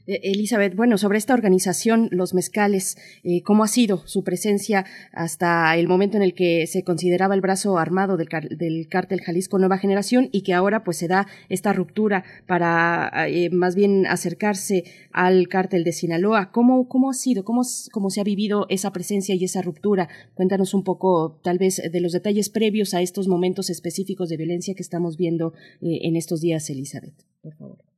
[0.05, 5.75] Eh, Elizabeth, bueno, sobre esta organización, los mezcales, eh, ¿cómo ha sido su presencia hasta
[5.77, 8.27] el momento en el que se consideraba el brazo armado del,
[8.57, 13.49] del cártel Jalisco Nueva Generación y que ahora pues se da esta ruptura para eh,
[13.49, 16.51] más bien acercarse al cártel de Sinaloa?
[16.51, 17.43] ¿Cómo, cómo ha sido?
[17.43, 17.61] ¿Cómo,
[17.91, 20.09] ¿Cómo se ha vivido esa presencia y esa ruptura?
[20.35, 24.75] Cuéntanos un poco tal vez de los detalles previos a estos momentos específicos de violencia
[24.75, 27.92] que estamos viendo en estos días, Elizabeth, por favor.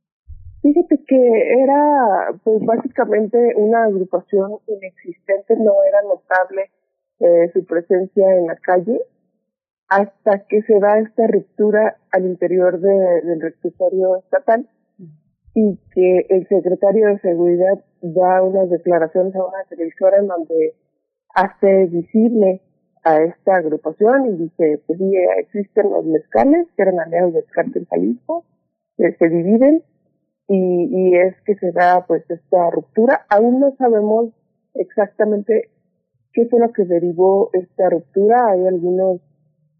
[0.65, 6.71] Fíjate que era pues básicamente una agrupación inexistente, no era notable
[7.19, 8.99] eh, su presencia en la calle
[9.89, 14.67] hasta que se da esta ruptura al interior de, del reclusorio estatal
[15.53, 20.73] y que el secretario de seguridad da unas declaraciones a una televisora en donde
[21.35, 22.63] hace visible
[23.03, 27.85] a esta agrupación y dice, pues sí, existen los mezcales, que eran aliados del cártel
[27.87, 28.45] Jalisco,
[28.97, 29.83] que se dividen
[30.47, 33.25] y, y es que se da pues esta ruptura.
[33.29, 34.33] Aún no sabemos
[34.73, 35.69] exactamente
[36.33, 38.51] qué fue lo que derivó esta ruptura.
[38.51, 39.21] Hay algunos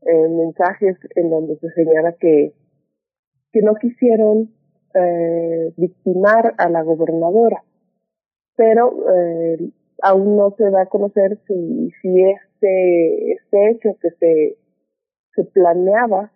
[0.01, 2.53] eh, mensajes en donde se señala que,
[3.51, 4.51] que no quisieron
[4.93, 7.63] eh, victimar a la gobernadora,
[8.55, 9.57] pero eh,
[10.01, 14.57] aún no se da a conocer si, si este, este hecho que se,
[15.33, 16.31] se planeaba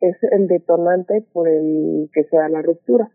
[0.00, 3.10] es el detonante por el que se da la ruptura.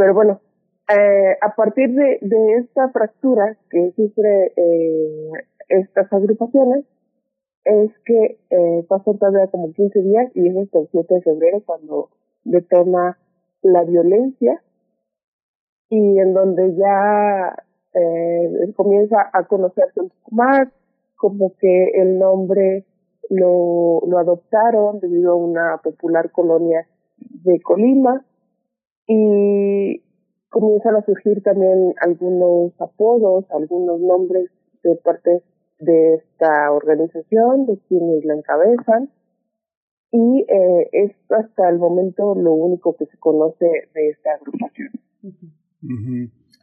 [0.00, 0.40] Pero bueno,
[0.88, 2.18] eh, a partir de,
[2.58, 5.30] esta fractura que sufre eh,
[5.68, 6.86] estas agrupaciones,
[7.64, 11.62] es que eh, pasan todavía como 15 días y es hasta el 7 de febrero
[11.66, 12.08] cuando
[12.44, 13.18] detona
[13.60, 14.62] la violencia
[15.90, 17.62] y en donde ya
[17.92, 20.68] eh, comienza a conocerse poco más,
[21.16, 22.86] como que el nombre
[23.28, 26.86] lo, lo adoptaron debido a una popular colonia
[27.18, 28.24] de Colima
[29.06, 30.02] y
[30.48, 34.50] comienzan a surgir también algunos apodos, algunos nombres
[34.82, 35.42] de parte
[35.78, 39.10] de esta organización, de quienes la encabezan,
[40.12, 44.90] y eh, es hasta el momento lo único que se conoce de esta agrupación.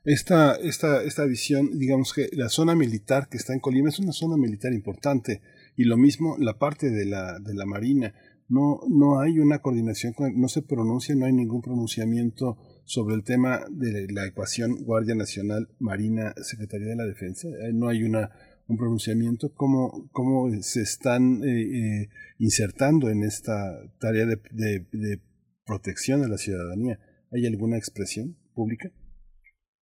[0.03, 4.11] Esta, esta, esta visión, digamos que la zona militar que está en Colima es una
[4.11, 5.41] zona militar importante,
[5.75, 8.13] y lo mismo la parte de la, de la Marina
[8.49, 13.65] no, no hay una coordinación, no se pronuncia, no hay ningún pronunciamiento sobre el tema
[13.69, 17.49] de la ecuación Guardia Nacional, Marina, Secretaría de la Defensa.
[17.49, 18.29] Eh, no hay una,
[18.67, 19.51] un pronunciamiento.
[19.53, 22.09] ¿Cómo, cómo se están eh, eh,
[22.39, 23.53] insertando en esta
[23.99, 25.19] tarea de, de,
[25.65, 26.97] protección de la ciudadanía?
[27.33, 28.89] ¿Hay alguna expresión pública?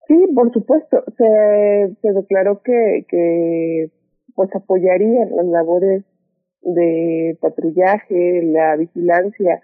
[0.07, 1.03] Sí, por supuesto.
[1.15, 3.91] Se, se declaró que, que
[4.33, 6.05] pues apoyaría las labores
[6.65, 9.61] de patrullaje, la vigilancia,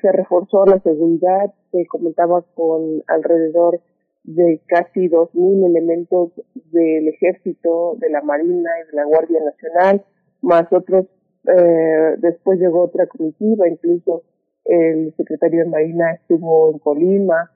[0.00, 3.80] se reforzó la seguridad, se comentaba con alrededor
[4.24, 10.04] de casi 2.000 elementos del ejército, de la Marina y de la Guardia Nacional,
[10.42, 11.06] más otros,
[11.46, 14.22] eh, después llegó otra comitiva, incluso
[14.64, 17.50] el secretario de Marina estuvo en Colima,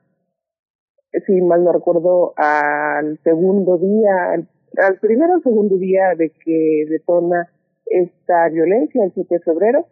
[1.27, 7.52] si mal no recuerdo, al segundo día, al, primero o segundo día de que detona
[8.01, 9.85] esta violencia, el 7 de febrero.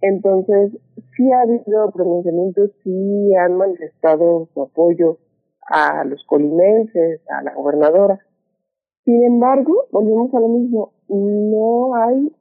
[0.00, 0.72] Entonces,
[1.16, 5.18] sí ha habido pronunciamientos, sí han manifestado su apoyo
[5.68, 8.18] a los colimenses, a la gobernadora.
[9.04, 12.32] Sin embargo, volvemos a lo mismo, no hay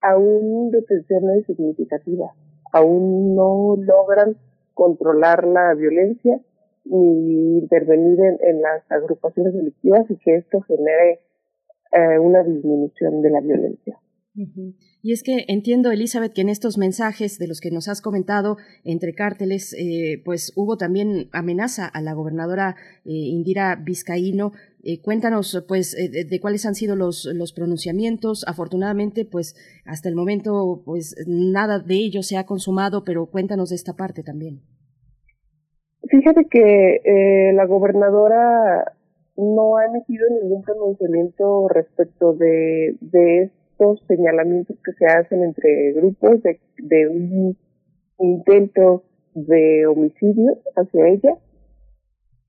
[0.00, 2.32] aún detenciones significativas,
[2.72, 4.36] aún no logran
[4.74, 6.40] controlar la violencia
[6.84, 11.20] ni intervenir en, las agrupaciones delictivas y que esto genere
[11.92, 13.98] eh, una disminución de la violencia.
[14.36, 18.56] Y es que entiendo, Elizabeth, que en estos mensajes de los que nos has comentado
[18.82, 22.74] entre cárteles, eh, pues hubo también amenaza a la gobernadora
[23.04, 24.52] eh, Indira Vizcaíno.
[24.82, 28.44] Eh, cuéntanos, pues, de, cuáles han sido los, los pronunciamientos.
[28.48, 29.54] Afortunadamente, pues,
[29.86, 34.24] hasta el momento, pues, nada de ello se ha consumado, pero cuéntanos de esta parte
[34.24, 34.62] también.
[36.10, 38.94] Fíjate que la gobernadora
[39.36, 43.50] no ha emitido ningún pronunciamiento respecto de, de
[44.06, 47.56] señalamientos que se hacen entre grupos de, de un
[48.18, 49.04] intento
[49.34, 51.36] de homicidio hacia ella.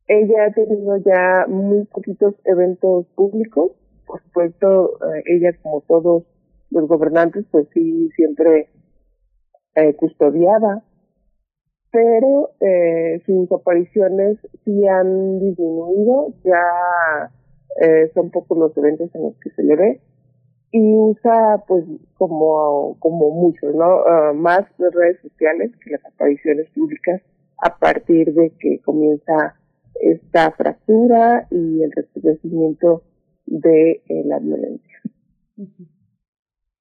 [0.08, 3.72] Ella ha tenido ya muy poquitos eventos públicos.
[4.06, 6.24] Por supuesto, eh, ella como todos
[6.70, 8.70] los gobernantes, pues sí, siempre
[9.76, 10.84] eh, custodiada,
[11.92, 17.32] pero eh, sus apariciones sí han disminuido, ya
[17.82, 20.02] eh, son pocos los eventos en los que se le ve
[20.76, 21.86] y usa pues
[22.18, 24.04] como, como muchos, ¿no?
[24.06, 27.22] Ah, más las redes sociales que las apariciones públicas
[27.64, 29.56] a partir de que comienza
[30.02, 33.04] esta fractura y el recrudecimiento
[33.46, 35.02] de eh, la violencia.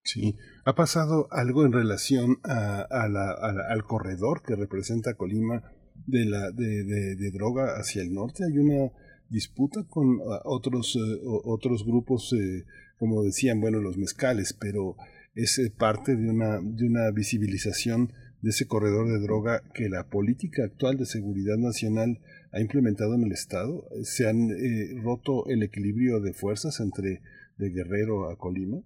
[0.02, 0.34] Sí,
[0.64, 5.62] ha pasado algo en relación a, a la, al corredor que representa Colima
[6.04, 8.42] de la de, droga hacia el norte.
[8.44, 8.90] Hay una
[9.28, 12.64] disputa con ah, otros eh, otros grupos, eh,
[13.04, 14.96] como decían, bueno, los mezcales, pero
[15.34, 20.64] es parte de una de una visibilización de ese corredor de droga que la política
[20.64, 22.18] actual de seguridad nacional
[22.52, 23.84] ha implementado en el Estado?
[24.02, 27.20] ¿Se han eh, roto el equilibrio de fuerzas entre
[27.58, 28.78] de Guerrero a Colima?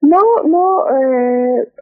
[0.00, 1.72] No, no, eh,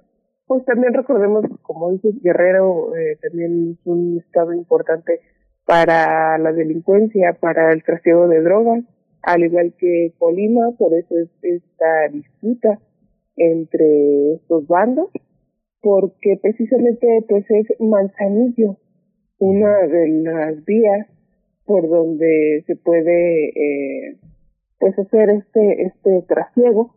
[0.47, 5.21] pues también recordemos, como dices, Guerrero eh, también es un estado importante
[5.67, 8.85] para la delincuencia, para el trasiego de drogas,
[9.27, 12.79] al igual que Colima, por eso es esta disputa
[13.37, 15.11] entre estos bandos,
[15.83, 18.77] porque precisamente pues es Manzanillo
[19.39, 21.09] una de las vías
[21.65, 24.17] por donde se puede eh,
[24.79, 26.95] pues hacer este este trasiego.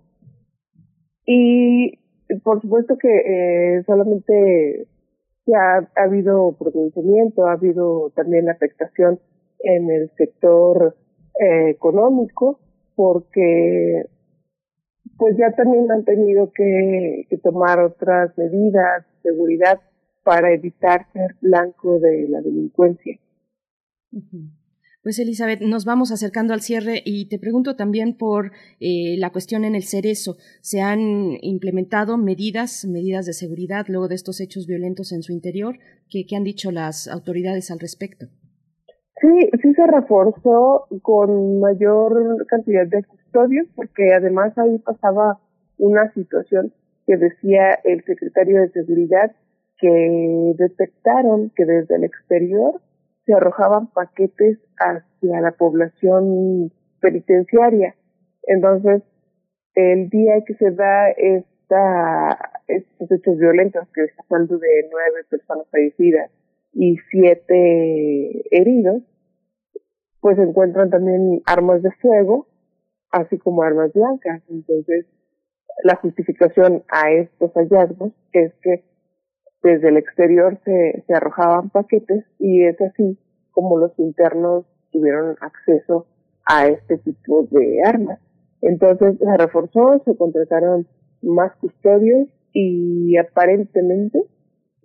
[1.25, 1.97] Y
[2.43, 4.87] por supuesto que eh, solamente
[5.47, 9.19] ya ha, habido pronunciamiento, ha habido también afectación
[9.63, 10.95] en el sector
[11.39, 12.59] eh, económico,
[12.95, 14.05] porque
[15.17, 19.79] pues ya también han tenido que, tomar otras medidas, seguridad,
[20.23, 23.19] para evitar ser blanco de la delincuencia.
[25.01, 29.63] Pues Elizabeth, nos vamos acercando al cierre y te pregunto también por eh, la cuestión
[29.63, 30.37] en el cerezo.
[30.61, 35.79] ¿Se han implementado medidas, medidas de seguridad luego de estos hechos violentos en su interior?
[36.09, 38.27] ¿Qué, han dicho las autoridades al respecto?
[39.21, 45.39] Sí, sí se reforzó con mayor cantidad de custodios porque además ahí pasaba
[45.77, 46.73] una situación
[47.05, 49.31] que decía el secretario de Seguridad
[49.77, 52.81] que detectaron que desde el exterior
[53.25, 56.71] se arrojaban paquetes hacia la población
[57.01, 57.95] penitenciaria.
[58.43, 59.03] Entonces,
[59.75, 65.67] el día que se da esta, estos hechos violentos, que está hablando de nueve personas
[65.71, 66.31] fallecidas
[66.73, 69.03] y siete heridos,
[70.21, 72.47] pues encuentran también armas de fuego,
[73.11, 74.43] así como armas blancas.
[74.49, 75.05] Entonces,
[75.83, 78.83] la justificación a estos hallazgos es que
[79.63, 83.17] desde el exterior se, se arrojaban paquetes y es así
[83.51, 86.07] como los internos tuvieron acceso
[86.45, 88.19] a este tipo de armas.
[88.61, 90.87] Entonces se reforzó, se contrataron
[91.21, 94.23] más custodios y aparentemente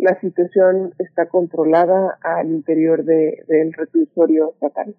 [0.05, 4.95] la situación está controlada al interior de, del reclusorio estatal.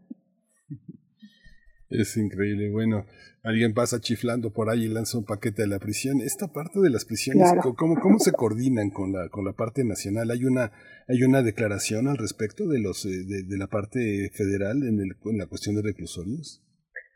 [1.92, 2.72] Es increíble.
[2.72, 3.06] Bueno,
[3.44, 6.22] alguien pasa chiflando por ahí y lanza un paquete a la prisión.
[6.22, 10.32] Esta parte de las prisiones, ¿cómo, ¿cómo se coordinan con la, con la parte nacional?
[10.32, 10.72] ¿Hay una,
[11.08, 13.10] hay una declaración al respecto de, los, eh,
[13.48, 16.64] de, la parte federal en, el, en la cuestión de reclusorios?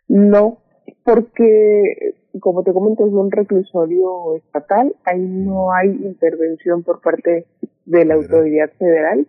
[0.08, 0.64] No,
[1.04, 7.46] porque como te comento es un reclusorio estatal, ahí no hay intervención por parte
[7.86, 9.28] de la autoridad federal.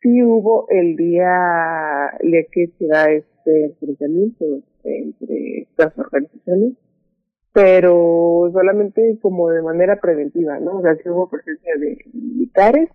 [0.00, 4.44] Sí hubo el día, el que se da este enfrentamiento
[4.84, 6.74] entre estas organizaciones,
[7.52, 10.78] pero solamente como de manera preventiva, ¿no?
[10.78, 12.90] O sea, sí hubo presencia de militares,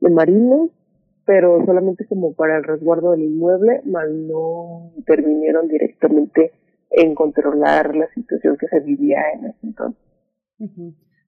[0.00, 0.70] de marinos,
[1.24, 6.52] pero solamente como para el resguardo del inmueble, más no intervinieron directamente
[6.96, 10.02] en controlar la situación que se vivía en ese entonces.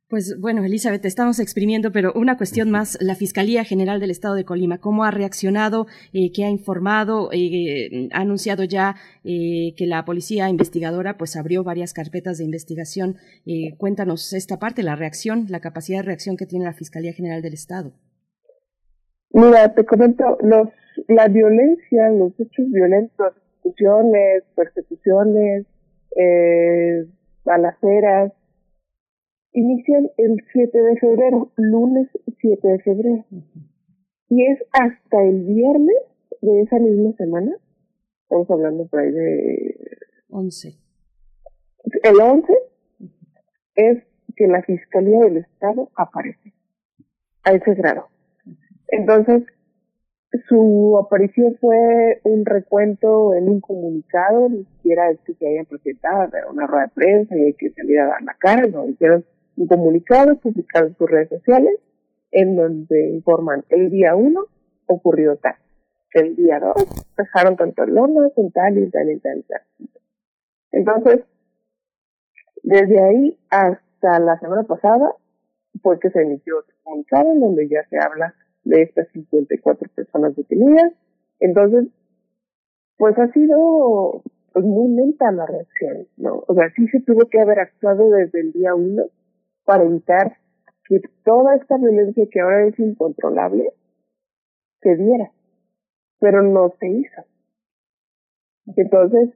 [0.09, 4.45] Pues bueno, Elizabeth, estamos exprimiendo, pero una cuestión más, la Fiscalía General del Estado de
[4.45, 5.89] Colima, ¿cómo ha reaccionado?
[6.13, 7.31] Eh, ¿Qué ha informado?
[7.33, 8.95] Eh, ha anunciado ya
[9.25, 13.17] eh, que la policía investigadora pues abrió varias carpetas de investigación.
[13.79, 17.55] cuéntanos esta parte, la reacción, la capacidad de reacción que tiene la Fiscalía General del
[17.55, 17.93] Estado.
[19.31, 20.69] Mira, te comento, los,
[21.09, 23.35] la violencia, los hechos violentos,
[23.67, 25.67] persecuciones, persecuciones,
[27.45, 28.33] balaceras,
[29.53, 32.09] inician el 7 de febrero, lunes
[32.41, 33.25] 7 de febrero.
[34.29, 35.97] Y es hasta el viernes
[36.41, 37.57] de esa misma semana,
[38.23, 39.77] estamos hablando por ahí de...
[40.29, 40.77] 11.
[42.03, 42.53] El 11
[43.77, 44.03] es
[44.35, 46.53] que la Fiscalía del Estado aparece
[47.45, 48.09] a ese grado.
[48.89, 49.45] Entonces,
[50.49, 56.31] su aparición fue un recuento en un comunicado, ni siquiera es que se hayan presentado,
[56.51, 59.25] una rueda de prensa y que salir a dar la cara, no, hicieron
[59.57, 61.79] un comunicado publicado en sus redes sociales
[62.31, 64.41] en donde informan el día 1
[64.87, 65.57] ocurrió tal,
[66.13, 66.75] el día 2
[67.17, 69.63] dejaron tantas lonas en tal y tal y tal y tal.
[70.73, 71.25] Entonces,
[72.63, 75.15] desde ahí hasta la semana pasada
[75.83, 78.35] fue que se emitió otro comunicado en donde ya se habla
[78.67, 80.93] de estas 54 personas detenidas.
[81.41, 81.89] Entonces,
[82.99, 84.23] pues ha sido
[84.53, 86.43] pues muy lenta la reacción, ¿no?
[86.47, 89.05] O sea, sí se tuvo que haber actuado desde el día uno
[89.65, 90.37] para evitar
[90.89, 93.71] que toda esta violencia que ahora es incontrolable
[94.81, 95.31] se diera,
[96.21, 97.23] pero no se hizo.
[98.77, 99.31] Entonces,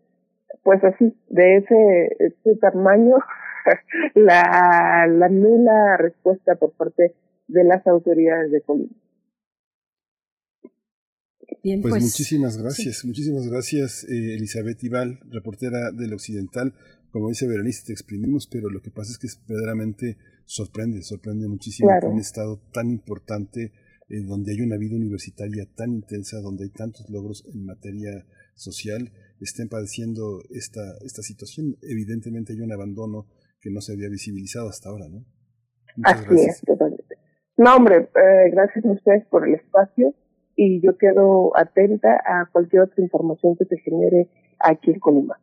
[0.62, 3.16] pues así, de ese, ese tamaño,
[4.14, 7.14] la, la nula respuesta por parte
[7.46, 8.99] de las autoridades de Colombia.
[11.62, 16.74] Bien, pues, pues, muchísimas gracias, muchísimas gracias eh, Elizabeth Ibal, reportera del Occidental.
[17.10, 21.48] Como dice Berenice, te exprimimos, pero lo que pasa es que es verdaderamente sorprende, sorprende
[21.48, 23.72] muchísimo que un estado tan importante,
[24.08, 29.12] eh, donde hay una vida universitaria tan intensa, donde hay tantos logros en materia social,
[29.40, 31.76] estén padeciendo esta, esta situación.
[31.82, 33.26] Evidentemente hay un abandono
[33.60, 35.24] que no se había visibilizado hasta ahora, ¿no?
[35.96, 36.56] Muchas Así gracias.
[36.56, 37.16] es, totalmente.
[37.56, 40.14] No, hombre, eh, gracias a ustedes por el espacio
[40.62, 44.28] y yo quedo atenta a cualquier otra información que se genere
[44.58, 45.40] aquí en Colima.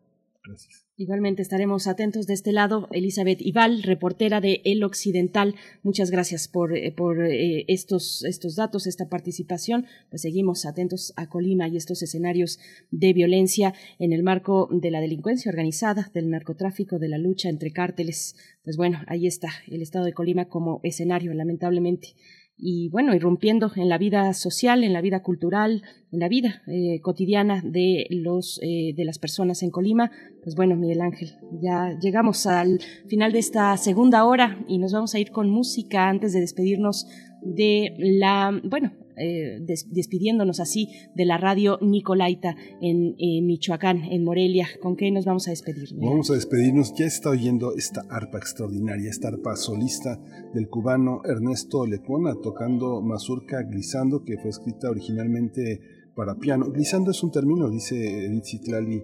[0.96, 2.88] Igualmente estaremos atentos de este lado.
[2.92, 8.86] Elizabeth Ibal, reportera de El Occidental, muchas gracias por, eh, por eh, estos, estos datos,
[8.86, 9.88] esta participación.
[10.12, 12.60] Pues seguimos atentos a Colima y estos escenarios
[12.92, 17.72] de violencia en el marco de la delincuencia organizada, del narcotráfico, de la lucha entre
[17.72, 18.36] cárteles.
[18.64, 22.14] Pues bueno, ahí está el estado de Colima como escenario, lamentablemente
[22.58, 27.00] y bueno, irrumpiendo en la vida social, en la vida cultural, en la vida eh,
[27.02, 30.12] cotidiana de los eh, de las personas en Colima.
[30.44, 35.14] Pues bueno, Miguel Ángel, ya llegamos al final de esta segunda hora y nos vamos
[35.14, 37.08] a ir con música antes de despedirnos
[37.44, 43.16] de la, bueno, eh, despidiéndonos así de la radio Nicolaita en
[43.46, 44.68] Michoacán, en Morelia.
[44.82, 45.90] ¿Con qué nos vamos a despedir?
[45.96, 46.94] Vamos a despedirnos.
[46.96, 50.20] Ya está oyendo esta arpa extraordinaria, esta arpa solista
[50.54, 55.82] del cubano Ernesto Lecona tocando mazurca glissando, que fue escrita originalmente
[56.16, 56.72] para piano.
[56.72, 59.04] Glissando es un término, dice Edith Citlali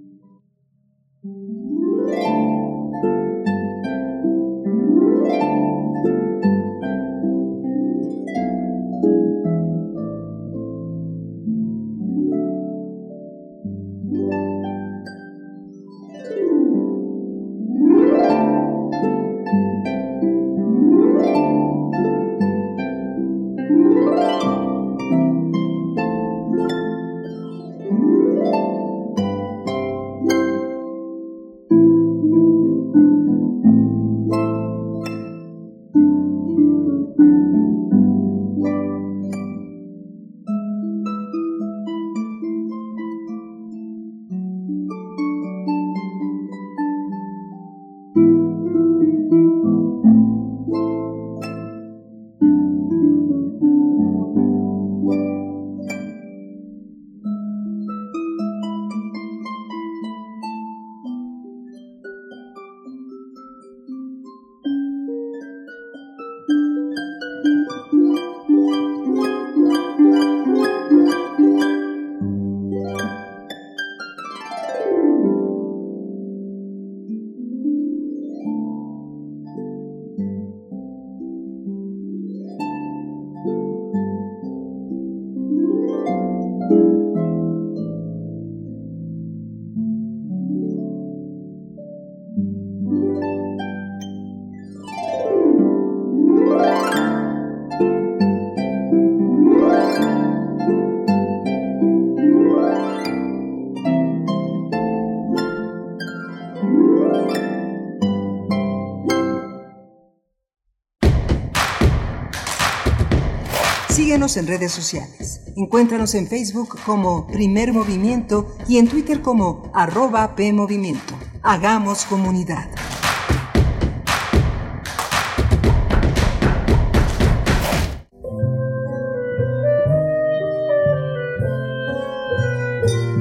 [114.19, 115.41] En redes sociales.
[115.55, 121.13] Encuéntranos en Facebook como Primer Movimiento y en Twitter como arroba PMovimiento.
[121.41, 122.69] Hagamos comunidad.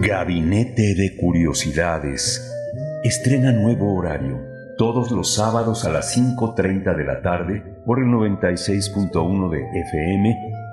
[0.01, 2.43] Gabinete de Curiosidades.
[3.05, 9.51] Estrena nuevo horario todos los sábados a las 5.30 de la tarde por el 96.1
[9.51, 10.58] de FM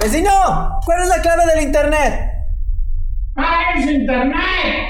[0.00, 0.30] ¡Vecino!
[0.84, 2.30] ¿Cuál es la clave del internet?
[3.34, 4.88] ¡Paren internet!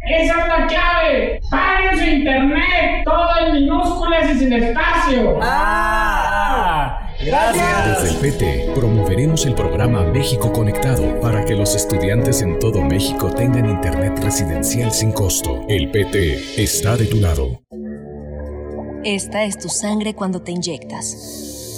[0.00, 1.40] ¡Esa es la clave!
[1.50, 3.02] ¡Paren su internet!
[3.04, 5.38] Todo en minúsculas y sin espacio.
[5.42, 7.06] ¡Ah!
[7.24, 8.02] Gracias.
[8.02, 13.30] Desde el PT promoveremos el programa México Conectado para que los estudiantes en todo México
[13.30, 15.64] tengan internet residencial sin costo.
[15.68, 17.62] El PT está de tu lado.
[19.04, 21.59] Esta es tu sangre cuando te inyectas.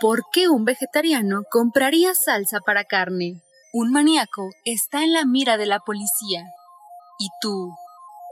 [0.00, 3.42] ¿Por qué un vegetariano compraría salsa para carne?
[3.74, 6.46] Un maníaco está en la mira de la policía.
[7.18, 7.70] ¿Y tú?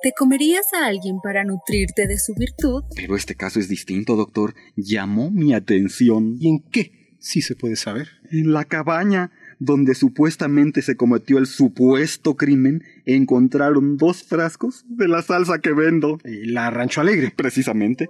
[0.03, 2.85] ¿Te comerías a alguien para nutrirte de su virtud?
[2.97, 4.55] Pero este caso es distinto, doctor.
[4.77, 6.37] Llamó mi atención.
[6.41, 7.17] ¿Y en qué?
[7.19, 8.09] Si se puede saber.
[8.31, 15.21] En la cabaña donde supuestamente se cometió el supuesto crimen, encontraron dos frascos de la
[15.21, 16.19] salsa que vendo.
[16.25, 17.31] La Rancho Alegre.
[17.37, 18.09] Precisamente.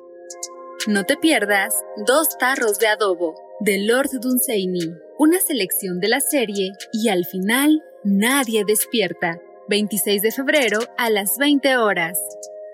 [0.86, 1.74] No te pierdas
[2.06, 7.82] Dos tarros de adobo de Lord Dunsany, una selección de la serie y al final
[8.04, 9.40] nadie despierta.
[9.68, 12.18] 26 de febrero a las 20 horas.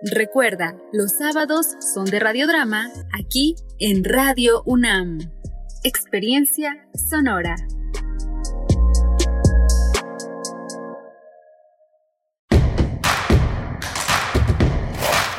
[0.02, 5.18] Recuerda, los sábados son de radiodrama aquí en Radio UNAM.
[5.82, 7.56] Experiencia sonora.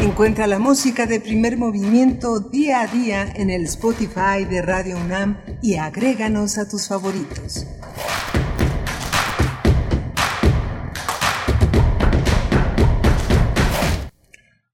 [0.05, 5.41] Encuentra la música de primer movimiento día a día en el Spotify de Radio UNAM
[5.63, 7.65] y agréganos a tus favoritos.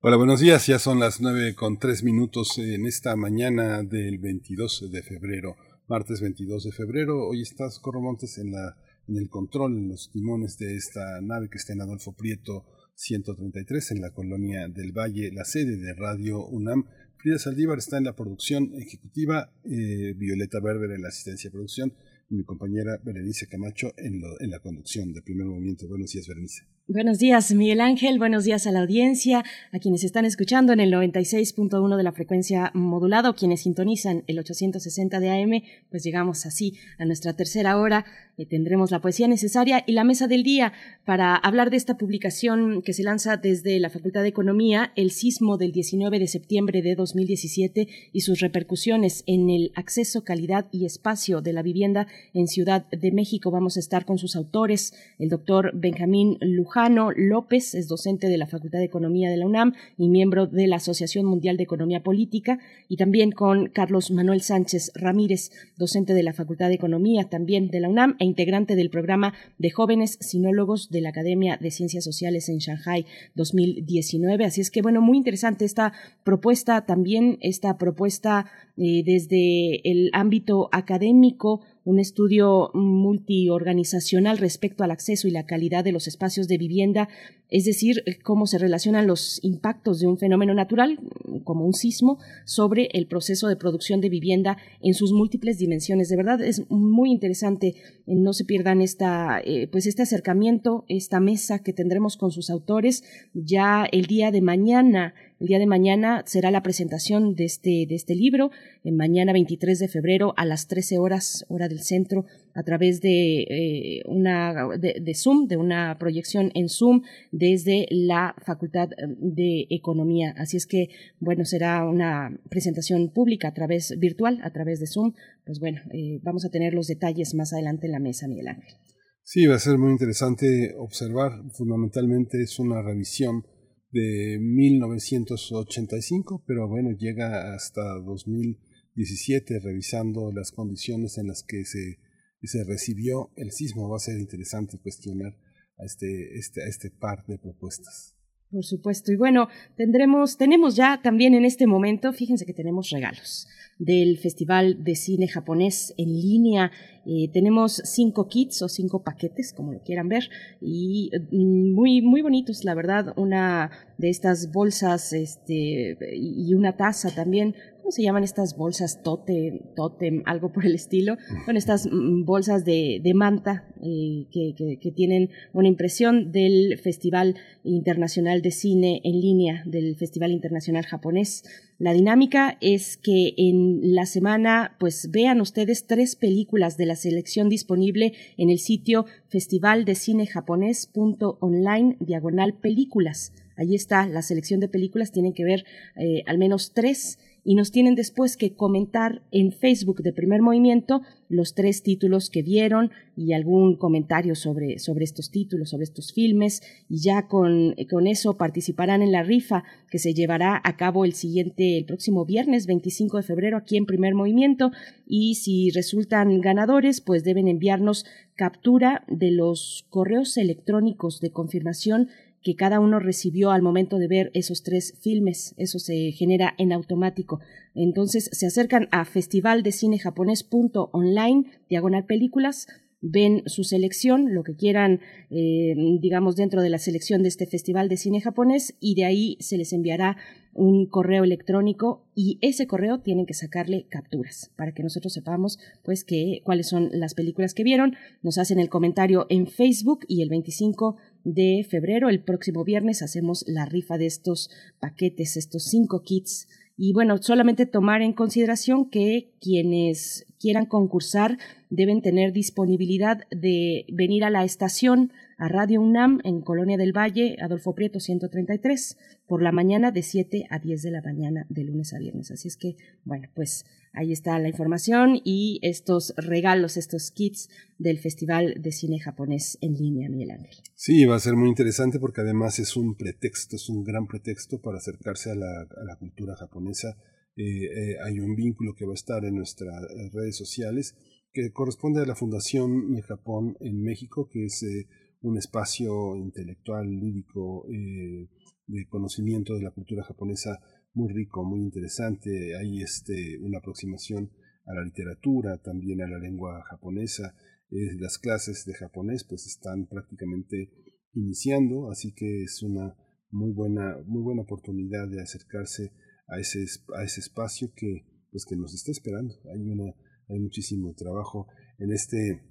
[0.02, 0.68] Hola, buenos días.
[0.68, 5.56] Ya son las nueve con tres minutos en esta mañana del 22 de febrero,
[5.88, 7.26] martes 22 de febrero.
[7.26, 8.76] Hoy estás, Corromontes, en, la,
[9.08, 12.66] en el control, en los timones de esta nave que está en Adolfo Prieto
[13.02, 16.86] 133 en la colonia del Valle, la sede de Radio UNAM.
[17.18, 21.94] Frida Saldívar está en la producción ejecutiva, eh, Violeta Berber en la asistencia de producción
[22.30, 25.88] y mi compañera Berenice Camacho en, lo, en la conducción de primer movimiento.
[25.88, 26.66] Buenos días, Berenice.
[26.88, 28.20] Buenos días, Miguel Ángel.
[28.20, 32.72] Buenos días a la audiencia, a quienes están escuchando en el 96.1 de la frecuencia
[32.74, 35.64] modulada o quienes sintonizan el 860 de AM.
[35.90, 38.06] Pues llegamos así a nuestra tercera hora.
[38.38, 40.74] Eh, tendremos la poesía necesaria y la mesa del día
[41.06, 45.58] para hablar de esta publicación que se lanza desde la Facultad de Economía, el sismo
[45.58, 51.42] del 19 de septiembre de 2017 y sus repercusiones en el acceso, calidad y espacio
[51.42, 53.52] de la vivienda en Ciudad de México.
[53.52, 58.48] Vamos a estar con sus autores, el doctor Benjamín Luján López es docente de la
[58.48, 62.60] Facultad de Economía de la UNAM y miembro de la Asociación Mundial de Economía Política,
[62.88, 67.80] y también con Carlos Manuel Sánchez Ramírez, docente de la Facultad de Economía también de
[67.80, 72.50] la UNAM e integrante del programa de jóvenes sinólogos de la Academia de Ciencias Sociales
[72.50, 74.46] en Shanghai 2019.
[74.46, 75.92] Así es que, bueno, muy interesante esta
[76.24, 78.46] propuesta también, esta propuesta
[78.78, 85.92] eh, desde el ámbito académico un estudio multiorganizacional respecto al acceso y la calidad de
[85.92, 87.10] los espacios de vivienda,
[87.50, 91.00] es decir, cómo se relacionan los impactos de un fenómeno natural,
[91.44, 96.10] como un sismo, sobre el proceso de producción de vivienda en sus múltiples dimensiones.
[96.10, 97.76] De verdad, es muy interesante.
[98.06, 103.04] No se pierdan esta, eh, pues este acercamiento, esta mesa que tendremos con sus autores
[103.34, 107.96] ya el día de mañana el día de mañana será la presentación de este, de
[107.96, 108.52] este libro,
[108.84, 113.42] en mañana 23 de febrero a las 13 horas, hora del centro, a través de,
[113.42, 117.02] eh, una, de, Zoom, de una proyección en Zoom
[117.32, 120.36] desde la Facultad de Economía.
[120.38, 120.90] Así es que,
[121.20, 125.14] bueno, será una presentación pública a través virtual, a través de Zoom.
[125.44, 128.76] Pues bueno, eh, vamos a tener los detalles más adelante en la mesa, Miguel Ángel.
[129.24, 131.32] Sí, va a ser muy interesante observar.
[131.54, 133.44] Fundamentalmente es una revisión
[133.92, 142.00] de 1985, pero bueno, llega hasta 2017 revisando las condiciones en las que se,
[142.42, 143.90] se recibió el sismo.
[143.90, 145.38] Va a ser interesante cuestionar
[145.78, 148.16] a este, este, a este par de propuestas.
[148.52, 149.14] Por supuesto.
[149.14, 149.48] Y bueno,
[149.78, 153.48] tendremos, tenemos ya también en este momento, fíjense que tenemos regalos
[153.80, 156.72] del Festival de Cine Japonés en línea.
[157.06, 160.30] Eh, tenemos cinco kits o cinco paquetes, como lo quieran ver,
[160.62, 163.14] y mm, muy, muy bonitos, la verdad.
[163.16, 167.56] Una de estas bolsas este, y una taza también
[167.92, 169.04] ¿cómo se llaman estas bolsas?
[169.04, 171.18] Totem, totem, algo por el estilo.
[171.44, 177.36] Bueno, estas mm, bolsas de, manta eh, que, tienen una impresión del Festival
[177.66, 181.44] Internacional de Cine en línea, del Festival Internacional Japonés.
[181.80, 187.50] La dinámica es que en la semana, pues vean ustedes tres películas de la selección
[187.50, 193.34] disponible en el sitio festivaldeCineJaponés.online diagonal películas.
[193.58, 195.66] Allí está la selección de películas, tienen que ver
[195.98, 201.02] eh, al menos tres y nos tienen después que comentar en Facebook de primer movimiento
[201.28, 206.62] los tres títulos que vieron y algún comentario sobre, sobre estos títulos, sobre estos filmes
[206.90, 211.14] y ya con, con eso participarán en la rifa que se llevará a cabo el
[211.14, 214.72] siguiente, el próximo viernes 25 de febrero aquí en primer movimiento
[215.08, 218.06] y si resultan ganadores pues deben enviarnos
[218.36, 222.10] captura de los correos electrónicos de confirmación
[222.44, 225.54] que cada uno recibió al momento de ver esos tres filmes.
[225.58, 227.40] Eso se genera en automático.
[227.76, 232.68] Entonces se acercan a festivaldecinejaponés.online, diagonal películas,
[233.02, 235.02] ven su selección, lo que quieran,
[235.32, 239.38] eh, digamos, dentro de la selección de este Festival de Cine Japonés y de ahí
[239.40, 240.18] se les enviará
[240.54, 246.04] un correo electrónico y ese correo tienen que sacarle capturas para que nosotros sepamos pues
[246.04, 247.96] que cuáles son las películas que vieron.
[248.22, 253.46] Nos hacen el comentario en Facebook y el 25 de febrero, el próximo viernes, hacemos
[253.48, 254.50] la rifa de estos
[254.80, 256.48] paquetes, estos cinco kits.
[256.78, 261.38] Y bueno, solamente tomar en consideración que quienes quieran concursar
[261.72, 267.38] deben tener disponibilidad de venir a la estación a Radio UNAM en Colonia del Valle,
[267.42, 271.94] Adolfo Prieto 133, por la mañana de 7 a 10 de la mañana de lunes
[271.94, 272.30] a viernes.
[272.30, 272.76] Así es que,
[273.06, 279.00] bueno, pues ahí está la información y estos regalos, estos kits del Festival de Cine
[279.00, 280.58] Japonés en línea, Miguel Ángel.
[280.76, 284.62] Sí, va a ser muy interesante porque además es un pretexto, es un gran pretexto
[284.62, 286.98] para acercarse a la, cultura japonesa.
[287.38, 289.82] Eh, eh, hay un vínculo que va a estar en nuestras
[290.12, 290.98] redes sociales
[291.34, 294.88] que corresponde a la Fundación de Japón en México, que es eh,
[295.22, 298.30] un espacio intelectual, lúdico, eh,
[298.68, 300.60] de conocimiento de la cultura japonesa
[300.94, 302.56] muy rico, muy interesante.
[302.58, 304.32] Hay este, una aproximación
[304.66, 307.36] a la literatura, también a la lengua japonesa.
[307.70, 310.72] las clases de japonés pues están prácticamente
[311.14, 312.96] iniciando, así que es una
[313.32, 315.94] muy buena, muy buena oportunidad de acercarse
[316.28, 319.36] a ese, a ese espacio que, pues, que nos está esperando.
[319.54, 319.94] Hay, una,
[320.32, 321.48] hay muchísimo trabajo
[321.78, 322.42] en este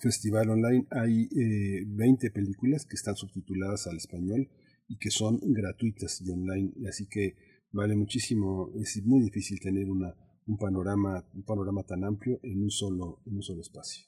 [0.00, 1.28] festival online hay
[1.86, 4.48] 20 eh, películas que están subtituladas al español
[4.88, 7.36] y que son gratuitas y online, así que
[7.72, 10.14] vale muchísimo, es muy difícil tener una,
[10.46, 14.04] un panorama, un panorama tan amplio en un solo, un solo espacio.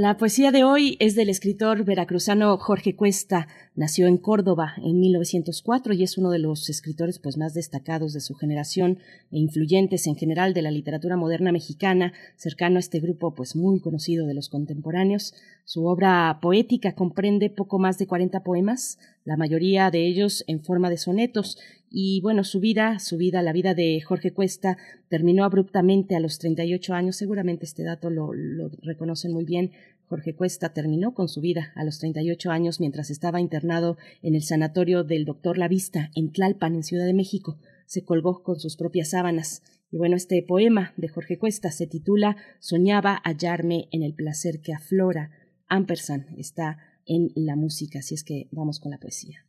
[0.00, 3.48] La poesía de hoy es del escritor veracruzano Jorge Cuesta.
[3.78, 8.20] Nació en Córdoba en 1904 y es uno de los escritores pues, más destacados de
[8.20, 8.98] su generación
[9.30, 13.78] e influyentes en general de la literatura moderna mexicana, cercano a este grupo pues, muy
[13.78, 15.32] conocido de los contemporáneos.
[15.64, 20.90] Su obra poética comprende poco más de 40 poemas, la mayoría de ellos en forma
[20.90, 21.56] de sonetos,
[21.88, 24.76] y bueno, su vida, su vida, la vida de Jorge Cuesta
[25.08, 29.70] terminó abruptamente a los 38 años, seguramente este dato lo, lo reconocen muy bien.
[30.08, 34.42] Jorge Cuesta terminó con su vida a los 38 años mientras estaba internado en el
[34.42, 37.58] sanatorio del doctor Lavista en Tlalpan, en Ciudad de México.
[37.84, 39.62] Se colgó con sus propias sábanas.
[39.90, 44.72] Y bueno, este poema de Jorge Cuesta se titula Soñaba hallarme en el placer que
[44.72, 45.30] aflora.
[45.68, 49.46] Ampersand está en la música, así es que vamos con la poesía.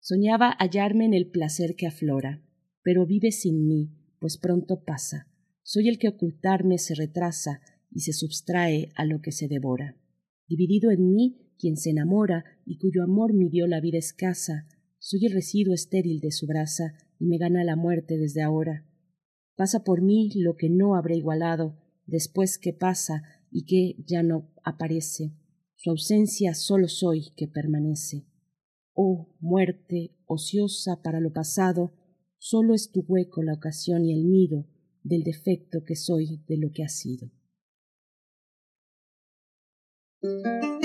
[0.00, 2.42] Soñaba hallarme en el placer que aflora,
[2.82, 5.28] pero vive sin mí, pues pronto pasa.
[5.62, 7.60] Soy el que ocultarme se retrasa,
[7.94, 9.96] y se substrae a lo que se devora.
[10.48, 14.66] Dividido en mí, quien se enamora y cuyo amor midió la vida escasa,
[14.98, 18.86] soy el residuo estéril de su brasa y me gana la muerte desde ahora.
[19.56, 24.52] Pasa por mí lo que no habré igualado, después que pasa y que ya no
[24.64, 25.32] aparece.
[25.76, 28.26] Su ausencia solo soy que permanece.
[28.94, 31.92] Oh muerte, ociosa para lo pasado,
[32.38, 34.66] solo es tu hueco la ocasión y el nido
[35.02, 37.30] del defecto que soy de lo que ha sido.
[40.22, 40.81] Cuando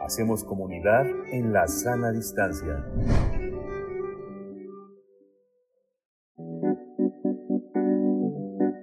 [0.00, 2.84] Hacemos comunidad en la sana distancia.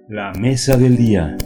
[0.08, 1.36] La mesa del día.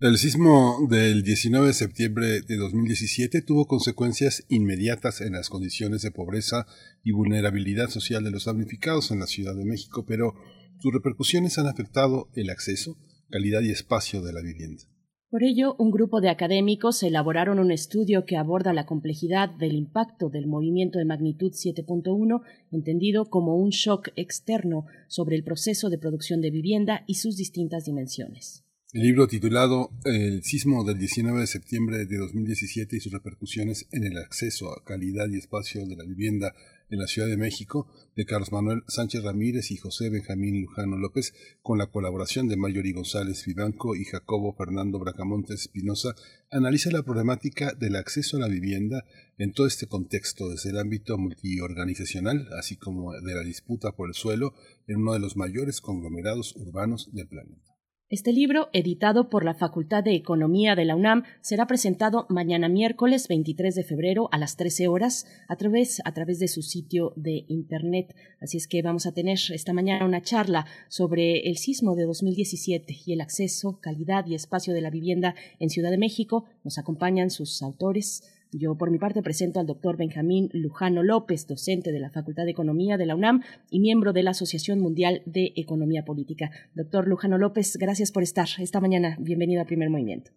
[0.00, 6.12] El sismo del 19 de septiembre de 2017 tuvo consecuencias inmediatas en las condiciones de
[6.12, 6.66] pobreza
[7.04, 10.32] y vulnerabilidad social de los damnificados en la Ciudad de México, pero
[10.78, 12.96] sus repercusiones han afectado el acceso,
[13.28, 14.84] calidad y espacio de la vivienda.
[15.30, 20.28] Por ello, un grupo de académicos elaboraron un estudio que aborda la complejidad del impacto
[20.28, 22.42] del movimiento de magnitud 7.1,
[22.72, 27.84] entendido como un shock externo sobre el proceso de producción de vivienda y sus distintas
[27.84, 28.64] dimensiones.
[28.92, 34.02] El libro titulado El sismo del 19 de septiembre de 2017 y sus repercusiones en
[34.02, 36.56] el acceso a calidad y espacio de la vivienda
[36.90, 37.86] en la Ciudad de México,
[38.16, 42.90] de Carlos Manuel Sánchez Ramírez y José Benjamín Lujano López, con la colaboración de Mayori
[42.92, 46.16] González Vivanco y Jacobo Fernando Bracamontes Espinosa,
[46.50, 49.04] analiza la problemática del acceso a la vivienda
[49.38, 54.14] en todo este contexto, desde el ámbito multiorganizacional, así como de la disputa por el
[54.14, 54.52] suelo
[54.88, 57.69] en uno de los mayores conglomerados urbanos del planeta.
[58.10, 63.28] Este libro, editado por la Facultad de Economía de la UNAM, será presentado mañana miércoles
[63.28, 66.00] 23 de febrero a las 13 horas a través,
[66.40, 68.16] de su sitio de Internet.
[68.40, 72.96] Así es que vamos a tener esta mañana una charla sobre el sismo de 2017
[73.06, 76.46] y el acceso, calidad y espacio de la vivienda en Ciudad de México.
[76.64, 81.92] Nos acompañan sus autores, yo, por mi parte, presento al doctor Benjamín Lujano López, docente
[81.92, 85.52] de la Facultad de Economía de la UNAM y miembro de la Asociación Mundial de
[85.56, 86.50] Economía Política.
[86.74, 89.16] Doctor Lujano López, gracias por estar esta mañana.
[89.20, 90.32] Bienvenido a Primer Movimiento.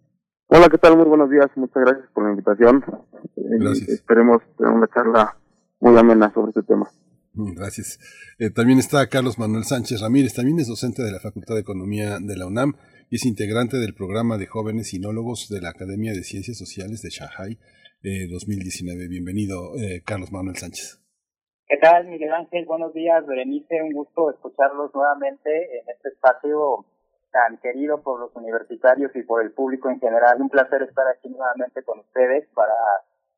[0.48, 0.96] Hola, ¿qué tal?
[0.96, 1.48] Muy buenos días.
[1.56, 2.84] Muchas gracias por la invitación.
[3.36, 3.90] Gracias.
[3.90, 5.38] Eh, esperemos tener una charla
[5.80, 6.88] muy amena sobre este tema.
[7.34, 8.00] Mm, Gracias.
[8.38, 12.20] Eh, también está Carlos Manuel Sánchez Ramírez, también es docente de la Facultad de Economía
[12.20, 12.76] de la UNAM
[13.10, 17.10] y es integrante del programa de jóvenes sinólogos de la Academia de Ciencias Sociales de
[17.10, 17.58] Shanghai
[18.04, 19.08] eh, 2019.
[19.08, 21.00] Bienvenido, eh, Carlos Manuel Sánchez.
[21.68, 22.66] ¿Qué tal, Miguel Ángel?
[22.66, 23.82] Buenos días, Berenice.
[23.82, 26.86] Un gusto escucharlos nuevamente en este espacio
[27.32, 30.42] tan querido por los universitarios y por el público en general.
[30.42, 32.76] Un placer estar aquí nuevamente con ustedes para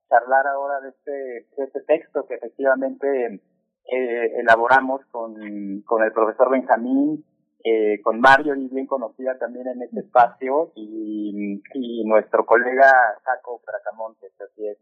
[0.10, 3.40] charlar ahora de este, de este texto que efectivamente
[3.86, 5.36] eh, elaboramos con,
[5.84, 7.24] con el profesor Benjamín,
[7.66, 12.94] eh, con Mario, y bien conocida también en este espacio, y, y nuestro colega
[13.24, 14.78] Jaco Bracamontes, así es.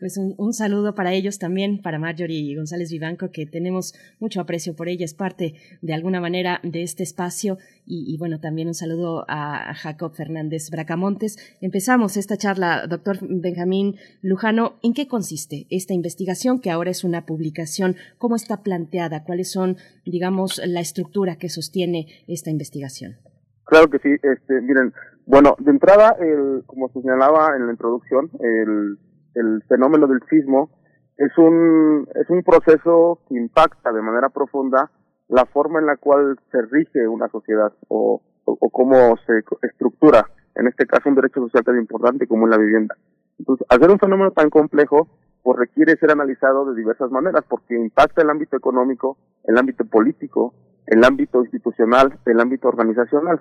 [0.00, 4.74] Pues un, un, saludo para ellos también, para Marjorie González Vivanco, que tenemos mucho aprecio
[4.74, 7.58] por ella, es parte de alguna manera de este espacio.
[7.84, 11.36] Y, y bueno, también un saludo a Jacob Fernández Bracamontes.
[11.60, 14.78] Empezamos esta charla, doctor Benjamín Lujano.
[14.82, 17.96] ¿En qué consiste esta investigación, que ahora es una publicación?
[18.16, 19.24] ¿Cómo está planteada?
[19.24, 23.18] ¿Cuáles son, digamos, la estructura que sostiene esta investigación?
[23.64, 24.08] Claro que sí.
[24.22, 24.94] Este, miren,
[25.26, 28.98] bueno, de entrada, el, como señalaba en la introducción, el
[29.34, 30.70] el fenómeno del sismo
[31.16, 34.90] es un, es un proceso que impacta de manera profunda
[35.28, 40.26] la forma en la cual se rige una sociedad o, o, cómo se estructura,
[40.56, 42.96] en este caso un derecho social tan importante como es la vivienda.
[43.38, 45.08] Entonces, ser un fenómeno tan complejo,
[45.42, 50.54] pues requiere ser analizado de diversas maneras, porque impacta el ámbito económico, el ámbito político,
[50.86, 53.40] el ámbito institucional, el ámbito organizacional.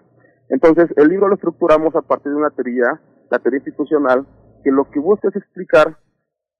[0.49, 2.99] Entonces, el libro lo estructuramos a partir de una teoría,
[3.29, 4.25] la teoría institucional,
[4.63, 5.97] que lo que busca es explicar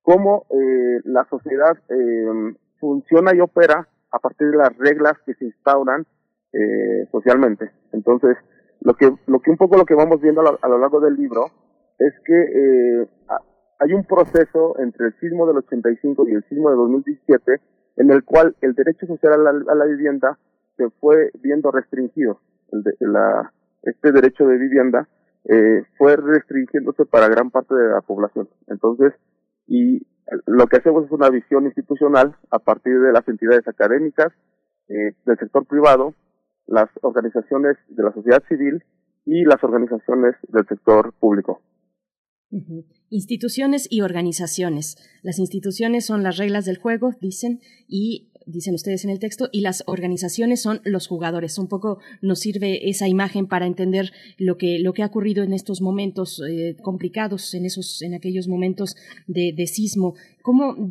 [0.01, 5.45] cómo eh, la sociedad eh, funciona y opera a partir de las reglas que se
[5.45, 6.05] instauran
[6.53, 7.71] eh, socialmente.
[7.91, 8.37] Entonces,
[8.81, 10.99] lo que, lo que un poco lo que vamos viendo a lo, a lo largo
[10.99, 11.45] del libro
[11.99, 13.07] es que eh,
[13.79, 17.61] hay un proceso entre el sismo del 85 y el sismo de 2017
[17.97, 20.39] en el cual el derecho social a la, a la vivienda
[20.77, 22.39] se fue viendo restringido.
[22.71, 23.53] El de, la,
[23.83, 25.07] este derecho de vivienda
[25.45, 28.49] eh, fue restringiéndose para gran parte de la población.
[28.67, 29.13] Entonces,
[29.67, 30.05] y
[30.45, 34.31] lo que hacemos es una visión institucional a partir de las entidades académicas,
[34.89, 36.13] eh, del sector privado,
[36.67, 38.83] las organizaciones de la sociedad civil
[39.25, 41.61] y las organizaciones del sector público.
[43.09, 44.97] Instituciones y organizaciones.
[45.21, 49.61] Las instituciones son las reglas del juego, dicen, y dicen ustedes en el texto, y
[49.61, 51.57] las organizaciones son los jugadores.
[51.57, 55.53] Un poco nos sirve esa imagen para entender lo que, lo que ha ocurrido en
[55.53, 58.95] estos momentos eh, complicados, en, esos, en aquellos momentos
[59.27, 60.15] de, de sismo.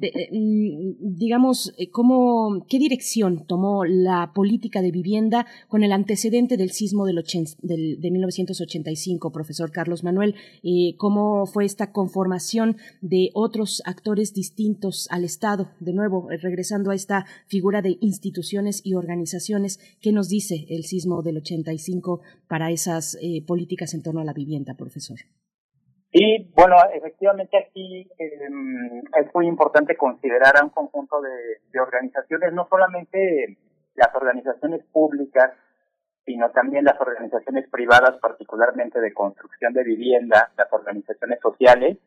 [0.03, 6.57] Eh, mm, digamos, eh, cómo, qué dirección tomó la política de vivienda con el antecedente
[6.57, 7.23] del sismo del,
[7.63, 15.09] del de 1985, profesor Carlos Manuel, eh, cómo fue esta conformación de otros actores distintos
[15.11, 20.67] al Estado, de nuevo, regresando a esta figura de instituciones y organizaciones, ¿qué nos dice
[20.69, 25.19] el sismo del 85 para esas políticas en torno a la vivienda, profesor?
[26.11, 32.67] Sí, bueno, efectivamente aquí em, es muy importante considerar a un conjunto de, organizaciones, no
[32.69, 33.59] solamente
[33.95, 35.53] las organizaciones públicas,
[36.25, 41.99] sino también las organizaciones privadas, particularmente de construcción de vivienda, las organizaciones sociales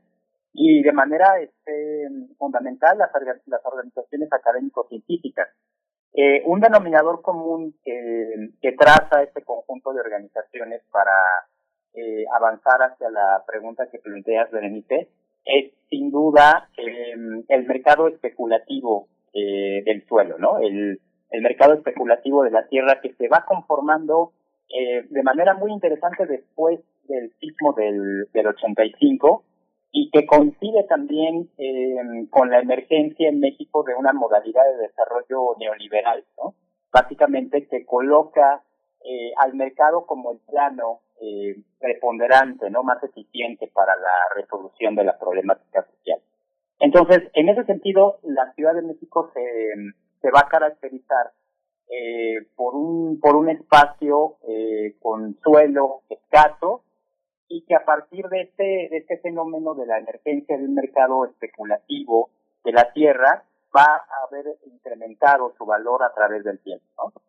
[0.53, 2.07] y de manera este,
[2.37, 3.11] fundamental las,
[3.45, 5.47] las organizaciones académico-científicas.
[6.13, 11.13] Eh, un denominador común que traza este conjunto de organizaciones para
[11.93, 15.09] eh, avanzar hacia la pregunta que planteas, Berenice,
[15.45, 20.59] es sin duda em, el mercado especulativo eh, del suelo, ¿no?
[20.59, 20.99] El,
[21.41, 24.33] mercado especulativo de la tierra que se va conformando
[24.67, 29.43] eh, de manera muy interesante después del sismo del, del 85
[29.91, 31.95] y que coincide también eh,
[32.29, 36.55] con la emergencia en México de una modalidad de desarrollo neoliberal, ¿no?
[36.91, 38.63] Básicamente que coloca
[39.03, 45.03] eh, al mercado como el plano eh, preponderante, no más eficiente para la resolución de
[45.03, 46.19] la problemática social.
[46.79, 51.31] Entonces, en ese sentido, la Ciudad de México se, va a caracterizar
[51.89, 56.83] eh, por un por un espacio eh, con suelo escaso
[57.47, 62.29] y que a partir de este de este fenómeno de la emergencia del mercado especulativo
[62.63, 63.43] de la tierra
[63.75, 66.85] va a haber incrementado su valor a través del tiempo.
[66.97, 67.20] ¿no?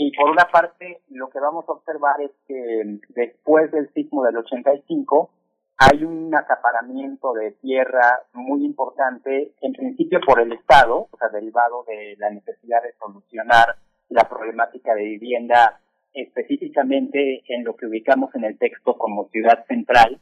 [0.00, 4.36] Y por una parte, lo que vamos a observar es que después del sismo del
[4.36, 5.28] 85,
[5.76, 11.82] hay un acaparamiento de tierra muy importante, en principio por el Estado, o sea, derivado
[11.88, 13.74] de la necesidad de solucionar
[14.08, 15.80] la problemática de vivienda
[16.14, 20.20] específicamente en lo que ubicamos en el texto como ciudad central,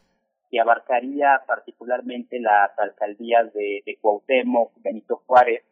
[0.51, 5.65] que abarcaría particularmente las alcaldías de, de Cuauhtémoc, Benito Juárez,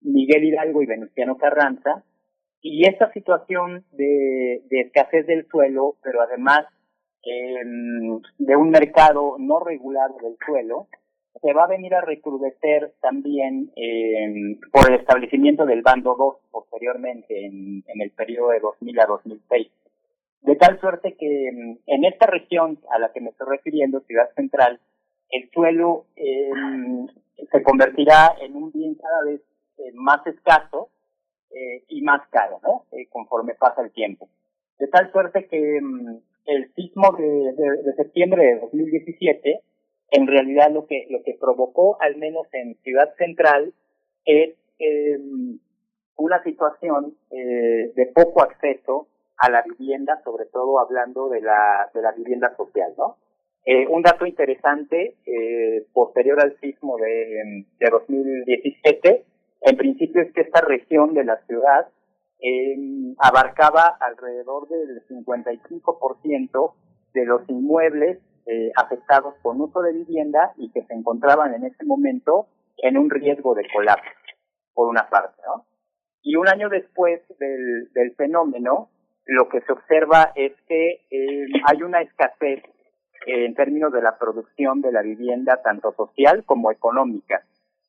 [0.00, 2.02] Miguel Hidalgo y Venustiano Carranza,
[2.62, 6.66] y esta situación de, escasez del suelo, pero además
[7.24, 10.86] em, de un mercado no regulado del suelo,
[11.40, 17.46] se va a venir a recrudecer también em, por el establecimiento del bando 2 posteriormente
[17.46, 19.68] en, el periodo de 2000 a 2006.
[20.42, 24.30] De tal suerte que em, en esta región a la que me estoy refiriendo, Ciudad
[24.36, 24.78] Central,
[25.30, 29.40] el suelo se convertirá en un bien cada vez
[29.78, 30.90] eh, más escaso
[31.54, 32.84] eh, y más caro, ¿no?
[32.92, 34.28] Eh, conforme pasa el tiempo.
[34.78, 39.60] De tal suerte que mm, el sismo de, de, septiembre de 2017,
[40.10, 43.72] en realidad lo que, lo que provocó, al menos en Ciudad Central,
[44.24, 45.58] es em,
[46.16, 49.08] una situación eh, de poco acceso
[49.38, 53.16] a la vivienda, sobre todo hablando de la, de la vivienda social, ¿no?
[53.64, 59.24] Eh, un dato interesante, eh, posterior al sismo de, de 2017,
[59.64, 61.88] en principio es que esta región de la ciudad
[62.40, 62.76] eh,
[63.18, 66.74] abarcaba alrededor del 55%
[67.14, 71.84] de los inmuebles eh, afectados con uso de vivienda y que se encontraban en ese
[71.84, 74.10] momento en un riesgo de colapso,
[74.74, 75.64] por una parte, ¿no?
[76.22, 78.88] Y un año después del, del fenómeno,
[79.26, 82.64] lo que se observa es que eh, hay una escasez
[83.26, 87.44] en términos de la producción de la vivienda, tanto social como económica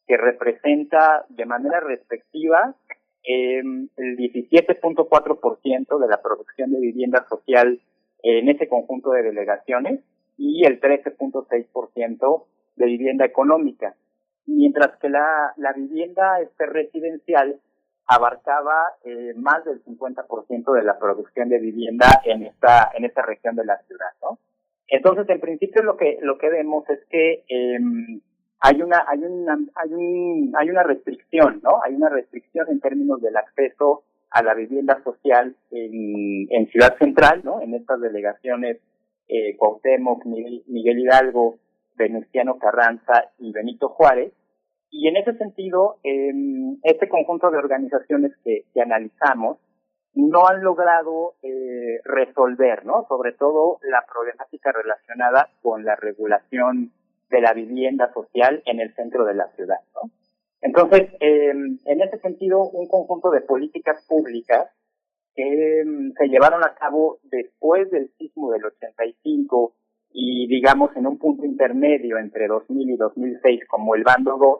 [0.07, 2.75] que representa de manera respectiva
[3.23, 7.79] eh, el 17.4% de la producción de vivienda social
[8.21, 10.01] en ese conjunto de delegaciones
[10.37, 12.43] y el 13.6%
[12.75, 13.95] de vivienda económica,
[14.45, 17.59] mientras que la, la vivienda este residencial
[18.07, 23.55] abarcaba eh, más del 50% de la producción de vivienda en esta en esta región
[23.55, 24.39] de la ciudad, ¿no?
[24.87, 27.79] Entonces, en principio lo que lo que vemos es que eh,
[28.65, 33.21] hay una hay una hay un hay una restricción no hay una restricción en términos
[33.21, 38.79] del acceso a la vivienda social en, en Ciudad Central no en estas delegaciones
[39.27, 41.55] eh, Cuauhtémoc Miguel, Hidalgo
[41.95, 44.33] Venustiano Carranza y Benito Juárez.
[44.89, 46.31] Y en ese sentido eh,
[46.83, 49.57] este conjunto de organizaciones que, que analizamos
[50.13, 56.91] no han logrado eh, resolver no sobre todo la problemática relacionada con la regulación
[57.33, 59.79] de la vivienda social en el centro de la ciudad.
[59.95, 60.11] ¿no?
[60.61, 64.69] Entonces, eh, en ese sentido, un conjunto de políticas públicas
[65.35, 69.73] que em, se llevaron a cabo después del sismo del 85
[70.11, 74.59] y digamos en un punto intermedio entre 2000 y 2006 como el bando 2,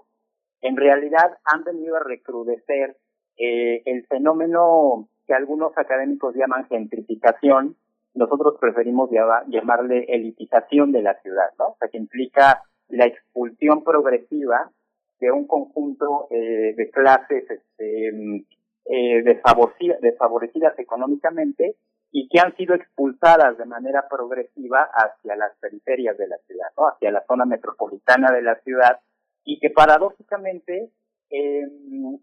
[0.61, 2.98] en realidad han venido a recrudecer
[3.38, 7.76] eh, el fenómeno que algunos académicos llaman gentrificación,
[8.14, 9.09] nosotros preferimos
[9.48, 11.69] llamarle elitización de la ciudad, ¿no?
[11.69, 14.72] O sea, que implica la expulsión progresiva
[15.19, 18.45] de un conjunto eh, de clases este,
[18.85, 21.75] eh, desfavorecidas económicamente
[22.11, 26.88] y que han sido expulsadas de manera progresiva hacia las periferias de la ciudad, ¿no?
[26.88, 29.00] hacia la zona metropolitana de la ciudad
[29.43, 30.92] y que paradójicamente
[31.32, 31.67] eh,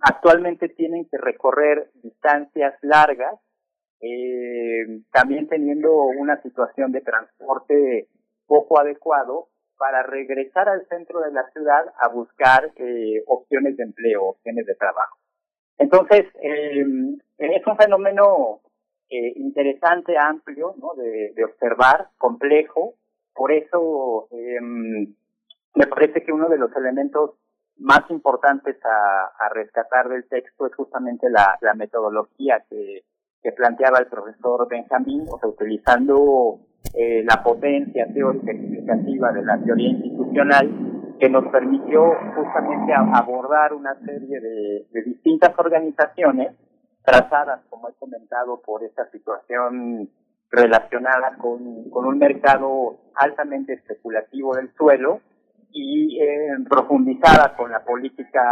[0.01, 3.35] actualmente tienen que recorrer distancias largas,
[4.01, 8.09] eh, también teniendo una situación de transporte
[8.47, 9.49] poco adecuado
[9.79, 14.75] para regresar al centro de la ciudad a buscar eh, opciones de empleo, opciones de
[14.75, 15.17] trabajo.
[15.79, 16.85] Entonces, eh,
[17.39, 18.61] es un fenómeno
[19.09, 20.95] eh, interesante, amplio, ¿no?
[20.95, 22.95] de, observar, complejo.
[23.35, 27.33] Por eso eh, me parece que uno de los elementos
[27.79, 33.03] más importantes a, rescatar del texto es justamente la metodología que,
[33.43, 36.60] que, planteaba el profesor Benjamín, o sea, utilizando
[36.94, 43.94] eh, la potencia teórica explicativa de la teoría institucional que nos permitió justamente abordar una
[44.01, 46.57] serie de, distintas organizaciones
[47.05, 50.09] trazadas, como he comentado, por esta situación
[50.51, 55.20] relacionada con, con un mercado altamente especulativo del suelo
[55.73, 58.43] y eh, profundizada con la política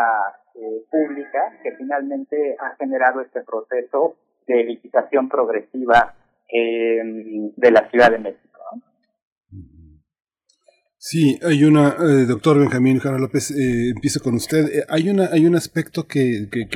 [0.55, 4.17] eh, pública que finalmente ha generado este proceso
[4.55, 6.15] de licitación progresiva
[6.49, 7.01] eh,
[7.57, 8.49] de la Ciudad de México.
[11.01, 14.67] Sí, hay una, eh, doctor Benjamín Jara López, eh, empiezo con usted.
[14.67, 16.69] Eh, hay una, hay un aspecto que, que,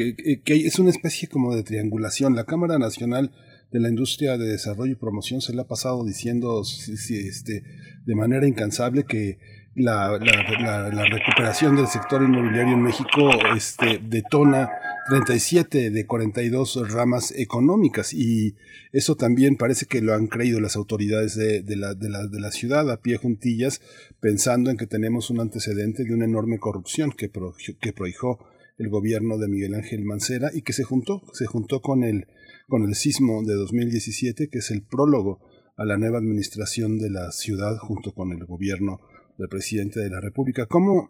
[0.44, 2.36] que, es una especie como de triangulación.
[2.36, 3.32] La Cámara Nacional
[3.72, 7.64] de la Industria de Desarrollo y Promoción se le ha pasado diciendo este,
[8.06, 9.38] de manera incansable que
[9.74, 14.70] la, recuperación del sector inmobiliario en México este, detona
[15.08, 18.54] 37 de 42 ramas económicas y
[18.92, 22.40] eso también parece que lo han creído las autoridades de, de, la, de, la, de
[22.40, 23.80] la ciudad a pie juntillas
[24.20, 28.46] pensando en que tenemos un antecedente de una enorme corrupción que, pro, que prohijó
[28.78, 32.26] el gobierno de Miguel Ángel Mancera y que se juntó, se juntó con el,
[32.68, 35.40] con el sismo de 2017 que es el prólogo
[35.76, 39.00] a la nueva administración de la ciudad junto con el gobierno
[39.42, 40.66] del presidente de la República.
[40.66, 41.08] ¿Cómo,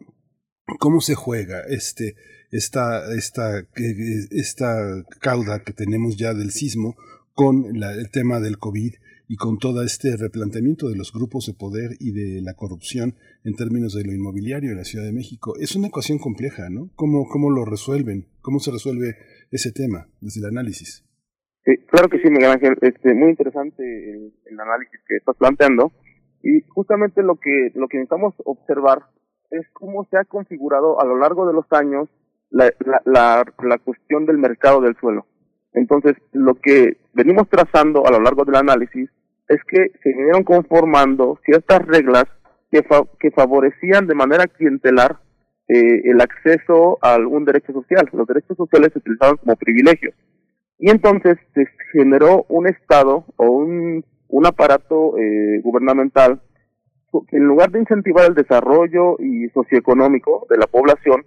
[0.79, 2.17] cómo se juega este,
[2.51, 3.67] esta, esta,
[4.31, 6.97] esta cauda que tenemos ya del sismo
[7.35, 8.95] con la, el tema del COVID
[9.29, 13.55] y con todo este replanteamiento de los grupos de poder y de la corrupción en
[13.55, 15.55] términos de lo inmobiliario en la Ciudad de México.
[15.59, 16.91] Es una ecuación compleja, ¿no?
[16.97, 18.27] ¿Cómo, cómo lo resuelven?
[18.41, 19.17] ¿Cómo se resuelve
[19.51, 21.05] ese tema desde el análisis?
[21.89, 22.77] claro que sí, Miguel Ángel.
[22.83, 25.93] Este, muy interesante el, el análisis que estás planteando.
[26.43, 29.05] Y justamente lo que, lo que necesitamos observar
[29.51, 32.09] es cómo se ha configurado a lo largo de los años
[32.51, 32.73] la,
[33.05, 35.27] la, la, cuestión del mercado del suelo.
[35.73, 39.09] Entonces, lo que venimos trazando a lo largo del análisis
[39.49, 42.25] es que se vinieron conformando ciertas reglas
[42.71, 42.83] que,
[43.21, 45.19] que favorecían de manera clientelar
[45.69, 48.09] eh, el acceso a algún derecho social.
[48.13, 50.15] Los derechos sociales se utilizaban como privilegios.
[50.79, 56.41] Y entonces se generó un Estado o un un aparato eh, gubernamental
[57.29, 61.25] que en lugar de incentivar el desarrollo y socioeconómico de la población,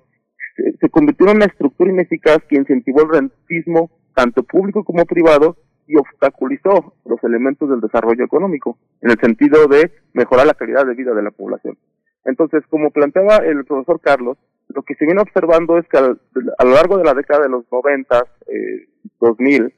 [0.80, 5.98] se, convirtió en una estructura ineficaz que incentivó el rentismo tanto público como privado y
[5.98, 11.14] obstaculizó los elementos del desarrollo económico en el sentido de mejorar la calidad de vida
[11.14, 11.77] de la población.
[12.24, 14.38] Entonces, como planteaba el profesor Carlos,
[14.69, 17.66] lo que se viene observando es que a, lo largo de la década de los
[17.72, 18.88] 90, eh,
[19.19, 19.72] 2000,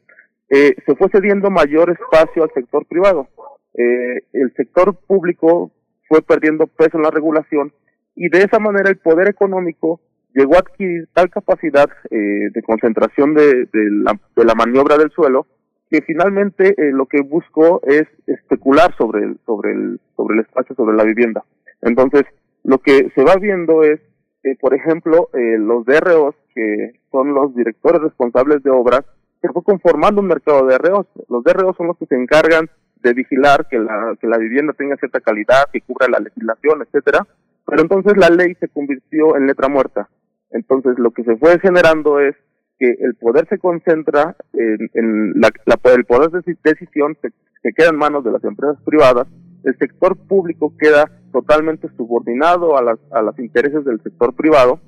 [0.49, 3.27] eh, se fue cediendo mayor espacio al sector privado.
[3.73, 5.71] Eh, el sector público
[6.07, 7.73] fue perdiendo peso en la regulación
[8.15, 10.01] y de esa manera el poder económico
[10.33, 15.11] llegó a adquirir tal capacidad eh, de concentración de, de, la, de, la, maniobra del
[15.11, 15.47] suelo
[15.89, 20.75] que finalmente eh, lo que buscó es especular sobre el, sobre el, sobre el espacio,
[20.75, 21.43] sobre la vivienda.
[21.81, 22.23] Entonces,
[22.63, 23.99] lo que se va viendo es,
[24.43, 29.05] eh, por ejemplo, eh, los DROs, que son los directores responsables de obras,
[29.47, 31.07] se fue conformando un mercado de DROs.
[31.29, 32.69] Los DROs son los que se encargan
[33.01, 37.25] de vigilar que la, que la vivienda tenga cierta calidad, que cubra la legislación, etcétera.
[37.65, 40.09] Pero entonces la ley se convirtió en letra muerta.
[40.51, 42.35] Entonces lo que se fue generando es
[42.79, 45.49] que el poder se concentra en, la,
[45.95, 47.29] el poder de decisión se,
[47.61, 49.27] se queda en manos de las empresas privadas,
[49.63, 54.79] el sector público queda totalmente subordinado a las, a los intereses del sector privado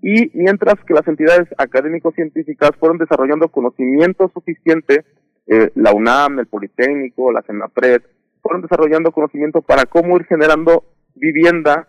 [0.00, 5.04] y mientras que las entidades académico-científicas fueron desarrollando conocimiento suficiente,
[5.46, 8.02] eh, la UNAM, el Politécnico, la CENAPRED,
[8.42, 11.88] fueron desarrollando conocimiento para cómo ir generando vivienda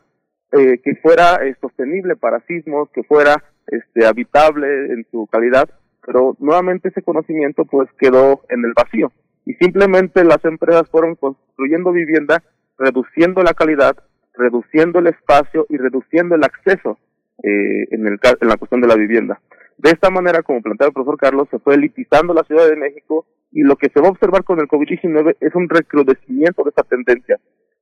[0.52, 5.70] eh, que fuera eh, sostenible para sismos, que fuera este, habitable en su calidad,
[6.04, 9.12] pero nuevamente ese conocimiento pues quedó en el vacío.
[9.46, 12.42] Y simplemente las empresas fueron construyendo vivienda,
[12.80, 13.96] reduciendo la calidad,
[14.34, 16.98] reduciendo el espacio y reduciendo el acceso
[17.44, 19.40] eh, en, el, en la cuestión de la vivienda.
[19.78, 23.26] De esta manera, como plantea el profesor Carlos, se fue elitizando la Ciudad de México
[23.52, 26.84] y lo que se va a observar con el COVID-19 es un recrudecimiento de esta
[26.84, 27.40] tendencia.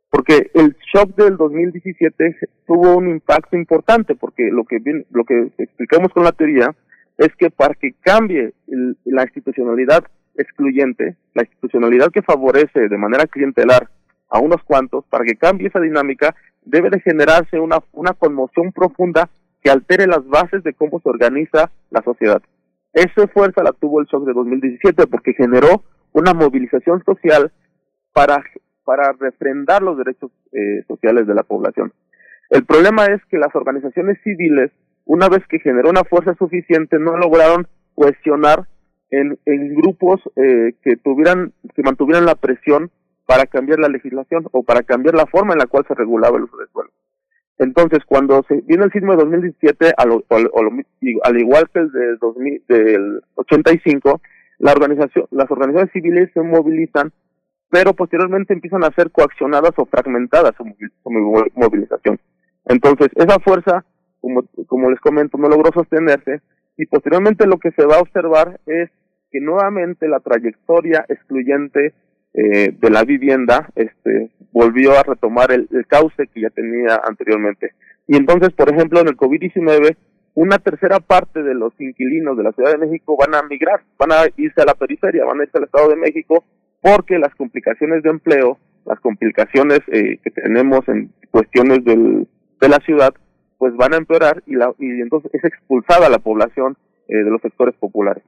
[0.10, 4.80] Porque el shock del 2017 tuvo un impacto importante, porque lo que,
[5.12, 6.74] lo que explicamos con la teoría
[7.18, 8.54] es que para que cambie
[9.06, 10.04] la institucionalidad
[10.36, 13.90] excluyente, la institucionalidad que favorece de manera clientelar
[14.30, 19.30] a unos cuantos, para que cambie esa dinámica, debe de generarse una, una conmoción profunda
[19.70, 22.42] altere las bases de cómo se organiza la sociedad.
[22.94, 27.52] Esa fuerza la tuvo el shock de 2017 porque generó una movilización social
[28.14, 28.42] para,
[29.20, 31.94] refrendar los derechos eh, sociales de la población.
[32.50, 34.72] El problema es que las organizaciones civiles,
[35.06, 38.66] una vez que generó una fuerza suficiente, no lograron cuestionar
[39.12, 42.90] en, en grupos eh, que tuvieran, que mantuvieran la presión
[43.26, 46.44] para cambiar la legislación o para cambiar la forma en la cual se regulaba el
[46.44, 46.90] uso del suelo.
[47.60, 52.64] Entonces, cuando se viene el sismo de 2017, al, al, igual que el de 2000,
[52.68, 54.22] del 85,
[54.60, 57.12] la organización, las organizaciones civiles se movilizan,
[57.70, 60.66] pero posteriormente empiezan a ser coaccionadas o fragmentadas su,
[61.56, 62.20] movilización.
[62.66, 63.84] Entonces, esa fuerza,
[64.22, 66.42] como, como les comento, no logró sostenerse
[66.78, 68.90] y posteriormente lo que se va a observar es
[69.32, 71.94] que nuevamente la trayectoria excluyente
[72.40, 77.72] eh, de la vivienda este, volvió a retomar el, cauce que ya tenía anteriormente.
[78.08, 79.98] Y entonces, por ejemplo, en el COVID-19,
[80.36, 84.12] una tercera parte de los inquilinos de la Ciudad de México van a migrar, van
[84.12, 86.46] a irse a la periferia, van a irse al Estado de México,
[86.80, 92.28] porque las complicaciones de empleo, las complicaciones eh, que tenemos en cuestiones del,
[92.62, 93.16] de la ciudad,
[93.58, 97.42] pues van a empeorar y, la, y entonces es expulsada la población eh, de los
[97.42, 98.24] sectores populares.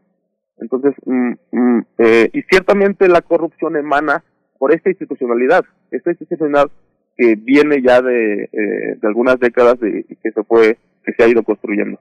[0.61, 4.23] Entonces, mm, mm, eh, y ciertamente la corrupción emana
[4.57, 6.69] por esta institucionalidad, esta institucionalidad
[7.15, 11.27] que viene ya de, eh, de algunas décadas de, que se fue, que se ha
[11.27, 11.99] ido construyendo.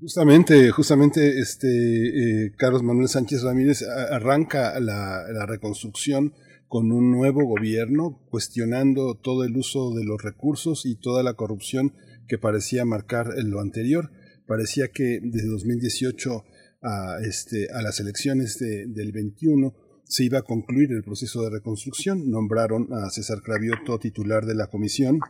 [0.00, 6.32] Justamente, justamente, este eh, Carlos Manuel Sánchez Ramírez arranca la, la reconstrucción
[6.66, 11.92] con un nuevo gobierno, cuestionando todo el uso de los recursos y toda la corrupción
[12.26, 14.10] que parecía marcar lo anterior.
[14.46, 16.44] Parecía que desde 2018
[16.82, 22.30] a, este, a las elecciones del 21 se iba a concluir el proceso de reconstrucción.
[22.30, 25.20] Nombraron a César Cravioto titular de la comisión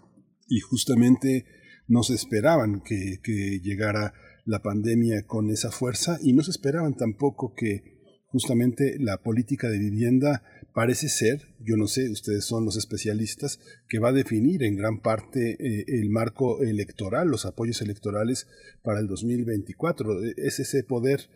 [0.48, 1.46] y justamente
[1.86, 3.20] no se esperaban que,
[3.62, 4.12] llegara
[4.44, 7.84] la pandemia con esa fuerza y no se esperaban tampoco que
[8.26, 10.42] justamente la política de vivienda
[10.74, 15.00] parece ser, yo no sé, ustedes son los especialistas, que va a definir en gran
[15.00, 18.48] parte eh, el marco electoral, los apoyos electorales
[18.82, 20.24] para el 2024.
[20.38, 21.28] Es ese poder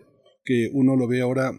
[0.46, 1.52] que uno lo ve ahora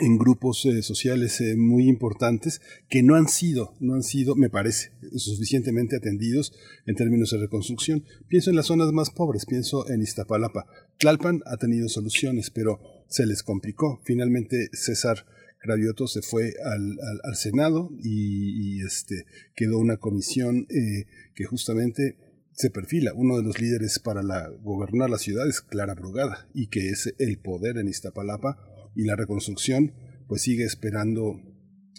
[0.00, 4.50] en grupos eh, sociales eh, muy importantes que no han sido, no han sido, me
[4.50, 6.52] parece, suficientemente atendidos
[6.84, 8.04] en términos de reconstrucción.
[8.28, 10.66] Pienso en las zonas más pobres, pienso en Iztapalapa.
[10.98, 14.00] Tlalpan ha tenido soluciones, pero se les complicó.
[14.04, 15.24] Finalmente César
[15.60, 22.16] Cravioto se fue al, al, Senado y, este, quedó una comisión eh, que justamente
[22.58, 23.12] se perfila.
[23.14, 27.14] Uno de los líderes para la, gobernar la ciudad es Clara Brugada y que es
[27.18, 28.58] el poder en Iztapalapa
[28.94, 29.94] y la reconstrucción
[30.26, 31.40] pues sigue esperando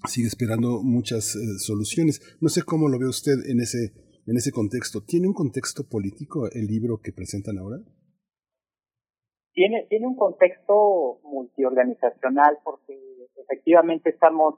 [0.08, 2.22] sigue esperando muchas eh, soluciones.
[2.42, 3.94] No sé cómo lo ve usted en ese
[4.28, 5.02] en ese contexto.
[5.02, 7.80] ¿Tiene un contexto político el libro que presentan ahora?
[9.60, 12.98] tiene, tiene un contexto multiorganizacional porque
[13.36, 14.56] efectivamente estamos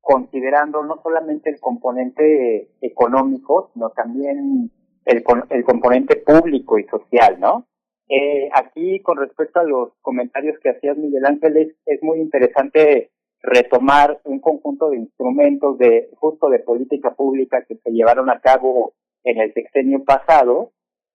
[0.00, 4.70] considerando no solamente el componente económico, sino también
[5.04, 7.66] el, el componente público y social, ¿no?
[8.08, 13.10] Eh, aquí, con respecto a los comentarios que hacías, Miguel Ángel, es, es muy interesante
[13.42, 18.94] retomar un conjunto de instrumentos de justo de política pública que se llevaron a cabo
[19.24, 20.72] en el sexenio pasado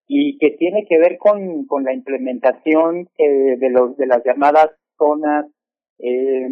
[0.07, 4.71] y que tiene que ver con, con la implementación eh, de, los, de las llamadas
[4.97, 5.45] zonas
[5.99, 6.47] eh,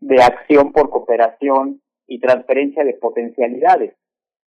[0.00, 3.94] de acción por cooperación y transferencia de potencialidades,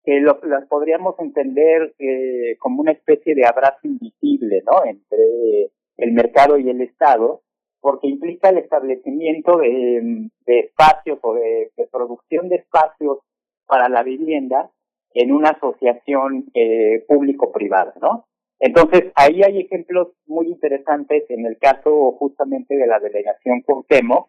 [0.04, 4.84] que lo, las podríamos entender eh, como una especie de abrazo invisible ¿no?
[4.84, 7.42] entre el mercado y el Estado,
[7.80, 13.18] porque implica el establecimiento de, de espacios o de, producción de espacios
[13.66, 14.70] para la vivienda
[15.14, 18.26] en una asociación eh, público-privada, ¿no?
[18.60, 21.24] Entonces, ahí hay ejemplos muy interesantes.
[21.30, 24.28] En el caso justamente de la delegación Cuauhtémoc,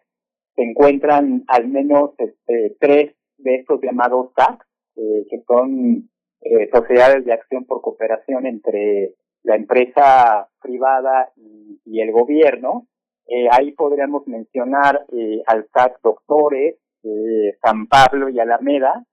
[0.56, 7.24] se encuentran al menos este, tres de estos llamados TAC, eh, que son eh, sociedades
[7.24, 12.88] de acción por cooperación entre la empresa privada y, el gobierno.
[13.28, 15.68] Eh, ahí podríamos mencionar eh, al
[16.02, 19.04] Doctores, eh, San Pablo y Alameda,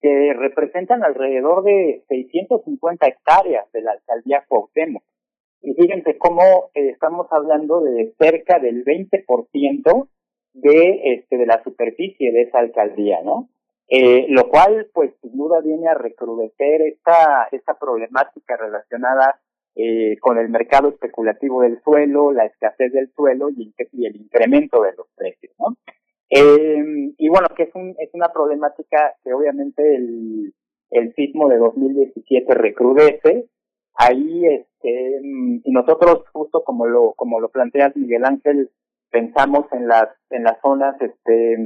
[0.00, 5.04] que representan alrededor de 650 hectáreas de la alcaldía Cuauhtémoc.
[5.60, 6.42] Y fíjense cómo
[6.74, 10.08] eh, estamos hablando de cerca del 20%
[10.54, 13.48] de, este, de la superficie de esa alcaldía, ¿no?
[13.94, 19.38] Eh, lo cual, pues, sin duda viene a recrudecer esta, esta problemática relacionada
[19.74, 24.82] eh, con el mercado especulativo del suelo, la escasez del suelo y, y el incremento
[24.82, 25.76] de los precios, ¿no?
[26.30, 30.54] Eh, y bueno, que es, un, es una problemática que obviamente el,
[30.88, 33.50] el sismo de 2017 recrudece.
[33.94, 35.20] Ahí, este,
[35.64, 38.70] y nosotros justo como lo, como lo planteas Miguel Ángel,
[39.10, 41.58] pensamos en las, en las zonas, este,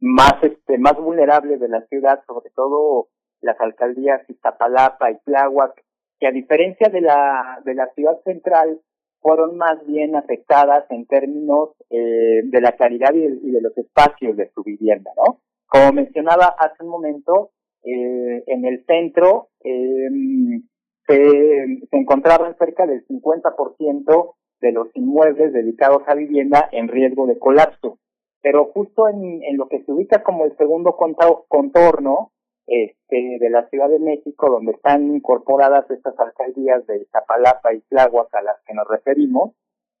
[0.00, 3.08] más, este, más vulnerables de la ciudad, sobre todo
[3.40, 5.82] las alcaldías Iztapalapa y Tláhuac,
[6.18, 8.80] que a diferencia de la, de la ciudad central,
[9.20, 14.36] fueron más bien afectadas en términos eh, de la calidad y y de, los espacios
[14.36, 15.40] de su vivienda, ¿no?
[15.66, 17.50] Como mencionaba hace un momento,
[17.82, 20.60] eh, en el centro eh,
[21.08, 27.38] se, se encontraban cerca del 50% de los inmuebles dedicados a vivienda en riesgo de
[27.38, 27.98] colapso.
[28.42, 30.96] Pero justo en, en lo que se ubica como el segundo
[31.48, 32.32] contorno,
[32.66, 38.34] este, de la Ciudad de México, donde están incorporadas estas alcaldías de Iztapalapa y Tláhuac
[38.34, 39.52] a las que nos referimos,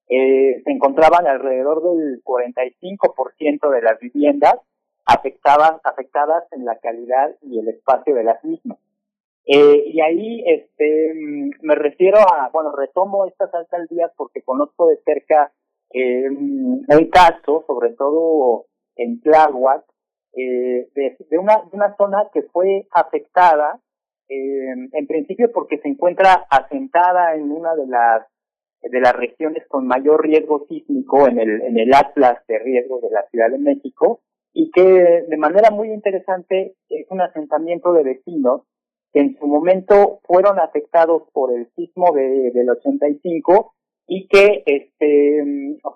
[0.08, 4.56] eh, se encontraban alrededor del 45% de las viviendas
[5.04, 8.78] afectadas, afectadas en la calidad y el espacio de las mismas.
[9.46, 11.12] Eh, y ahí este,
[11.62, 15.52] me refiero a, bueno, retomo estas alcaldías porque conozco de cerca
[15.90, 18.66] eh, un caso, sobre todo
[18.96, 19.84] en Tláhuac,
[20.34, 23.80] eh, de, de, una, de una zona que fue afectada,
[24.28, 28.26] eh, en principio porque se encuentra asentada en una de las
[28.82, 33.10] de las regiones con mayor riesgo sísmico en el, en el atlas de riesgo de
[33.10, 34.20] la Ciudad de México
[34.52, 38.62] y que de manera muy interesante es un asentamiento de vecinos
[39.12, 43.74] que en su momento fueron afectados por el sismo de, del 85
[44.06, 45.42] y que este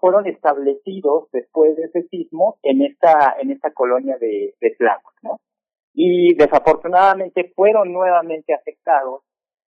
[0.00, 5.40] fueron establecidos después de ese sismo en esta en esta colonia de, de Tláhuac, ¿no?
[5.94, 9.22] Y desafortunadamente fueron nuevamente afectados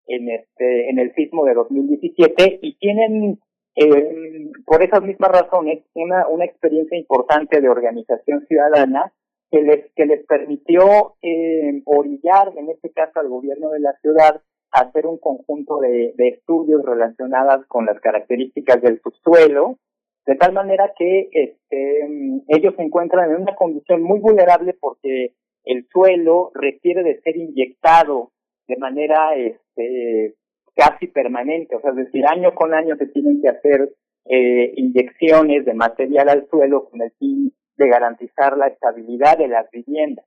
[0.07, 3.39] en este en el sismo de 2017 y tienen
[3.77, 9.12] eh, por esas mismas razones una una experiencia importante de organización ciudadana
[9.51, 14.43] que les que les permitió eh, orillar en este caso al gobierno de la ciudad
[14.73, 19.78] hacer un conjunto de, estudios relacionados con las características del subsuelo,
[20.26, 25.34] de tal manera que este, ellos se encuentran en una condición muy vulnerable porque
[25.65, 28.31] el suelo requiere de ser inyectado
[28.67, 30.34] de manera este,
[30.75, 33.92] casi permanente, o sea, es decir, año con año se tienen que hacer
[34.25, 39.68] eh, inyecciones de material al suelo con el fin de garantizar la estabilidad de las
[39.70, 40.25] viviendas.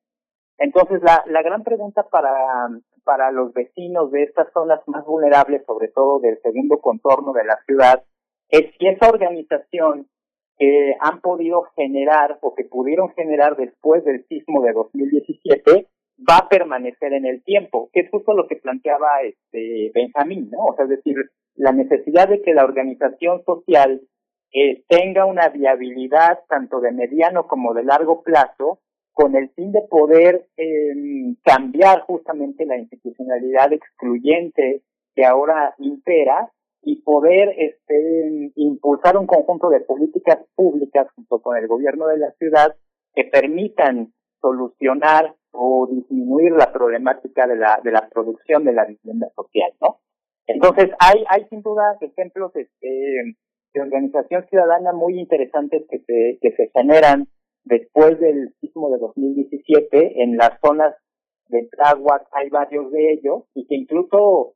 [0.58, 2.32] Entonces, la gran pregunta para,
[3.06, 7.58] para los vecinos de estas zonas más vulnerables, sobre todo del segundo contorno de la
[7.66, 8.04] ciudad,
[8.50, 10.08] es si esa organización
[10.58, 15.88] que han podido generar o que pudieron generar después del sismo de 2017
[16.20, 20.66] va a permanecer en el tiempo, que es justo lo que planteaba este Benjamín, ¿no?
[20.66, 21.16] O sea, es decir,
[21.56, 24.02] la necesidad de que la organización social
[24.54, 28.80] eh, tenga una viabilidad tanto de mediano como de largo plazo
[29.16, 30.94] con el fin de poder eh,
[31.42, 34.84] cambiar justamente la institucionalidad excluyente
[35.16, 41.66] que ahora impera y poder este, impulsar un conjunto de políticas públicas junto con el
[41.66, 42.76] gobierno de la ciudad
[43.14, 44.12] que permitan
[44.42, 50.02] solucionar o disminuir la problemática de la de la producción de la vivienda social, ¿no?
[50.46, 53.38] Entonces hay hay sin duda ejemplos este,
[53.74, 57.30] de organización ciudadana muy interesantes que se que se generan
[57.66, 60.96] después del sismo de 2017 en las zonas
[61.48, 64.54] de Tláhuac hay varios de ellos y que incluso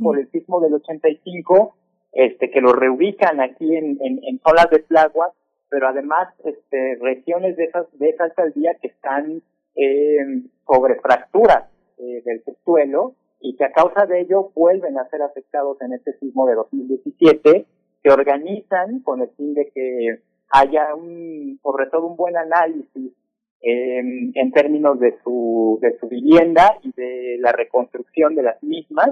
[0.00, 1.76] por el sismo del 85
[2.12, 5.32] este que lo reubican aquí en, en, en zonas de Tláhuac
[5.68, 9.42] pero además este regiones de esas de esa alcaldía que están
[9.74, 15.22] eh, sobre fracturas eh, del subsuelo y que a causa de ello vuelven a ser
[15.22, 17.66] afectados en este sismo de 2017,
[18.02, 23.12] se organizan con el fin de que haya un, sobre todo un buen análisis
[23.60, 23.98] eh,
[24.34, 29.10] en términos de su, de su vivienda y de la reconstrucción de las mismas.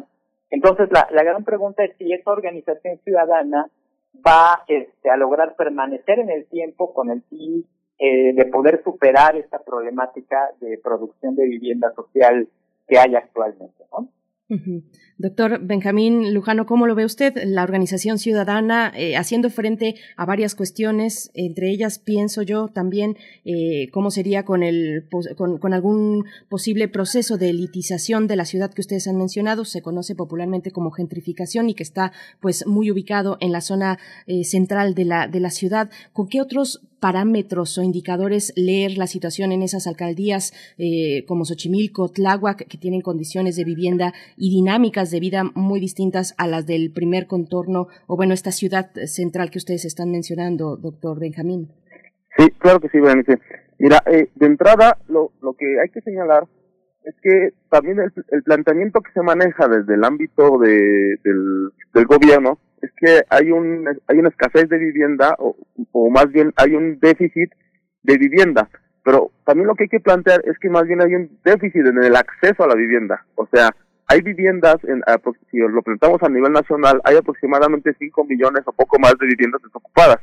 [0.50, 3.70] Entonces, la, la gran pregunta es si esta organización ciudadana
[4.26, 7.65] va este, a lograr permanecer en el tiempo con el fin
[7.99, 12.49] eh, de poder superar esta problemática de producción de vivienda social
[12.89, 13.84] que hay actualmente.
[13.92, 14.09] ¿no?
[15.17, 17.35] Doctor Benjamín Lujano, ¿cómo lo ve usted?
[17.45, 23.91] La organización ciudadana eh, haciendo frente a varias cuestiones, entre ellas pienso yo también eh,
[23.93, 25.07] cómo sería con, el,
[25.37, 30.15] con, algún posible proceso de elitización de la ciudad que ustedes han mencionado, se conoce
[30.15, 35.05] popularmente como gentrificación y que está pues muy ubicado en la zona eh, central de
[35.05, 35.91] la, de la ciudad.
[36.12, 42.09] ¿Con qué otros parámetros o indicadores leer la situación en esas alcaldías eh, como Xochimilco,
[42.11, 46.93] Tláhuac, que tienen condiciones de vivienda y dinámicas de vida muy distintas a las del
[46.93, 51.69] primer contorno o bueno, esta ciudad central que ustedes están mencionando, doctor Benjamín.
[52.37, 53.39] Sí, claro que sí, Berenice.
[53.79, 56.47] Mira, eh, de entrada, lo, lo que hay que señalar
[57.05, 62.07] es que también el, el planteamiento que se maneja desde el ámbito de, del, del
[62.07, 65.57] gobierno es que hay un hay una escasez de vivienda o,
[66.10, 67.50] más bien hay un déficit
[68.02, 68.68] de vivienda.
[69.02, 72.02] Pero también lo que hay que plantear es que más bien hay un déficit en
[72.02, 73.25] el acceso a la vivienda.
[73.34, 73.70] O sea
[74.07, 75.02] hay viviendas en
[75.50, 79.62] si lo planteamos a nivel nacional hay aproximadamente 5 millones o poco más de viviendas
[79.62, 80.18] desocupadas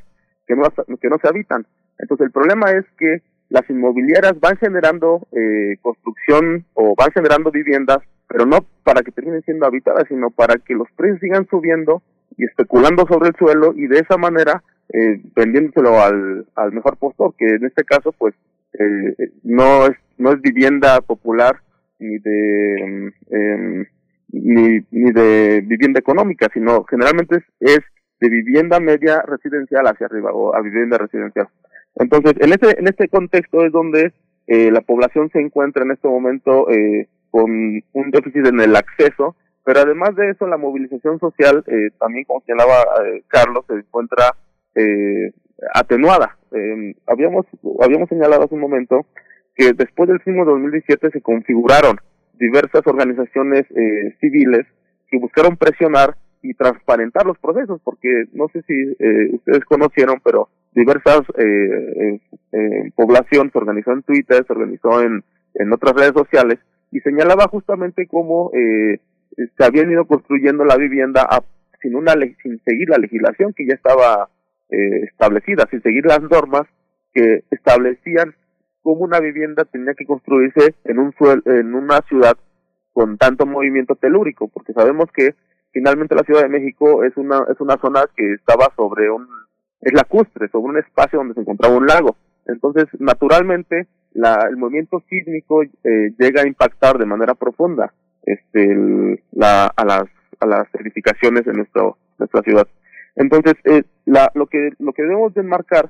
[0.46, 0.64] que no
[1.02, 1.66] que no se habitan.
[1.98, 8.00] Entonces el problema es que las inmobiliarias van generando eh, construcción o van generando viviendas
[8.28, 12.02] pero no para que terminen siendo habitadas sino para que los precios sigan subiendo
[12.38, 17.34] y especulando sobre el suelo y de esa manera eh, vendiéndoselo al, al mejor postor,
[17.38, 18.36] que en este caso pues
[18.74, 21.62] eh, no es no es vivienda popular
[22.00, 23.88] ni de eh,
[24.30, 27.80] ni, ni de vivienda económica, sino generalmente es, es
[28.20, 31.48] de vivienda media residencial hacia arriba o a vivienda residencial.
[31.96, 34.14] Entonces, en este en este contexto es donde
[34.48, 39.36] eh, la población se encuentra en este momento eh, con un déficit en el acceso
[39.68, 44.34] pero además de eso, la movilización social, eh, también como señalaba eh, Carlos, se encuentra
[44.74, 45.34] eh,
[45.74, 46.38] atenuada.
[46.54, 47.46] Eh, habíamos,
[47.82, 49.06] habíamos señalado hace un momento
[49.58, 51.98] que después del sismo de 2017 se configuraron
[52.40, 54.66] diversas organizaciones eh, civiles
[55.10, 60.48] que buscaron presionar y transparentar los procesos, porque no sé si eh, ustedes conocieron, pero
[60.74, 62.22] diversas eh,
[62.96, 66.58] población se organizó en Twitter, se organizó en, en otras redes sociales
[66.90, 69.00] y señalaba justamente cómo eh,
[69.38, 71.28] se habían ido construyendo la vivienda
[71.82, 74.30] sin una sin seguir la legislación que ya estaba
[74.70, 76.64] eh, establecida, sin seguir las normas
[77.14, 78.34] que establecían
[78.82, 81.14] cómo una vivienda tenía que construirse en un
[81.46, 82.36] en una ciudad
[82.94, 85.36] con tanto movimiento telúrico, porque sabemos que
[85.72, 89.28] finalmente la Ciudad de México es una es una zona que estaba sobre un
[89.82, 92.16] es lacustre, sobre un espacio donde se encontraba un lago.
[92.48, 97.94] Entonces, naturalmente, la, el movimiento sísmico eh, llega a impactar de manera profunda
[98.28, 100.04] este, la, a las
[100.40, 102.68] a las edificaciones de nuestro, nuestra ciudad.
[103.16, 105.90] Entonces, eh, la, lo que lo que debemos de enmarcar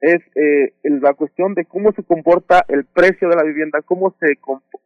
[0.00, 4.38] es eh, la cuestión de cómo se comporta el precio de la vivienda, cómo se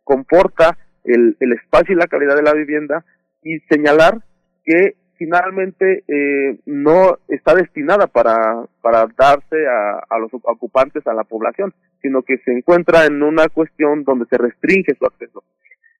[0.04, 3.04] comporta el, el espacio y la calidad de la vivienda
[3.42, 4.22] y señalar
[4.64, 11.24] que finalmente eh, no está destinada para, para darse a, a los ocupantes, a la
[11.24, 15.44] población, sino que se encuentra en una cuestión donde se restringe su acceso.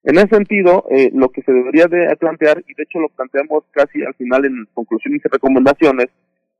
[0.07, 3.65] En ese sentido, eh, lo que se debería de plantear, y de hecho lo planteamos
[3.73, 6.07] casi al final en conclusiones y recomendaciones,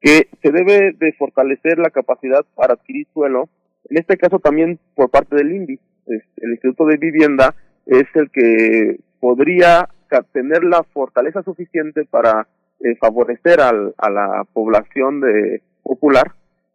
[0.01, 3.49] que se debe de fortalecer la capacidad para adquirir suelo,
[3.89, 5.79] en este caso también por parte del INDI.
[6.09, 7.55] El Instituto de Vivienda
[7.87, 9.89] es el que podría
[10.33, 12.49] tener la fortaleza suficiente para
[12.81, 16.33] eh, favorecer a la población de popular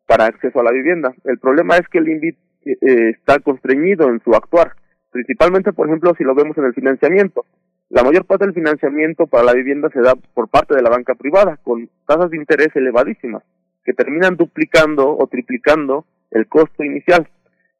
[0.08, 1.14] para acceso a la vivienda.
[1.25, 2.30] El problema es que el INDI
[2.66, 4.72] eh, está constreñido en su actuar
[5.11, 7.45] principalmente, por ejemplo, si lo vemos en el financiamiento.
[7.90, 11.14] La mayor parte del financiamiento para la vivienda se da por parte de la banca
[11.15, 13.43] privada, con tasas de interés elevadísimas,
[13.83, 17.27] que terminan duplicando o triplicando el costo inicial.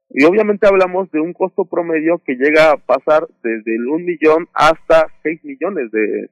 [0.10, 4.50] Y obviamente hablamos de un costo promedio que llega a pasar desde el 1 millón
[4.54, 6.30] hasta 6 millones de,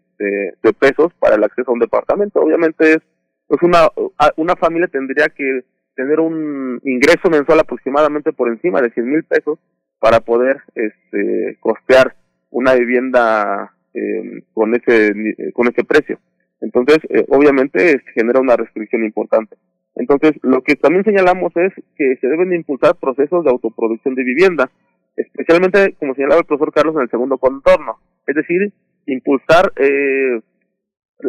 [0.77, 2.41] pesos para el acceso a un departamento.
[2.41, 3.87] Obviamente es una,
[4.35, 5.61] una familia tendría que
[5.95, 9.59] tener un ingreso mensual aproximadamente por encima de 100 mil pesos
[9.99, 12.15] para poder este, costear
[12.49, 15.13] una vivienda eh, con ese
[15.53, 16.19] con ese precio.
[16.61, 19.55] Entonces, eh, obviamente genera una restricción importante.
[19.95, 24.69] Entonces, lo que también señalamos es que se deben impulsar procesos de autoproducción de vivienda,
[25.15, 27.97] especialmente, como señalaba el profesor Carlos, en el segundo contorno.
[28.27, 28.71] Es decir,
[29.05, 30.41] impulsar eh,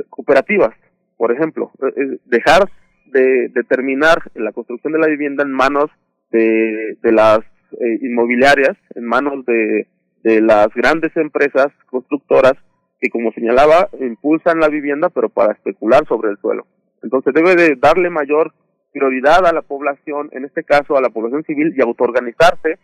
[0.09, 0.75] cooperativas,
[1.17, 2.71] por ejemplo, eh, dejar
[3.07, 5.91] de determinar la construcción de la vivienda en manos
[6.31, 7.41] de, de las
[7.73, 9.87] eh, inmobiliarias en manos de,
[10.23, 12.53] las grandes empresas constructoras
[13.01, 16.67] que, como señalaba, impulsan la vivienda, pero para especular sobre el suelo.
[17.03, 18.53] Entonces debe de darle mayor
[18.93, 22.79] prioridad a la población, en este caso a la población civil, y autoorganizarse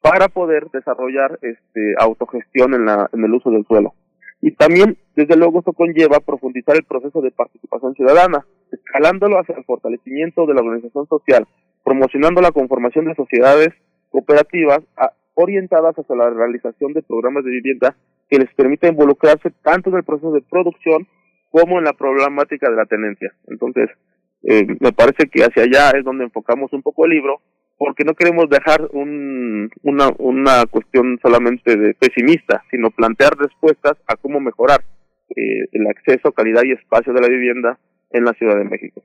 [0.00, 3.94] para poder desarrollar este autogestión en, la, en el uso del suelo.
[4.40, 9.64] Y también, desde luego, esto conlleva profundizar el proceso de participación ciudadana, escalándolo hacia el
[9.64, 11.46] fortalecimiento de la organización social,
[11.84, 13.70] promocionando la conformación de sociedades
[14.10, 14.80] cooperativas
[15.34, 17.94] orientadas hacia la realización de programas de vivienda
[18.28, 21.06] que les permita involucrarse tanto en el proceso de producción
[21.50, 23.32] como en la problemática de la tenencia.
[23.46, 23.88] Entonces,
[24.42, 27.40] eh, me parece que hacia allá es donde enfocamos un poco el libro,
[27.78, 34.16] porque no queremos dejar un, una, una cuestión solamente de pesimista, sino plantear respuestas a
[34.16, 34.80] cómo mejorar
[35.30, 37.78] eh, el acceso, calidad y espacio de la vivienda
[38.10, 39.02] en la Ciudad de México.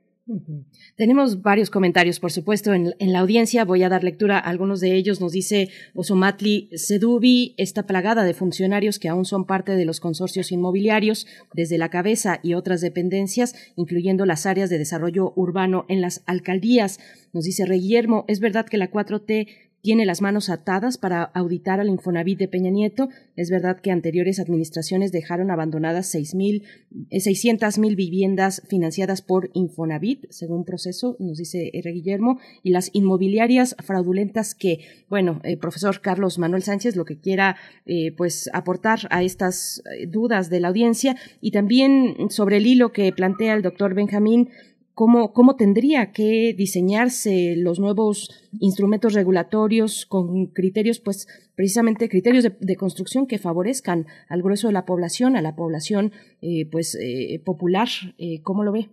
[0.96, 3.64] Tenemos varios comentarios, por supuesto, en, la audiencia.
[3.64, 5.20] Voy a dar lectura a algunos de ellos.
[5.20, 10.52] Nos dice Osomatli Sedubi, esta plagada de funcionarios que aún son parte de los consorcios
[10.52, 16.22] inmobiliarios, desde la cabeza y otras dependencias, incluyendo las áreas de desarrollo urbano en las
[16.26, 17.00] alcaldías.
[17.32, 19.48] Nos dice Rey Guillermo, es verdad que la 4T
[19.82, 23.08] tiene las manos atadas para auditar al Infonavit de Peña Nieto.
[23.34, 26.62] Es verdad que anteriores administraciones dejaron abandonadas 600.000
[27.10, 31.92] eh, mil viviendas financiadas por Infonavit, según proceso, nos dice R.
[31.92, 34.78] Guillermo, y las inmobiliarias fraudulentas que,
[35.10, 40.06] bueno, el profesor Carlos Manuel Sánchez, lo que quiera eh, pues aportar a estas eh,
[40.06, 44.50] dudas de la audiencia y también sobre el hilo que plantea el doctor Benjamín
[44.94, 52.76] cómo, cómo tendría que diseñarse los nuevos instrumentos regulatorios con criterios, pues precisamente criterios de,
[52.76, 57.88] construcción que favorezcan al grueso de la población, a la población eh, pues eh, popular.
[58.18, 58.88] Eh, ¿Cómo lo ve?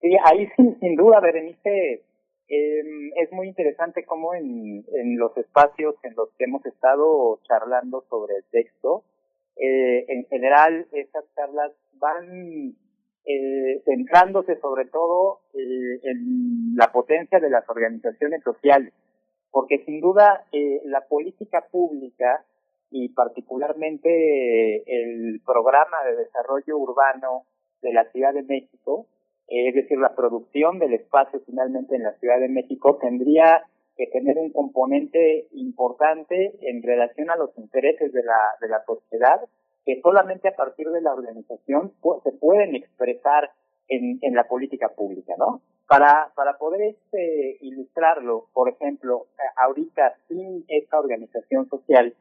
[0.00, 2.04] Sí, ahí sin, duda, Berenice,
[2.48, 8.04] em, es muy interesante cómo en, en los espacios en los que hemos estado charlando
[8.10, 9.04] sobre el texto,
[9.54, 12.74] en general esas charlas van
[13.24, 18.92] eh, centrándose sobre todo en la potencia de las organizaciones sociales,
[19.50, 22.44] porque sin duda eh, la política pública
[22.90, 27.44] y particularmente eh, el programa de desarrollo urbano
[27.80, 29.06] de la Ciudad de México,
[29.48, 33.64] eh, es decir, la producción del espacio finalmente en la Ciudad de México, tendría
[33.96, 39.40] que tener un componente importante en relación a los intereses de la, de la sociedad
[39.84, 43.50] que solamente a partir de la organización se pueden expresar
[43.88, 45.60] en, en la política pública, ¿no?
[45.88, 52.14] Para, para poder este, ilustrarlo, por ejemplo, ahorita sin esta organización social,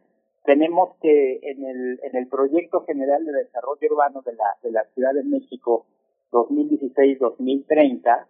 [0.43, 4.83] tenemos que en el, en el Proyecto General de Desarrollo Urbano de la, de la
[4.93, 5.85] Ciudad de México
[6.31, 8.25] 2016-2030,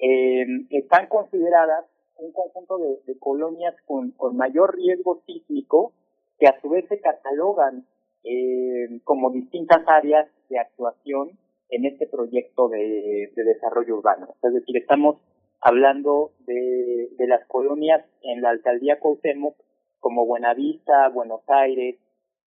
[0.00, 1.86] eh, están consideradas
[2.16, 5.92] un conjunto de, de colonias con, con mayor riesgo sísmico
[6.38, 7.86] que a su vez se catalogan
[8.24, 11.38] eh, como distintas áreas de actuación
[11.70, 14.34] en este proyecto de, de desarrollo urbano.
[14.42, 15.16] Es decir, estamos
[15.60, 19.56] hablando de, de las colonias en la alcaldía Cuauhtémoc
[20.00, 21.96] como Buenavista, Buenos Aires,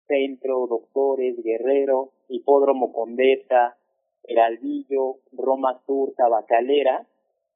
[0.06, 3.76] Centro, Doctores, Guerrero, Hipódromo Condesa,
[4.24, 7.06] Heraldillo, Roma Sur, Tabacalera,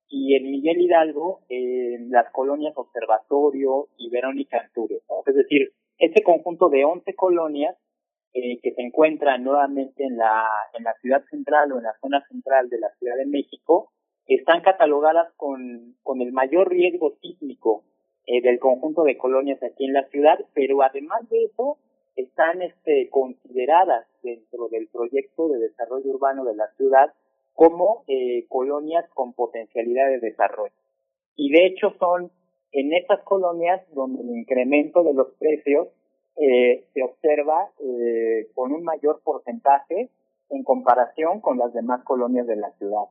[0.09, 5.03] y en Miguel Hidalgo, en las colonias Observatorio y Verónica Antúrez.
[5.27, 7.77] Es decir, este conjunto de 11 colonias
[8.39, 12.23] eh, que se encuentran nuevamente en la, en la ciudad central o en la zona
[12.29, 13.91] central de la Ciudad de México,
[14.27, 17.85] están catalogadas con, con el mayor riesgo sísmico
[18.27, 21.79] eh, del conjunto de colonias aquí en la ciudad, pero además de eso,
[22.15, 27.15] están este, consideradas dentro del proyecto de desarrollo urbano de la ciudad
[27.55, 30.75] como eh, colonias con potencialidad de desarrollo.
[31.37, 32.31] Y de hecho son
[32.73, 35.89] en estas colonias donde el incremento de los precios
[36.37, 40.11] eh, se observa eh, con un mayor porcentaje
[40.51, 43.05] en comparación con las demás colonias de la ciudad.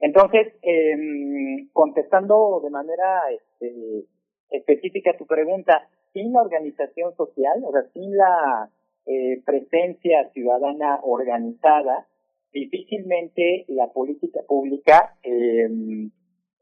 [0.00, 4.04] Entonces, eh, contestando de manera este,
[4.50, 8.70] específica tu pregunta, sin la organización social, o sea, sin la
[9.06, 12.06] eh, presencia ciudadana organizada,
[12.52, 16.10] difícilmente la política pública em,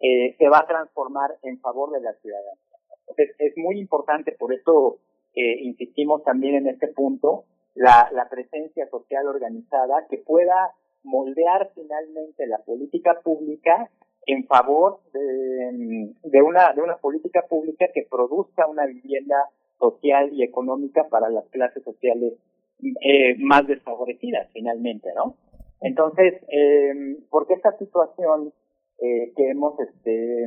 [0.00, 2.78] eh, se va a transformar en favor de la ciudadanía.
[3.00, 4.98] Entonces, es muy importante, por eso
[5.34, 7.44] eh, insistimos también en este punto,
[7.74, 10.72] la, la presencia social organizada que pueda
[11.04, 13.90] moldear finalmente la política pública
[14.26, 20.44] en favor de, de, una, de una política pública que produzca una vivienda social y
[20.44, 22.34] económica para las clases sociales
[23.00, 25.36] eh, más desfavorecidas finalmente, ¿no?
[25.80, 28.52] Entonces, eh, porque esta situación
[29.00, 30.46] eh, que hemos este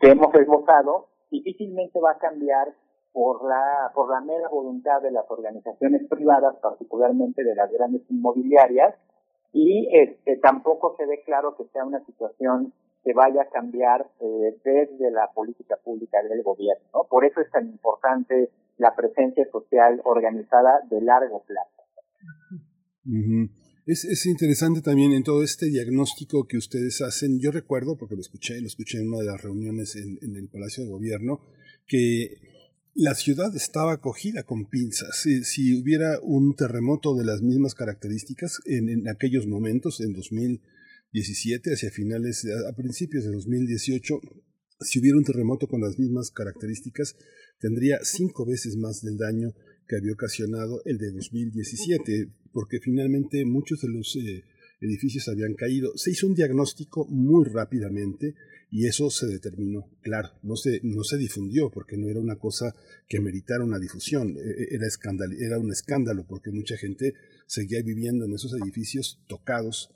[0.00, 2.68] que hemos esbozado difícilmente va a cambiar
[3.14, 8.96] por la, por la mera voluntad de las organizaciones privadas, particularmente de las grandes inmobiliarias,
[9.52, 14.58] y este, tampoco se ve claro que sea una situación que vaya a cambiar eh,
[14.64, 16.82] desde la política pública del gobierno.
[16.92, 17.06] ¿no?
[17.08, 21.70] Por eso es tan importante la presencia social organizada de largo plazo.
[23.86, 27.38] Es, es interesante también en todo este diagnóstico que ustedes hacen.
[27.40, 30.48] Yo recuerdo, porque lo escuché, lo escuché en una de las reuniones en, en el
[30.48, 31.38] Palacio de Gobierno,
[31.86, 32.53] que
[32.94, 35.26] la ciudad estaba acogida con pinzas.
[35.42, 41.90] Si, hubiera un terremoto de las mismas características en, en, aquellos momentos, en 2017, hacia
[41.90, 44.20] finales, a, principios de 2018,
[44.80, 47.16] si hubiera un terremoto con las mismas características,
[47.58, 49.54] tendría cinco veces más del daño
[49.88, 54.44] que había ocasionado el de 2017, porque finalmente muchos de los eh,
[54.84, 55.96] edificios habían caído.
[55.96, 58.34] Se hizo un diagnóstico muy rápidamente
[58.70, 59.90] y eso se determinó.
[60.02, 62.74] Claro, no se, no se difundió porque no era una cosa
[63.08, 64.86] que meritara una difusión, e, e, era,
[65.38, 67.14] era un escándalo porque mucha gente
[67.46, 69.90] seguía viviendo en esos edificios tocados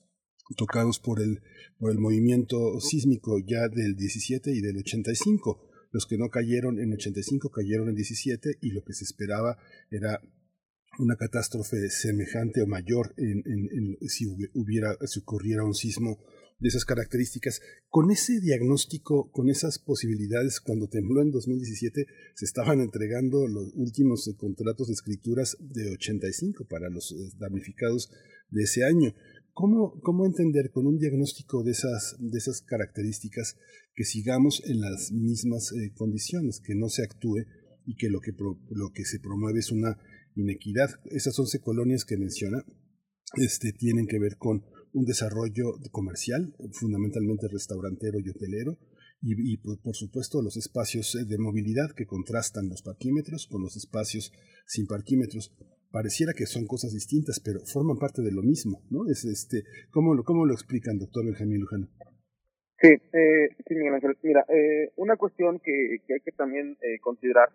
[0.56, 1.42] tocados por el,
[1.78, 5.68] por el movimiento sísmico ya del 17 y del 85.
[5.90, 9.58] Los que no cayeron en 85 cayeron en 17 y lo que se esperaba
[9.90, 10.20] era
[10.98, 13.14] una catástrofe semejante o mayor
[14.06, 16.18] si hubiera si ocurriera un sismo
[16.60, 17.60] de esas características.
[17.88, 24.26] Con ese diagnóstico, con esas posibilidades, cuando tembló en 2017, se estaban entregando los últimos
[24.28, 28.10] eh, contratos de escrituras de 85 para los eh, damnificados
[28.50, 29.14] de ese año.
[29.52, 33.56] ¿Cómo, ¿Cómo, entender con un diagnóstico de esas, de esas características
[33.94, 37.44] que sigamos en las mismas eh, condiciones, que no se actúe
[37.84, 38.32] y que lo, que
[38.70, 39.98] lo que se promueve es una
[40.38, 40.88] inequidad?
[41.06, 42.64] Esas 11 colonias que menciona
[43.36, 48.78] este, tienen que ver con un desarrollo comercial, fundamentalmente restaurantero y hotelero,
[49.20, 54.32] y, por, supuesto los espacios de movilidad que contrastan los parquímetros con los espacios
[54.64, 55.56] sin parquímetros
[55.90, 59.10] pareciera que son cosas distintas, pero forman parte de lo mismo, ¿no?
[59.10, 61.88] Es este, ¿cómo lo, cómo lo explican, doctor Benjamín Lujano?
[62.80, 64.16] Sí, eh, sí, Miguel Ángel.
[64.22, 67.48] Mira, eh, una cuestión que, que hay que también eh, considerar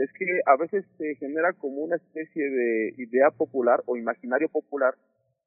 [0.00, 4.94] es que a veces se genera como una especie de idea popular o imaginario popular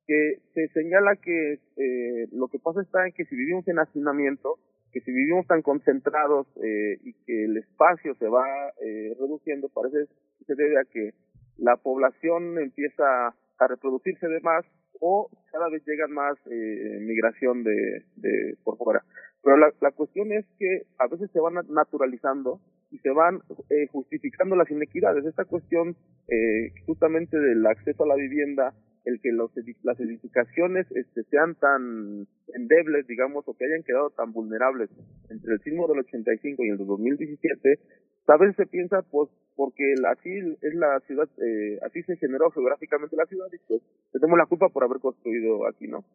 [0.06, 4.60] que se señala que eh, lo que pasa está en que si vivimos en hacinamiento,
[4.92, 8.46] que si vivimos tan concentrados eh, y que el espacio se va
[8.80, 10.06] eh, reduciendo, parece
[10.38, 11.14] que se debe a que
[11.58, 14.66] la población empieza a reproducirse de más
[15.00, 19.04] o cada vez llega más eh, migración de, de por fuera.
[19.42, 22.60] Pero la, la cuestión es que a veces se van naturalizando
[22.94, 23.42] y se van
[23.72, 25.26] eh, justificando las inequidades.
[25.26, 25.96] Esta cuestión
[26.28, 28.72] eh, justamente del acceso a la vivienda,
[29.06, 34.32] el que los, las edificaciones este, sean tan endebles, digamos, o que hayan quedado tan
[34.32, 34.92] vulnerables
[35.30, 37.80] entre el sismo del 85 y el de 2017,
[38.28, 40.30] a veces se piensa pues porque así
[40.62, 43.82] es la ciudad, eh, así se generó geográficamente la ciudad y pues
[44.12, 46.06] tenemos la culpa por haber construido aquí, ¿no?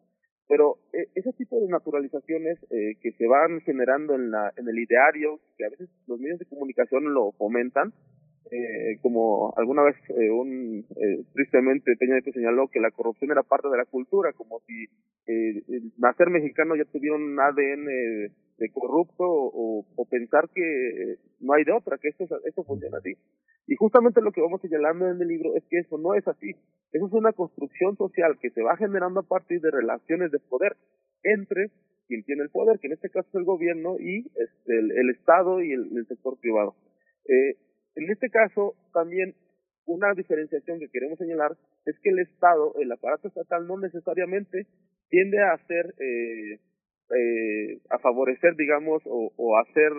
[0.49, 4.79] Pero eh, ese tipo de naturalizaciones eh, que se van generando en, la, en el
[4.79, 7.93] ideario, que a veces los medios de comunicación lo fomentan,
[8.51, 13.43] eh, como alguna vez eh, un eh, tristemente Peña Nieto señaló que la corrupción era
[13.43, 14.85] parte de la cultura, como si
[15.27, 15.61] eh,
[15.99, 17.85] nacer mexicano ya tuviera un ADN
[18.57, 23.13] de corrupto o, o, pensar que no hay de otra, que esto, esto funciona así.
[23.69, 26.55] Y justamente lo que vamos señalando en el libro es que eso no es así.
[26.91, 30.75] Eso es una construcción social que se va generando a partir de relaciones de poder
[31.21, 31.69] entre
[32.07, 35.61] quien tiene el poder, que en este caso es el gobierno, y este, el, Estado
[35.61, 36.73] y el, sector privado.
[37.25, 37.57] Eh,
[37.93, 39.35] en este caso, también
[39.85, 44.65] una diferenciación que queremos señalar es que el Estado, el aparato estatal, no necesariamente
[45.09, 46.59] tiende a hacer eh,
[47.15, 49.91] eh, a favorecer, digamos, o, o a ser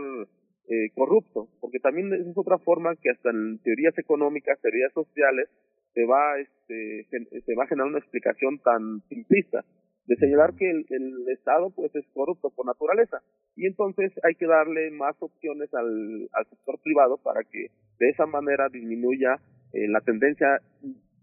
[0.68, 5.48] eh, corrupto, porque también es otra forma que hasta en teorías económicas, teorías sociales,
[5.94, 7.06] se va, este,
[7.44, 9.64] se va a generar una explicación tan simplista
[10.06, 13.22] de señalar que el, Estado pues es corrupto por naturaleza
[13.54, 18.68] y entonces hay que darle más opciones al, sector privado para que de esa manera
[18.68, 19.36] disminuya
[19.72, 20.60] eh, la tendencia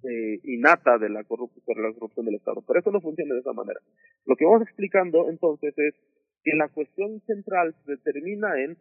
[0.03, 2.64] eh, innata de la, la corrupción del Estado.
[2.66, 3.82] Pero eso no funciona de esa manera.
[4.25, 5.93] Lo que vamos explicando entonces es
[6.43, 8.77] que la cuestión central se determina en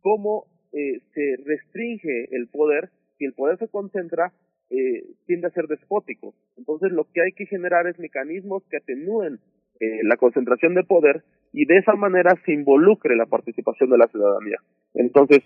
[0.00, 4.32] cómo eh, se restringe el poder, si el poder se concentra,
[4.70, 6.34] eh, tiende a ser despótico.
[6.56, 9.40] Entonces lo que hay que generar es mecanismos que atenúen
[9.80, 14.06] eh, la concentración de poder y de esa manera se involucre la participación de la
[14.08, 14.58] ciudadanía.
[14.94, 15.40] Entonces,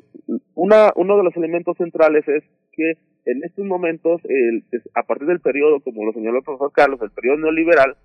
[0.55, 5.41] una, uno de los elementos centrales es que en estos momentos, el, a partir del
[5.41, 7.97] periodo, como lo señaló el profesor Carlos, el periodo neoliberal,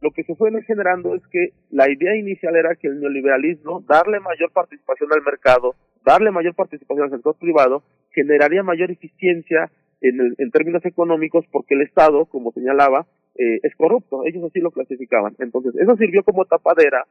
[0.00, 4.20] lo que se fue generando es que la idea inicial era que el neoliberalismo, darle
[4.20, 9.70] mayor participación al mercado, darle mayor participación al sector privado, generaría mayor eficiencia
[10.00, 14.22] en, el, en términos económicos porque el Estado, como señalaba, eh, es corrupto.
[14.26, 15.34] Ellos así lo clasificaban.
[15.38, 17.06] Entonces, eso sirvió como tapadera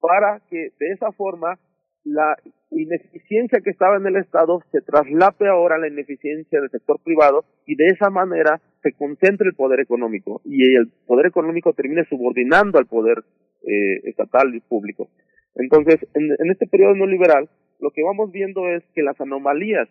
[0.00, 1.58] para que de esa forma
[2.04, 2.36] la
[2.70, 7.44] ineficiencia que estaba en el Estado se traslape ahora a la ineficiencia del sector privado
[7.64, 12.78] y de esa manera se concentre el poder económico y el poder económico termine subordinando
[12.78, 13.18] al poder
[13.62, 15.08] eh, estatal y público.
[15.54, 17.48] Entonces, en, en este periodo neoliberal,
[17.82, 19.88] lo que vamos viendo es que las anomalías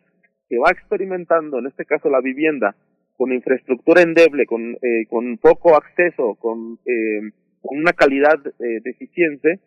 [0.47, 2.75] que va experimentando, en este caso la vivienda,
[3.17, 7.21] con infraestructura endeble, con, eh, con poco acceso, con, eh,
[7.61, 9.59] con una calidad eh, deficiente,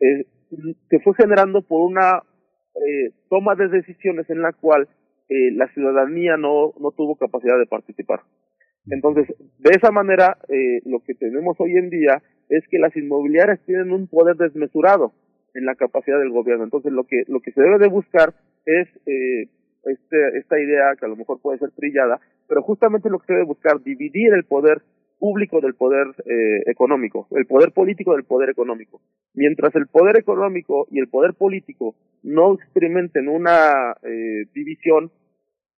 [0.00, 0.26] eh,
[0.90, 2.22] se fue generando por una
[2.74, 4.88] eh, toma de decisiones en la cual
[5.28, 8.20] eh, la ciudadanía no, no tuvo capacidad de participar.
[8.90, 9.26] Entonces,
[9.58, 13.92] de esa manera, eh, lo que tenemos hoy en día es que las inmobiliarias tienen
[13.92, 15.12] un poder desmesurado
[15.58, 16.64] en la capacidad del gobierno.
[16.64, 19.48] Entonces, lo que, lo que se debe de buscar es eh,
[19.84, 23.32] este, esta idea que a lo mejor puede ser trillada, pero justamente lo que se
[23.34, 24.82] debe buscar, dividir el poder
[25.18, 29.00] público del poder eh, económico, el poder político del poder económico.
[29.34, 35.10] Mientras el poder económico y el poder político no experimenten una eh, división,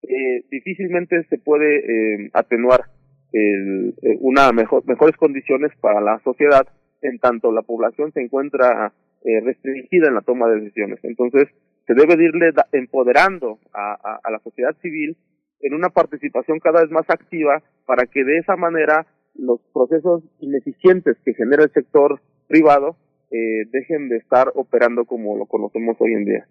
[0.02, 2.84] eh, difícilmente se puede eh, atenuar
[3.32, 6.66] el, eh, una mejor, mejores condiciones para la sociedad
[7.02, 8.92] en tanto la población se encuentra
[9.24, 10.98] eh, restringida en la toma de decisiones.
[11.02, 11.48] Entonces,
[11.86, 15.16] se debe de irle empoderando a la sociedad civil
[15.60, 21.16] en una participación cada vez más activa para que de esa manera los procesos ineficientes
[21.24, 22.96] que genera el sector privado
[23.30, 26.48] eh, dejen de estar operando como lo conocemos hoy en día.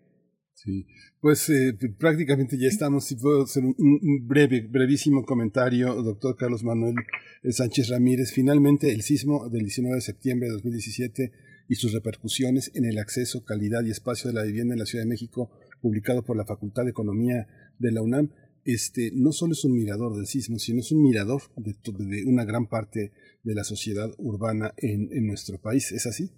[0.54, 0.86] Sí,
[1.22, 3.08] pues eh, prácticamente ya estamos.
[3.08, 6.96] Si puedo hacer un, un breve, brevísimo comentario, doctor Carlos Manuel
[7.44, 8.34] eh, Sánchez Ramírez.
[8.34, 11.32] Finalmente, el sismo del 19 de septiembre de 2017
[11.70, 15.06] y sus repercusiones en el acceso, calidad y espacio de la vivienda en la Ciudad
[15.06, 18.32] de México, publicado por la Facultad de Economía de la UNAM,
[18.66, 22.44] este, no solo es un mirador del sismo, sino es un mirador de, de una
[22.44, 23.12] gran parte
[23.44, 25.92] de la sociedad urbana en, en nuestro país.
[25.92, 26.32] ¿Es así?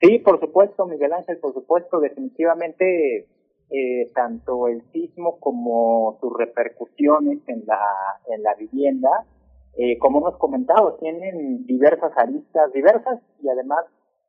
[0.00, 3.28] Sí, por supuesto, Miguel Ángel, por supuesto, definitivamente
[3.68, 7.80] eh, tanto el sismo como sus repercusiones en la,
[8.32, 9.26] en la vivienda,
[9.76, 13.84] eh, como hemos comentado, tienen diversas aristas, diversas y además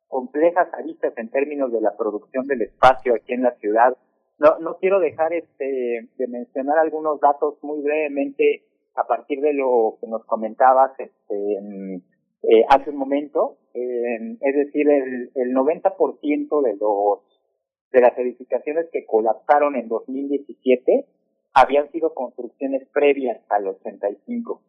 [0.08, 3.98] complejas aristas en términos de la producción del espacio aquí en la ciudad.
[4.40, 8.64] No, no quiero dejar este, de mencionar algunos datos muy brevemente
[8.96, 11.96] a partir de lo que nos comentabas este, mm,
[12.44, 13.58] eh, hace un momento.
[13.74, 17.20] Eh, es decir, el, el 90% de los
[17.92, 21.06] de las edificaciones que colapsaron en 2017
[21.54, 24.62] habían sido construcciones previas al 85.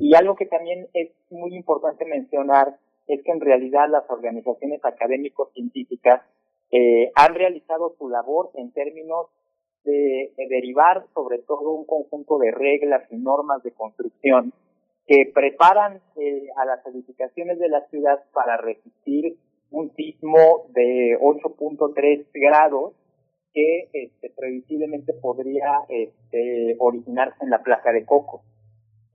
[0.00, 6.22] Y algo que también es muy importante mencionar es que en realidad las organizaciones académico-científicas
[6.70, 9.26] eh, han realizado su labor en términos
[9.84, 14.52] de, de derivar sobre todo un conjunto de reglas y normas de construcción
[15.06, 19.36] que preparan eh, a las edificaciones de la ciudad para resistir
[19.70, 22.92] un sismo de 8.3 grados
[23.52, 28.42] que este, previsiblemente podría este, originarse en la plaza de Coco.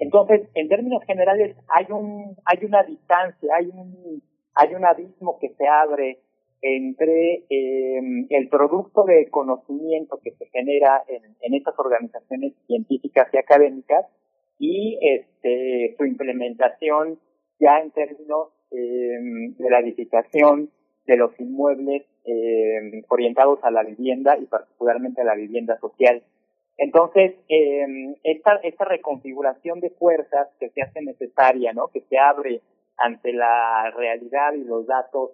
[0.01, 4.23] Entonces, en términos generales, hay un hay una distancia, hay un
[4.55, 6.17] hay un abismo que se abre
[6.63, 13.38] entre eh, el producto de conocimiento que se genera en, en estas organizaciones científicas y
[13.38, 14.07] académicas
[14.57, 17.19] y este su implementación
[17.59, 20.71] ya en términos eh, de la edificación
[21.05, 26.23] de los inmuebles eh, orientados a la vivienda y particularmente a la vivienda social.
[26.77, 31.90] Entonces, eh, esta, esta reconfiguración de fuerzas que se hace necesaria, ¿no?
[31.90, 32.61] Que se abre
[32.98, 35.32] ante la realidad y los datos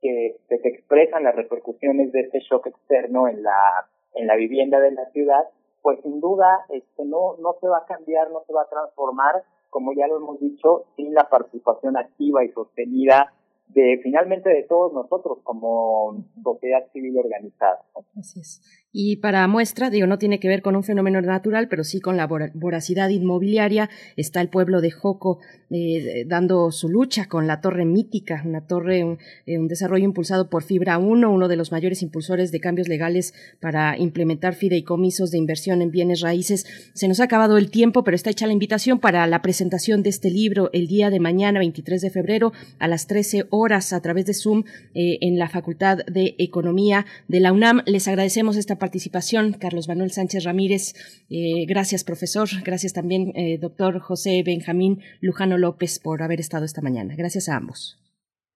[0.00, 4.80] que, que se expresan las repercusiones de este shock externo en la, en la vivienda
[4.80, 5.44] de la ciudad,
[5.82, 9.44] pues sin duda este, no, no se va a cambiar, no se va a transformar,
[9.70, 13.32] como ya lo hemos dicho, sin la participación activa y sostenida
[13.68, 17.84] de finalmente de todos nosotros como sociedad civil organizada.
[18.18, 18.87] Así es.
[18.90, 22.16] Y para muestra, digo, no tiene que ver con un fenómeno natural, pero sí con
[22.16, 23.90] la vora- voracidad inmobiliaria.
[24.16, 29.04] Está el pueblo de Joco eh, dando su lucha con la torre mítica, una torre,
[29.04, 33.34] un, eh, desarrollo impulsado por Fibra 1, uno de los mayores impulsores de cambios legales
[33.60, 36.64] para implementar fideicomisos de inversión en bienes raíces.
[36.94, 40.08] Se nos ha acabado el tiempo, pero está hecha la invitación para la presentación de
[40.08, 44.24] este libro el día de mañana, 23 de febrero, a las 13 horas a través
[44.24, 47.82] de Zoom eh, en la Facultad de Economía de la UNAM.
[47.84, 50.94] Les agradecemos esta participación, Carlos Manuel Sánchez Ramírez.
[51.28, 52.48] Eh, gracias, profesor.
[52.64, 57.14] Gracias también, eh, doctor José Benjamín Lujano López, por haber estado esta mañana.
[57.16, 58.00] Gracias a ambos.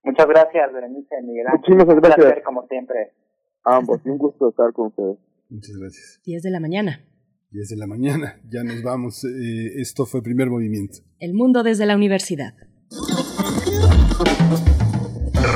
[0.04, 1.60] Muchas gracias, Berenice Miguel Ángel.
[1.76, 2.16] Muchísimas Un gracias.
[2.26, 2.96] placer, como siempre.
[3.64, 5.18] A ambos, un gusto estar con ustedes.
[5.48, 6.20] Muchas gracias.
[6.24, 7.04] 10 de la mañana.
[7.52, 9.24] 10 de la mañana, ya nos vamos.
[9.24, 10.98] Eh, esto fue primer movimiento.
[11.18, 12.54] El mundo desde la universidad.